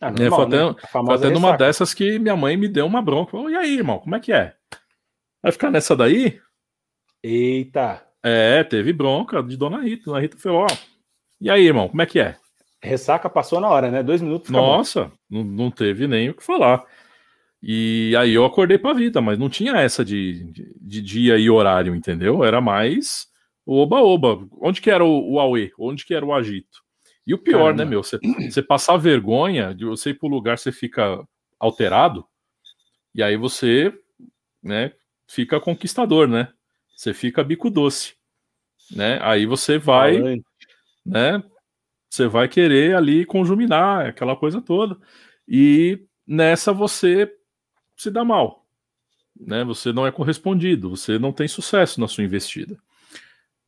Ah, 0.00 0.10
normal, 0.10 0.26
é, 0.26 0.30
foi 0.30 0.44
até, 0.46 0.66
né? 0.66 0.74
foi 0.90 1.14
até 1.14 1.30
numa 1.30 1.56
dessas 1.56 1.94
que 1.94 2.18
minha 2.18 2.36
mãe 2.36 2.56
me 2.56 2.66
deu 2.66 2.86
uma 2.86 3.00
bronca. 3.00 3.30
Falou, 3.30 3.48
e 3.48 3.54
aí, 3.54 3.76
irmão, 3.76 4.00
como 4.00 4.16
é 4.16 4.18
que 4.18 4.32
é? 4.32 4.56
Vai 5.40 5.52
ficar 5.52 5.70
nessa 5.70 5.94
daí? 5.94 6.40
Eita! 7.26 8.06
É, 8.22 8.62
teve 8.64 8.92
bronca 8.92 9.42
de 9.42 9.56
Dona 9.56 9.80
Rita. 9.80 10.04
Dona 10.04 10.20
Rita 10.20 10.36
falou: 10.36 10.64
ó, 10.64 10.66
e 11.40 11.48
aí, 11.48 11.66
irmão, 11.66 11.88
como 11.88 12.02
é 12.02 12.06
que 12.06 12.20
é? 12.20 12.36
Ressaca 12.82 13.30
passou 13.30 13.60
na 13.60 13.68
hora, 13.68 13.90
né? 13.90 14.02
Dois 14.02 14.20
minutos. 14.20 14.50
Nossa, 14.50 15.10
não, 15.30 15.42
não, 15.42 15.70
teve 15.70 16.06
nem 16.06 16.28
o 16.28 16.34
que 16.34 16.44
falar. 16.44 16.84
E 17.62 18.14
aí 18.18 18.34
eu 18.34 18.44
acordei 18.44 18.76
pra 18.76 18.92
vida, 18.92 19.22
mas 19.22 19.38
não 19.38 19.48
tinha 19.48 19.72
essa 19.76 20.04
de, 20.04 20.44
de, 20.52 20.76
de 20.78 21.00
dia 21.00 21.38
e 21.38 21.48
horário, 21.48 21.94
entendeu? 21.94 22.44
Era 22.44 22.60
mais 22.60 23.26
o 23.64 23.78
oba-oba. 23.78 24.46
Onde 24.60 24.82
que 24.82 24.90
era 24.90 25.02
o, 25.02 25.32
o 25.32 25.40
Aue? 25.40 25.72
Onde 25.78 26.04
que 26.04 26.12
era 26.12 26.26
o 26.26 26.34
agito? 26.34 26.84
E 27.26 27.32
o 27.32 27.38
pior, 27.38 27.72
Caramba. 27.72 27.84
né, 27.84 27.90
meu? 27.90 28.02
Você, 28.02 28.18
você 28.50 28.62
passar 28.62 28.98
vergonha 28.98 29.74
de 29.74 29.86
você 29.86 30.10
ir 30.10 30.18
pro 30.18 30.28
lugar, 30.28 30.58
você 30.58 30.70
fica 30.70 31.26
alterado, 31.58 32.26
e 33.14 33.22
aí 33.22 33.34
você, 33.34 33.90
né, 34.62 34.92
fica 35.26 35.58
conquistador, 35.58 36.28
né? 36.28 36.52
Você 36.94 37.12
fica 37.12 37.44
bico 37.44 37.70
doce, 37.70 38.14
né? 38.90 39.18
Aí 39.22 39.46
você 39.46 39.78
vai, 39.78 40.42
né? 41.04 41.42
Você 42.08 42.28
vai 42.28 42.48
querer 42.48 42.94
ali 42.94 43.26
conjuminar, 43.26 44.06
aquela 44.06 44.36
coisa 44.36 44.60
toda. 44.60 44.96
E 45.48 46.06
nessa 46.26 46.72
você 46.72 47.32
se 47.96 48.10
dá 48.10 48.24
mal, 48.24 48.64
né? 49.38 49.64
Você 49.64 49.92
não 49.92 50.06
é 50.06 50.12
correspondido, 50.12 50.90
você 50.90 51.18
não 51.18 51.32
tem 51.32 51.48
sucesso 51.48 52.00
na 52.00 52.08
sua 52.08 52.24
investida. 52.24 52.76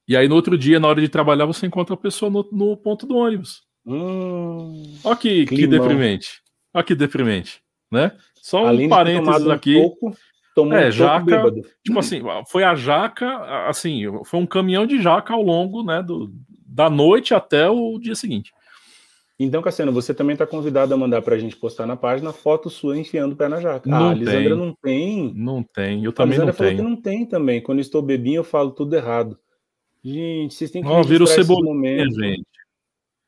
E 0.08 0.16
aí 0.16 0.28
no 0.28 0.36
outro 0.36 0.56
dia, 0.56 0.78
na 0.78 0.86
hora 0.86 1.00
de 1.00 1.08
trabalhar, 1.08 1.46
você 1.46 1.66
encontra 1.66 1.94
a 1.94 1.98
pessoa 1.98 2.30
no, 2.30 2.48
no 2.52 2.76
ponto 2.76 3.06
do 3.06 3.16
ônibus. 3.16 3.64
Hum, 3.84 4.98
Olha 5.04 5.16
que, 5.16 5.46
que 5.46 5.66
deprimente. 5.66 6.42
Olha 6.72 6.84
que 6.84 6.94
deprimente, 6.94 7.62
né? 7.90 8.16
Só 8.34 8.70
um 8.70 8.88
parênteses 8.88 9.48
aqui. 9.48 9.76
Um 9.76 9.82
pouco, 9.82 10.16
tomou 10.56 10.72
é, 10.72 10.88
um 10.88 10.90
jaca, 10.90 11.24
bêbado. 11.24 11.62
tipo 11.84 11.98
assim, 11.98 12.22
foi 12.48 12.64
a 12.64 12.74
jaca, 12.74 13.68
assim, 13.68 14.04
foi 14.24 14.40
um 14.40 14.46
caminhão 14.46 14.86
de 14.86 15.00
jaca 15.00 15.34
ao 15.34 15.42
longo, 15.42 15.84
né, 15.84 16.02
do, 16.02 16.32
da 16.66 16.88
noite 16.88 17.34
até 17.34 17.68
o 17.68 17.98
dia 17.98 18.14
seguinte. 18.14 18.52
Então, 19.38 19.60
Cassiano, 19.60 19.92
você 19.92 20.14
também 20.14 20.32
está 20.32 20.46
convidado 20.46 20.94
a 20.94 20.96
mandar 20.96 21.20
para 21.20 21.34
a 21.34 21.38
gente 21.38 21.54
postar 21.54 21.86
na 21.86 21.94
página 21.94 22.32
foto 22.32 22.70
sua 22.70 22.96
enfiando 22.96 23.34
o 23.34 23.36
pé 23.36 23.48
na 23.48 23.60
jaca. 23.60 23.88
Não 23.88 24.08
ah, 24.08 24.10
a 24.12 24.14
Lisandra 24.14 24.48
tem. 24.48 24.56
não 24.56 24.74
tem. 24.82 25.34
Não 25.34 25.62
tem, 25.62 26.04
eu 26.04 26.12
também 26.12 26.38
não 26.38 26.46
tenho. 26.46 26.48
A 26.48 26.52
Lisandra 26.52 26.52
falou 26.54 26.74
que 26.74 26.82
não 26.82 26.96
tem 26.96 27.26
também. 27.26 27.60
Quando 27.60 27.80
estou 27.80 28.00
bebinho, 28.00 28.38
eu 28.38 28.44
falo 28.44 28.70
tudo 28.70 28.96
errado. 28.96 29.38
Gente, 30.02 30.54
vocês 30.54 30.70
têm 30.70 30.82
que 30.82 30.88
oh, 30.88 31.02
vira 31.02 31.22
o 31.22 31.26
cebolinha, 31.26 32.06
gente. 32.08 32.46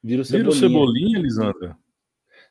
Vira 0.03 0.23
o 0.23 0.25
cebolinha. 0.25 0.45
Vira 0.45 0.49
o 0.49 0.53
cebolinha, 0.53 1.19
Lisandra. 1.21 1.77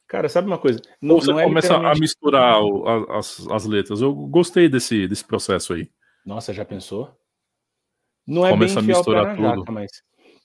Cara, 0.07 0.29
sabe 0.29 0.47
uma 0.47 0.57
coisa? 0.57 0.81
Não, 1.01 1.19
você 1.19 1.31
não 1.31 1.39
é 1.39 1.43
começa 1.43 1.67
literalmente... 1.67 1.97
a 1.97 2.01
misturar 2.01 2.61
o, 2.63 2.87
a, 2.87 3.19
as, 3.19 3.45
as 3.49 3.65
letras. 3.65 4.01
Eu 4.01 4.13
gostei 4.13 4.69
desse, 4.69 5.07
desse 5.07 5.25
processo 5.25 5.73
aí. 5.73 5.89
Nossa, 6.25 6.53
já 6.53 6.63
pensou? 6.63 7.11
Não 8.25 8.45
é 8.45 8.51
começa 8.51 8.81
bem 8.81 8.93
a 8.93 8.97
misturar 8.97 9.35
tudo. 9.35 9.59
Jaca, 9.59 9.71
mas 9.71 9.91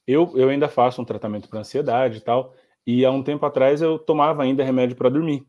eu, 0.06 0.32
eu 0.36 0.48
ainda 0.48 0.68
faço 0.68 1.00
um 1.00 1.04
tratamento 1.04 1.48
para 1.48 1.60
ansiedade 1.60 2.18
e 2.18 2.20
tal. 2.20 2.54
E 2.86 3.04
há 3.04 3.10
um 3.10 3.22
tempo 3.22 3.46
atrás 3.46 3.80
eu 3.80 3.98
tomava 3.98 4.42
ainda 4.42 4.64
remédio 4.64 4.96
para 4.96 5.08
dormir. 5.08 5.46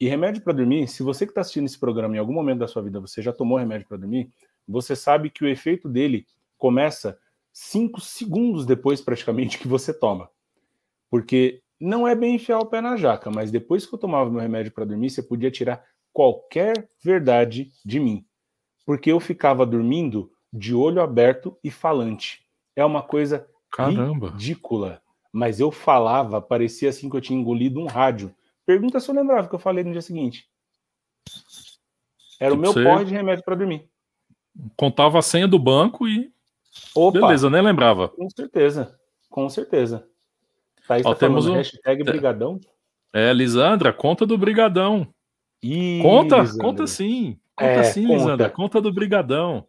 E 0.00 0.08
remédio 0.08 0.42
para 0.42 0.54
dormir, 0.54 0.88
se 0.88 1.02
você 1.02 1.26
que 1.26 1.30
está 1.30 1.42
assistindo 1.42 1.66
esse 1.66 1.78
programa 1.78 2.16
em 2.16 2.18
algum 2.18 2.32
momento 2.32 2.60
da 2.60 2.66
sua 2.66 2.82
vida 2.82 3.00
você 3.00 3.22
já 3.22 3.32
tomou 3.32 3.58
remédio 3.58 3.86
para 3.86 3.98
dormir, 3.98 4.30
você 4.66 4.96
sabe 4.96 5.30
que 5.30 5.44
o 5.44 5.48
efeito 5.48 5.88
dele 5.88 6.26
começa 6.56 7.18
cinco 7.52 8.00
segundos 8.00 8.64
depois, 8.64 9.00
praticamente, 9.00 9.58
que 9.58 9.68
você 9.68 9.92
toma. 9.92 10.30
Porque 11.10 11.62
não 11.82 12.06
é 12.06 12.14
bem 12.14 12.36
enfiar 12.36 12.58
o 12.58 12.66
pé 12.66 12.80
na 12.80 12.96
jaca, 12.96 13.30
mas 13.30 13.50
depois 13.50 13.84
que 13.84 13.94
eu 13.94 13.98
tomava 13.98 14.30
meu 14.30 14.40
remédio 14.40 14.72
para 14.72 14.84
dormir, 14.84 15.10
você 15.10 15.22
podia 15.22 15.50
tirar 15.50 15.84
qualquer 16.12 16.88
verdade 17.02 17.70
de 17.84 17.98
mim. 17.98 18.24
Porque 18.86 19.12
eu 19.12 19.20
ficava 19.20 19.66
dormindo 19.66 20.30
de 20.52 20.74
olho 20.74 21.02
aberto 21.02 21.56
e 21.62 21.70
falante. 21.70 22.46
É 22.76 22.84
uma 22.84 23.02
coisa 23.02 23.46
Caramba. 23.70 24.30
ridícula 24.30 25.02
mas 25.32 25.58
eu 25.58 25.70
falava, 25.70 26.42
parecia 26.42 26.90
assim 26.90 27.08
que 27.08 27.16
eu 27.16 27.20
tinha 27.20 27.40
engolido 27.40 27.80
um 27.80 27.86
rádio. 27.86 28.34
Pergunta 28.66 29.00
se 29.00 29.10
eu 29.10 29.14
lembrava 29.14 29.48
que 29.48 29.54
eu 29.54 29.58
falei 29.58 29.82
no 29.82 29.92
dia 29.92 30.02
seguinte. 30.02 30.46
Era 32.38 32.54
tipo 32.54 32.70
o 32.70 32.74
meu 32.74 32.74
pó 32.74 33.02
de 33.02 33.12
remédio 33.14 33.42
para 33.42 33.54
dormir. 33.54 33.88
Contava 34.76 35.18
a 35.18 35.22
senha 35.22 35.48
do 35.48 35.58
banco 35.58 36.06
e. 36.06 36.30
Opa, 36.94 37.20
Beleza, 37.20 37.48
nem 37.48 37.62
lembrava. 37.62 38.10
Com 38.10 38.28
certeza, 38.28 38.98
com 39.30 39.48
certeza. 39.48 40.06
Thaís 40.92 41.06
Ó, 41.06 41.14
tá 41.14 41.20
temos 41.20 41.46
um... 41.46 41.54
hashtag 41.54 42.02
é. 42.02 42.04
Brigadão. 42.04 42.60
É, 43.14 43.32
Lisandra, 43.32 43.92
conta 43.92 44.26
do 44.26 44.36
Brigadão. 44.36 45.06
Ih, 45.62 46.00
conta, 46.02 46.40
Lisandra. 46.40 46.64
conta 46.64 46.86
sim. 46.86 47.38
Conta 47.56 47.70
é, 47.70 47.82
sim, 47.84 48.06
conta. 48.06 48.14
Lisandra. 48.14 48.50
Conta 48.50 48.80
do 48.80 48.92
Brigadão. 48.92 49.66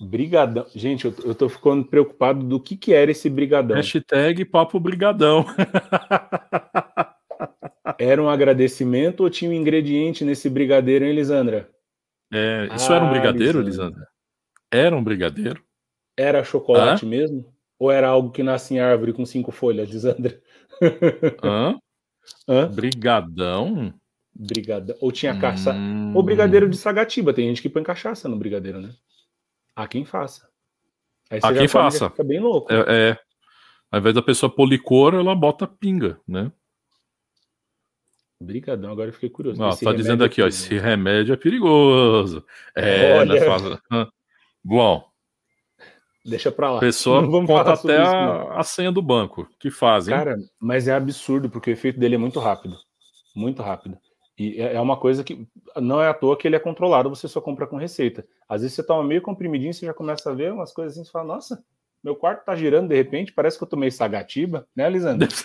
Brigadão. 0.00 0.66
Gente, 0.74 1.06
eu, 1.06 1.14
eu 1.24 1.34
tô 1.34 1.48
ficando 1.48 1.84
preocupado 1.84 2.44
do 2.44 2.60
que, 2.60 2.76
que 2.76 2.92
era 2.92 3.10
esse 3.10 3.28
brigadão. 3.28 3.76
Hashtag 3.76 4.44
papo 4.46 4.80
brigadão. 4.80 5.44
era 7.98 8.22
um 8.22 8.28
agradecimento 8.28 9.20
ou 9.20 9.30
tinha 9.30 9.50
um 9.50 9.54
ingrediente 9.54 10.24
nesse 10.24 10.48
brigadeiro, 10.48 11.04
hein, 11.04 11.14
Lisandra? 11.14 11.70
É, 12.32 12.68
isso 12.74 12.92
ah, 12.92 12.96
era 12.96 13.04
um 13.04 13.08
ah, 13.08 13.10
brigadeiro, 13.10 13.60
Lisandra. 13.60 13.90
Lisandra? 13.90 14.08
Era 14.72 14.96
um 14.96 15.04
brigadeiro? 15.04 15.62
Era 16.16 16.44
chocolate 16.44 17.04
mesmo? 17.04 17.44
Ou 17.80 17.90
era 17.90 18.08
algo 18.08 18.30
que 18.30 18.42
nasce 18.42 18.74
em 18.74 18.78
árvore 18.78 19.14
com 19.14 19.24
cinco 19.24 19.50
folhas, 19.50 19.88
Lisandra? 19.88 20.38
Hã? 21.42 21.78
Hã? 22.46 22.68
Brigadão? 22.70 23.94
Brigadão. 24.34 24.94
Ou 25.00 25.10
tinha 25.10 25.38
caça. 25.40 25.72
Hum... 25.72 26.14
Ou 26.14 26.22
brigadeiro 26.22 26.68
de 26.68 26.76
sagatiba. 26.76 27.32
Tem 27.32 27.48
gente 27.48 27.62
que 27.62 27.70
põe 27.70 27.82
cachaça 27.82 28.28
no 28.28 28.36
brigadeiro, 28.36 28.82
né? 28.82 28.90
Há 29.74 29.88
quem 29.88 30.04
faça. 30.04 30.46
Aí 31.30 31.40
Há 31.42 31.54
quem 31.54 31.66
faça. 31.66 32.10
Fica 32.10 32.22
bem 32.22 32.38
louco. 32.38 32.70
É, 32.70 33.10
é, 33.10 33.18
Ao 33.90 33.98
invés 33.98 34.14
da 34.14 34.22
pessoa 34.22 34.54
pôr 34.54 34.66
licor, 34.66 35.14
ela 35.14 35.34
bota 35.34 35.66
pinga, 35.66 36.20
né? 36.28 36.52
Brigadão, 38.42 38.92
agora 38.92 39.08
eu 39.08 39.14
fiquei 39.14 39.30
curioso. 39.30 39.62
Ah, 39.62 39.74
tá 39.74 39.92
dizendo 39.92 40.22
é 40.22 40.26
aqui, 40.26 40.42
é 40.42 40.44
ó, 40.44 40.48
esse 40.48 40.76
remédio 40.78 41.32
é 41.32 41.36
perigoso. 41.36 42.44
É, 42.74 43.18
Olha... 43.18 43.40
né, 43.40 43.40
faz... 43.40 44.10
Bom. 44.62 45.09
Deixa 46.24 46.52
pra 46.52 46.70
lá. 46.72 46.80
Pessoa 46.80 47.26
conta 47.26 47.72
até 47.72 47.96
a, 47.98 48.60
a, 48.60 48.62
senha 48.62 48.92
do 48.92 49.00
banco 49.00 49.48
que 49.58 49.70
fazem. 49.70 50.14
Cara, 50.14 50.36
mas 50.58 50.86
é 50.86 50.94
absurdo, 50.94 51.48
porque 51.48 51.70
o 51.70 51.72
efeito 51.72 51.98
dele 51.98 52.16
é 52.16 52.18
muito 52.18 52.38
rápido. 52.38 52.76
Muito 53.34 53.62
rápido. 53.62 53.96
E 54.38 54.60
é, 54.60 54.74
é 54.74 54.80
uma 54.80 54.96
coisa 54.98 55.24
que 55.24 55.46
não 55.76 56.00
é 56.00 56.08
à 56.08 56.14
toa 56.14 56.36
que 56.36 56.46
ele 56.46 56.56
é 56.56 56.60
controlado, 56.60 57.08
você 57.08 57.26
só 57.26 57.40
compra 57.40 57.66
com 57.66 57.76
receita. 57.76 58.26
Às 58.48 58.62
vezes 58.62 58.74
você 58.74 58.82
toma 58.82 59.02
meio 59.02 59.22
comprimidinho, 59.22 59.72
você 59.72 59.86
já 59.86 59.94
começa 59.94 60.30
a 60.30 60.34
ver 60.34 60.52
umas 60.52 60.72
coisas 60.72 60.94
assim, 60.94 61.04
você 61.04 61.10
fala, 61.10 61.34
nossa, 61.34 61.62
meu 62.02 62.16
quarto 62.16 62.44
tá 62.44 62.54
girando 62.56 62.88
de 62.88 62.96
repente, 62.96 63.32
parece 63.32 63.58
que 63.58 63.64
eu 63.64 63.68
tomei 63.68 63.90
sagatiba, 63.90 64.66
né, 64.74 64.88
Lisandro? 64.88 65.28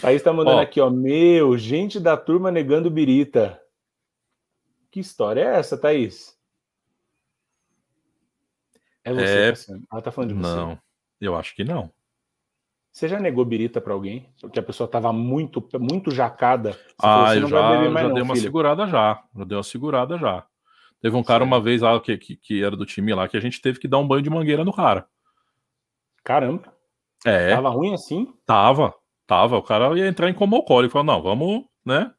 Thaís 0.00 0.22
tá 0.22 0.32
mandando 0.32 0.58
ó, 0.58 0.62
aqui, 0.62 0.80
ó, 0.80 0.90
meu, 0.90 1.56
gente 1.56 1.98
da 1.98 2.16
turma 2.16 2.52
negando 2.52 2.90
birita. 2.90 3.60
Que 4.90 5.00
história 5.00 5.40
é 5.40 5.56
essa, 5.58 5.76
Thaís? 5.76 6.35
É 9.06 9.12
você, 9.12 9.72
é... 9.72 9.76
Ela 9.92 10.02
tá 10.02 10.10
falando 10.10 10.34
de 10.34 10.40
você. 10.40 10.56
Não, 10.56 10.78
eu 11.20 11.36
acho 11.36 11.54
que 11.54 11.62
não. 11.62 11.92
Você 12.92 13.08
já 13.08 13.20
negou 13.20 13.44
birita 13.44 13.80
para 13.80 13.92
alguém? 13.92 14.28
Porque 14.40 14.58
a 14.58 14.62
pessoa 14.62 14.86
estava 14.86 15.12
muito, 15.12 15.66
muito 15.78 16.10
jacada. 16.10 16.72
Você 16.72 16.78
ah, 16.98 17.26
falou, 17.26 17.34
eu 17.34 17.48
já, 17.48 17.84
já 17.92 18.02
não, 18.02 18.14
dei 18.14 18.22
uma 18.22 18.34
filho. 18.34 18.44
segurada 18.44 18.86
já. 18.86 19.22
Já 19.36 19.44
dei 19.44 19.56
uma 19.56 19.62
segurada 19.62 20.18
já. 20.18 20.44
Teve 21.00 21.14
um 21.14 21.22
cara 21.22 21.44
uma 21.44 21.60
vez 21.60 21.82
lá 21.82 22.00
que, 22.00 22.16
que, 22.18 22.36
que, 22.36 22.64
era 22.64 22.74
do 22.74 22.86
time 22.86 23.14
lá 23.14 23.28
que 23.28 23.36
a 23.36 23.40
gente 23.40 23.60
teve 23.60 23.78
que 23.78 23.86
dar 23.86 23.98
um 23.98 24.08
banho 24.08 24.22
de 24.22 24.30
mangueira 24.30 24.64
no 24.64 24.72
cara. 24.72 25.06
Caramba. 26.24 26.72
É. 27.24 27.54
Tava 27.54 27.68
ruim 27.68 27.94
assim? 27.94 28.34
Tava. 28.44 28.92
Tava. 29.24 29.56
O 29.56 29.62
cara 29.62 29.96
ia 29.96 30.08
entrar 30.08 30.28
em 30.28 30.34
comocó. 30.34 30.80
Ele 30.80 30.88
falou, 30.88 31.06
não, 31.06 31.22
vamos, 31.22 31.64
né? 31.84 32.10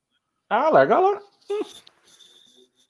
Ah, 0.49 0.69
larga 0.69 0.99
lá. 0.99 1.19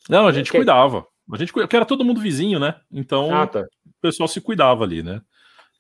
Não, 0.07 0.27
a 0.27 0.31
gente 0.31 0.51
que... 0.51 0.57
cuidava. 0.57 1.07
A 1.31 1.37
gente 1.37 1.51
porque 1.51 1.75
era 1.75 1.85
todo 1.85 2.05
mundo 2.05 2.21
vizinho, 2.21 2.59
né? 2.59 2.75
Então 2.91 3.33
ah, 3.33 3.47
tá. 3.47 3.65
O 3.97 4.01
pessoal 4.01 4.27
se 4.27 4.41
cuidava 4.41 4.83
ali, 4.83 5.01
né? 5.03 5.21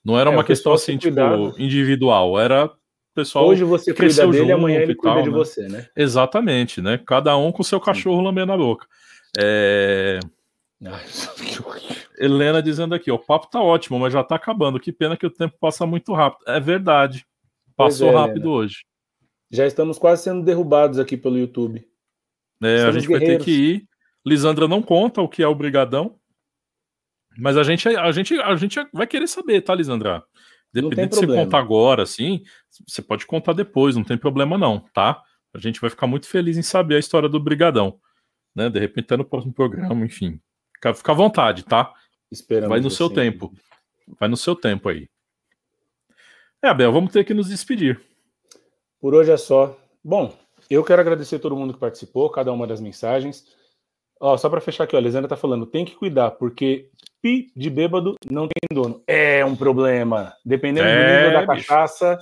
Não 0.03 0.19
era 0.19 0.29
é, 0.29 0.33
uma 0.33 0.43
questão 0.43 0.73
assim, 0.73 0.97
tipo, 0.97 1.19
individual, 1.57 2.39
era 2.39 2.71
pessoal. 3.13 3.47
Hoje 3.47 3.63
você 3.63 3.93
cuida 3.93 4.27
dele, 4.27 4.51
amanhã 4.51 4.79
ele 4.79 4.95
cuida 4.95 5.15
tal, 5.15 5.23
de 5.23 5.29
né? 5.29 5.35
você, 5.35 5.67
né? 5.67 5.87
Exatamente, 5.95 6.81
né? 6.81 6.99
Cada 7.05 7.35
um 7.35 7.51
com 7.51 7.63
seu 7.63 7.79
cachorro 7.79 8.19
Sim. 8.19 8.25
lambendo 8.25 8.51
a 8.53 8.57
boca. 8.57 8.87
É... 9.37 10.19
Helena 12.19 12.61
dizendo 12.61 12.95
aqui, 12.95 13.11
o 13.11 13.19
papo 13.19 13.47
tá 13.49 13.61
ótimo, 13.61 13.99
mas 13.99 14.13
já 14.13 14.23
tá 14.23 14.35
acabando. 14.35 14.79
Que 14.79 14.91
pena 14.91 15.17
que 15.17 15.25
o 15.25 15.31
tempo 15.31 15.55
passa 15.59 15.85
muito 15.85 16.13
rápido. 16.13 16.49
É 16.49 16.59
verdade. 16.59 17.25
Passou 17.75 18.09
é, 18.09 18.13
rápido 18.13 18.47
Helena. 18.47 18.55
hoje. 18.55 18.85
Já 19.51 19.65
estamos 19.65 19.97
quase 19.97 20.23
sendo 20.23 20.43
derrubados 20.43 20.99
aqui 20.99 21.15
pelo 21.15 21.37
YouTube. 21.37 21.85
É, 22.63 22.83
a 22.83 22.91
gente 22.91 23.07
guerreiros. 23.07 23.09
vai 23.09 23.37
ter 23.37 23.43
que 23.43 23.51
ir. 23.51 23.87
Lisandra 24.25 24.67
não 24.67 24.81
conta 24.81 25.21
o 25.21 25.27
que 25.27 25.43
é 25.43 25.47
o 25.47 25.55
Brigadão. 25.55 26.15
Mas 27.37 27.57
a 27.57 27.63
gente, 27.63 27.87
a 27.87 28.11
gente, 28.11 28.39
a 28.39 28.55
gente 28.55 28.79
vai 28.93 29.05
querer 29.05 29.27
saber, 29.27 29.61
tá, 29.61 29.75
Lisandra? 29.75 30.23
Dependendo 30.73 31.09
de 31.09 31.15
você 31.15 31.27
contar 31.27 31.59
agora, 31.59 32.03
assim, 32.03 32.43
você 32.85 33.01
pode 33.01 33.25
contar 33.25 33.53
depois, 33.53 33.95
não 33.95 34.03
tem 34.03 34.17
problema 34.17 34.57
não, 34.57 34.79
tá? 34.93 35.21
A 35.53 35.59
gente 35.59 35.79
vai 35.79 35.89
ficar 35.89 36.07
muito 36.07 36.27
feliz 36.27 36.57
em 36.57 36.61
saber 36.61 36.95
a 36.95 36.99
história 36.99 37.29
do 37.29 37.39
Brigadão, 37.39 37.99
né? 38.55 38.69
De 38.69 38.79
repente 38.79 39.05
tá 39.05 39.17
no 39.17 39.25
próximo 39.25 39.53
programa, 39.53 40.05
enfim. 40.05 40.39
Fica, 40.75 40.93
fica 40.93 41.11
à 41.11 41.15
vontade, 41.15 41.63
tá? 41.63 41.93
Esperamos 42.31 42.69
vai 42.69 42.79
no 42.79 42.89
seu 42.89 43.09
tempo. 43.09 43.53
Vai 44.19 44.29
no 44.29 44.37
seu 44.37 44.55
tempo 44.55 44.89
aí. 44.89 45.09
É, 46.61 46.69
Abel, 46.69 46.91
vamos 46.91 47.11
ter 47.11 47.23
que 47.23 47.33
nos 47.33 47.47
despedir. 47.47 47.99
Por 48.99 49.13
hoje 49.13 49.31
é 49.31 49.37
só. 49.37 49.77
Bom, 50.03 50.35
eu 50.69 50.83
quero 50.83 51.01
agradecer 51.01 51.37
a 51.37 51.39
todo 51.39 51.55
mundo 51.55 51.73
que 51.73 51.79
participou, 51.79 52.29
cada 52.29 52.51
uma 52.51 52.67
das 52.67 52.81
mensagens. 52.81 53.45
Ó, 54.19 54.35
só 54.37 54.49
para 54.49 54.61
fechar 54.61 54.83
aqui, 54.83 54.95
ó, 54.95 54.99
a 54.99 55.01
Lisandra 55.01 55.29
tá 55.29 55.37
falando, 55.37 55.65
tem 55.65 55.85
que 55.85 55.95
cuidar, 55.95 56.31
porque 56.31 56.89
pi 57.21 57.51
de 57.55 57.69
bêbado 57.69 58.15
não 58.29 58.47
tem 58.47 58.75
dono. 58.75 59.01
É 59.07 59.43
um 59.45 59.55
problema. 59.55 60.33
Dependendo 60.45 60.87
é, 60.87 60.95
do 60.95 61.25
nível 61.25 61.47
da 61.47 61.53
bicho. 61.53 61.67
cachaça, 61.67 62.19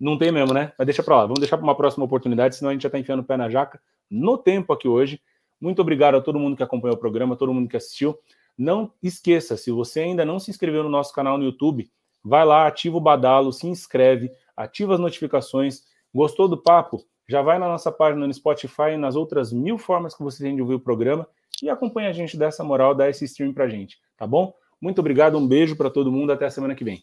não 0.00 0.16
tem 0.16 0.32
mesmo, 0.32 0.54
né? 0.54 0.72
Mas 0.78 0.86
deixa 0.86 1.02
pra 1.02 1.16
lá. 1.16 1.22
Vamos 1.22 1.40
deixar 1.40 1.56
para 1.56 1.64
uma 1.64 1.76
próxima 1.76 2.04
oportunidade, 2.04 2.56
senão 2.56 2.70
a 2.70 2.72
gente 2.72 2.82
já 2.82 2.90
tá 2.90 2.98
enfiando 2.98 3.20
o 3.20 3.24
pé 3.24 3.36
na 3.36 3.48
jaca 3.48 3.80
no 4.10 4.38
tempo 4.38 4.72
aqui 4.72 4.88
hoje. 4.88 5.20
Muito 5.60 5.82
obrigado 5.82 6.16
a 6.16 6.20
todo 6.20 6.38
mundo 6.38 6.56
que 6.56 6.62
acompanhou 6.62 6.96
o 6.96 7.00
programa, 7.00 7.36
todo 7.36 7.52
mundo 7.52 7.68
que 7.68 7.76
assistiu. 7.76 8.16
Não 8.56 8.92
esqueça, 9.02 9.56
se 9.56 9.70
você 9.70 10.00
ainda 10.00 10.24
não 10.24 10.38
se 10.38 10.50
inscreveu 10.50 10.82
no 10.82 10.88
nosso 10.88 11.12
canal 11.12 11.38
no 11.38 11.44
YouTube, 11.44 11.90
vai 12.24 12.44
lá, 12.44 12.66
ativa 12.66 12.96
o 12.96 13.00
badalo, 13.00 13.52
se 13.52 13.66
inscreve, 13.66 14.30
ativa 14.56 14.94
as 14.94 15.00
notificações. 15.00 15.82
Gostou 16.12 16.48
do 16.48 16.56
papo? 16.56 17.04
Já 17.28 17.42
vai 17.42 17.58
na 17.58 17.68
nossa 17.68 17.92
página 17.92 18.26
no 18.26 18.32
Spotify 18.32 18.92
e 18.94 18.96
nas 18.96 19.14
outras 19.14 19.52
mil 19.52 19.78
formas 19.78 20.14
que 20.14 20.22
você 20.22 20.42
tem 20.42 20.56
de 20.56 20.62
ouvir 20.62 20.74
o 20.74 20.80
programa 20.80 21.28
e 21.62 21.68
acompanha 21.68 22.08
a 22.08 22.12
gente 22.12 22.36
dessa 22.36 22.64
moral, 22.64 22.94
dá 22.94 23.08
esse 23.08 23.24
stream 23.24 23.52
pra 23.52 23.68
gente, 23.68 23.98
tá 24.18 24.26
bom? 24.26 24.52
Muito 24.80 24.98
obrigado, 24.98 25.38
um 25.38 25.46
beijo 25.46 25.76
para 25.76 25.88
todo 25.88 26.12
mundo, 26.12 26.32
até 26.32 26.44
a 26.44 26.50
semana 26.50 26.74
que 26.74 26.84
vem. 26.84 27.02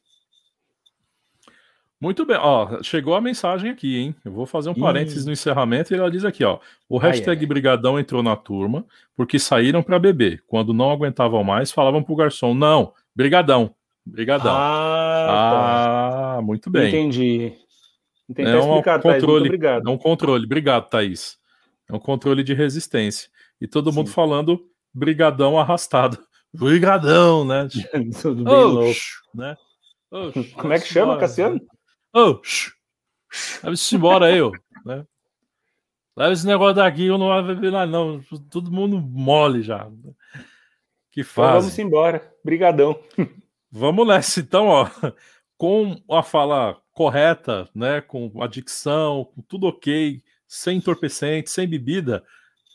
Muito 2.00 2.26
bem, 2.26 2.38
ó, 2.38 2.84
chegou 2.84 3.16
a 3.16 3.22
mensagem 3.22 3.72
aqui, 3.72 3.98
hein? 3.98 4.16
Eu 4.24 4.32
vou 4.32 4.46
fazer 4.46 4.70
um 4.70 4.76
parênteses 4.76 5.26
no 5.26 5.32
encerramento 5.32 5.94
e 5.94 5.98
ela 5.98 6.12
diz 6.12 6.26
aqui, 6.26 6.44
ó, 6.44 6.60
o 6.90 6.98
hashtag 6.98 7.44
é. 7.44 7.48
Brigadão 7.48 7.98
entrou 7.98 8.22
na 8.22 8.36
turma 8.36 8.86
porque 9.16 9.40
saíram 9.40 9.82
para 9.82 9.98
beber. 9.98 10.44
Quando 10.46 10.74
não 10.74 10.92
aguentavam 10.92 11.44
mais, 11.44 11.72
falavam 11.72 12.04
pro 12.04 12.16
garçom, 12.16 12.54
não, 12.54 12.94
Brigadão, 13.16 13.74
Brigadão. 14.06 14.52
Ah, 14.54 15.26
tá. 15.28 16.38
ah 16.38 16.42
muito 16.42 16.70
bem. 16.70 16.90
Entendi. 16.90 17.54
Entendi. 18.30 18.50
É 18.50 18.60
um 18.60 18.82
controle, 19.02 19.46
obrigado. 19.46 19.90
É 19.90 19.92
um 19.92 19.98
controle, 19.98 20.46
obrigado, 20.46 20.90
Thaís. 20.90 21.38
É 21.90 21.94
um 21.96 22.00
controle 22.00 22.44
de 22.44 22.54
resistência. 22.54 23.30
E 23.60 23.68
todo 23.68 23.90
Sim. 23.92 23.98
mundo 23.98 24.10
falando 24.10 24.60
brigadão 24.94 25.58
arrastado. 25.58 26.20
Brigadão, 26.58 27.46
né? 27.46 27.68
Tudo 28.22 28.44
bem 28.44 28.54
oh, 28.54 28.68
louco. 28.68 29.00
Né? 29.34 29.58
Oh, 30.12 30.32
Como 30.56 30.74
é 30.74 30.80
que 30.80 30.88
chama, 30.88 31.14
embora, 31.14 31.20
Cassiano? 31.20 31.62
Ô, 32.14 32.42
leva-se 33.64 33.96
embora 33.96 34.26
aí, 34.28 34.42
ó. 34.42 34.52
Né? 34.86 35.06
Leva 36.16 36.34
esse 36.34 36.48
negócio 36.48 36.76
daqui, 36.76 37.06
eu 37.06 37.18
não 37.18 37.28
vou 37.28 37.44
beber 37.44 37.72
lá, 37.72 37.86
não. 37.86 38.24
Todo 38.50 38.72
mundo 38.72 39.00
mole 39.00 39.62
já. 39.62 39.90
Que 41.12 41.24
faz. 41.24 41.50
Então 41.50 41.62
vamos 41.62 41.80
embora. 41.80 42.34
Brigadão. 42.44 43.00
Vamos 43.70 44.08
nessa, 44.08 44.40
então, 44.40 44.68
ó. 44.68 44.90
Com 45.58 46.02
a 46.10 46.24
fala 46.24 46.82
correta, 46.94 47.70
né? 47.76 48.00
Com 48.00 48.32
a 48.42 48.48
dicção, 48.48 49.26
com 49.26 49.42
tudo 49.42 49.68
ok, 49.68 50.24
sem 50.48 50.78
entorpecente, 50.78 51.50
sem 51.50 51.68
bebida. 51.68 52.24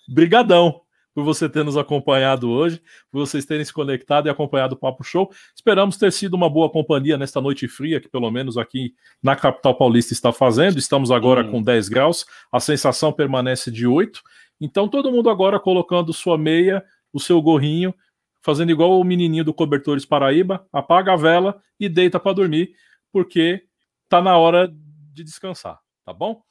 Brigadão 0.07 0.83
por 1.15 1.25
você 1.25 1.49
ter 1.49 1.65
nos 1.65 1.77
acompanhado 1.77 2.51
hoje, 2.51 2.81
por 3.11 3.19
vocês 3.19 3.45
terem 3.45 3.65
se 3.65 3.73
conectado 3.73 4.27
e 4.27 4.31
acompanhado 4.31 4.75
o 4.75 4.79
Papo 4.79 5.03
Show. 5.03 5.31
Esperamos 5.55 5.97
ter 5.97 6.13
sido 6.13 6.35
uma 6.35 6.49
boa 6.49 6.71
companhia 6.71 7.17
nesta 7.19 7.41
noite 7.41 7.67
fria, 7.67 8.01
que 8.01 8.09
pelo 8.09 8.31
menos 8.31 8.57
aqui 8.57 8.95
na 9.23 9.35
capital 9.35 9.77
paulista 9.77 10.13
está 10.13 10.33
fazendo. 10.33 10.79
Estamos 10.79 11.11
agora 11.11 11.45
hum. 11.45 11.51
com 11.51 11.63
10 11.63 11.89
graus, 11.89 12.25
a 12.53 12.61
sensação 12.61 13.13
permanece 13.13 13.71
de 13.71 13.87
8. 13.87 14.23
Então, 14.61 14.89
todo 14.89 15.11
mundo 15.11 15.31
agora 15.31 15.59
colocando 15.59 16.13
sua 16.13 16.37
meia, 16.37 16.85
o 17.13 17.19
seu 17.19 17.41
gorrinho, 17.41 17.95
fazendo 18.43 18.71
igual 18.71 18.99
o 18.99 19.05
menininho 19.05 19.45
do 19.45 19.55
Cobertores 19.55 20.05
Paraíba, 20.05 20.67
apaga 20.73 21.13
a 21.13 21.17
vela 21.17 21.61
e 21.79 21.89
deita 21.89 22.21
para 22.21 22.33
dormir, 22.33 22.73
porque 23.13 23.63
tá 24.09 24.21
na 24.21 24.37
hora 24.37 24.71
de 25.13 25.25
descansar, 25.25 25.79
tá 26.05 26.13
bom? 26.13 26.43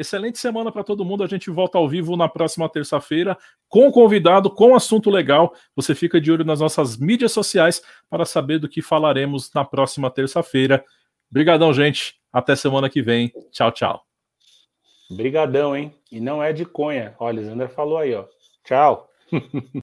Excelente 0.00 0.38
semana 0.38 0.72
para 0.72 0.82
todo 0.82 1.04
mundo. 1.04 1.22
A 1.22 1.26
gente 1.26 1.50
volta 1.50 1.76
ao 1.76 1.86
vivo 1.86 2.16
na 2.16 2.26
próxima 2.26 2.66
terça-feira 2.70 3.36
com 3.68 3.92
convidado, 3.92 4.48
com 4.48 4.74
assunto 4.74 5.10
legal. 5.10 5.52
Você 5.76 5.94
fica 5.94 6.18
de 6.18 6.32
olho 6.32 6.42
nas 6.42 6.60
nossas 6.60 6.96
mídias 6.96 7.32
sociais 7.32 7.82
para 8.08 8.24
saber 8.24 8.58
do 8.58 8.66
que 8.66 8.80
falaremos 8.80 9.52
na 9.54 9.62
próxima 9.62 10.10
terça-feira. 10.10 10.82
Obrigadão, 11.30 11.70
gente. 11.74 12.14
Até 12.32 12.56
semana 12.56 12.88
que 12.88 13.02
vem. 13.02 13.30
Tchau, 13.52 13.70
tchau. 13.72 14.02
Brigadão, 15.10 15.76
hein? 15.76 15.94
E 16.10 16.18
não 16.18 16.42
é 16.42 16.50
de 16.50 16.64
conha. 16.64 17.14
Olha, 17.18 17.42
o 17.42 17.44
Zander 17.44 17.68
falou 17.68 17.98
aí, 17.98 18.14
ó. 18.14 18.24
Tchau. 18.64 19.06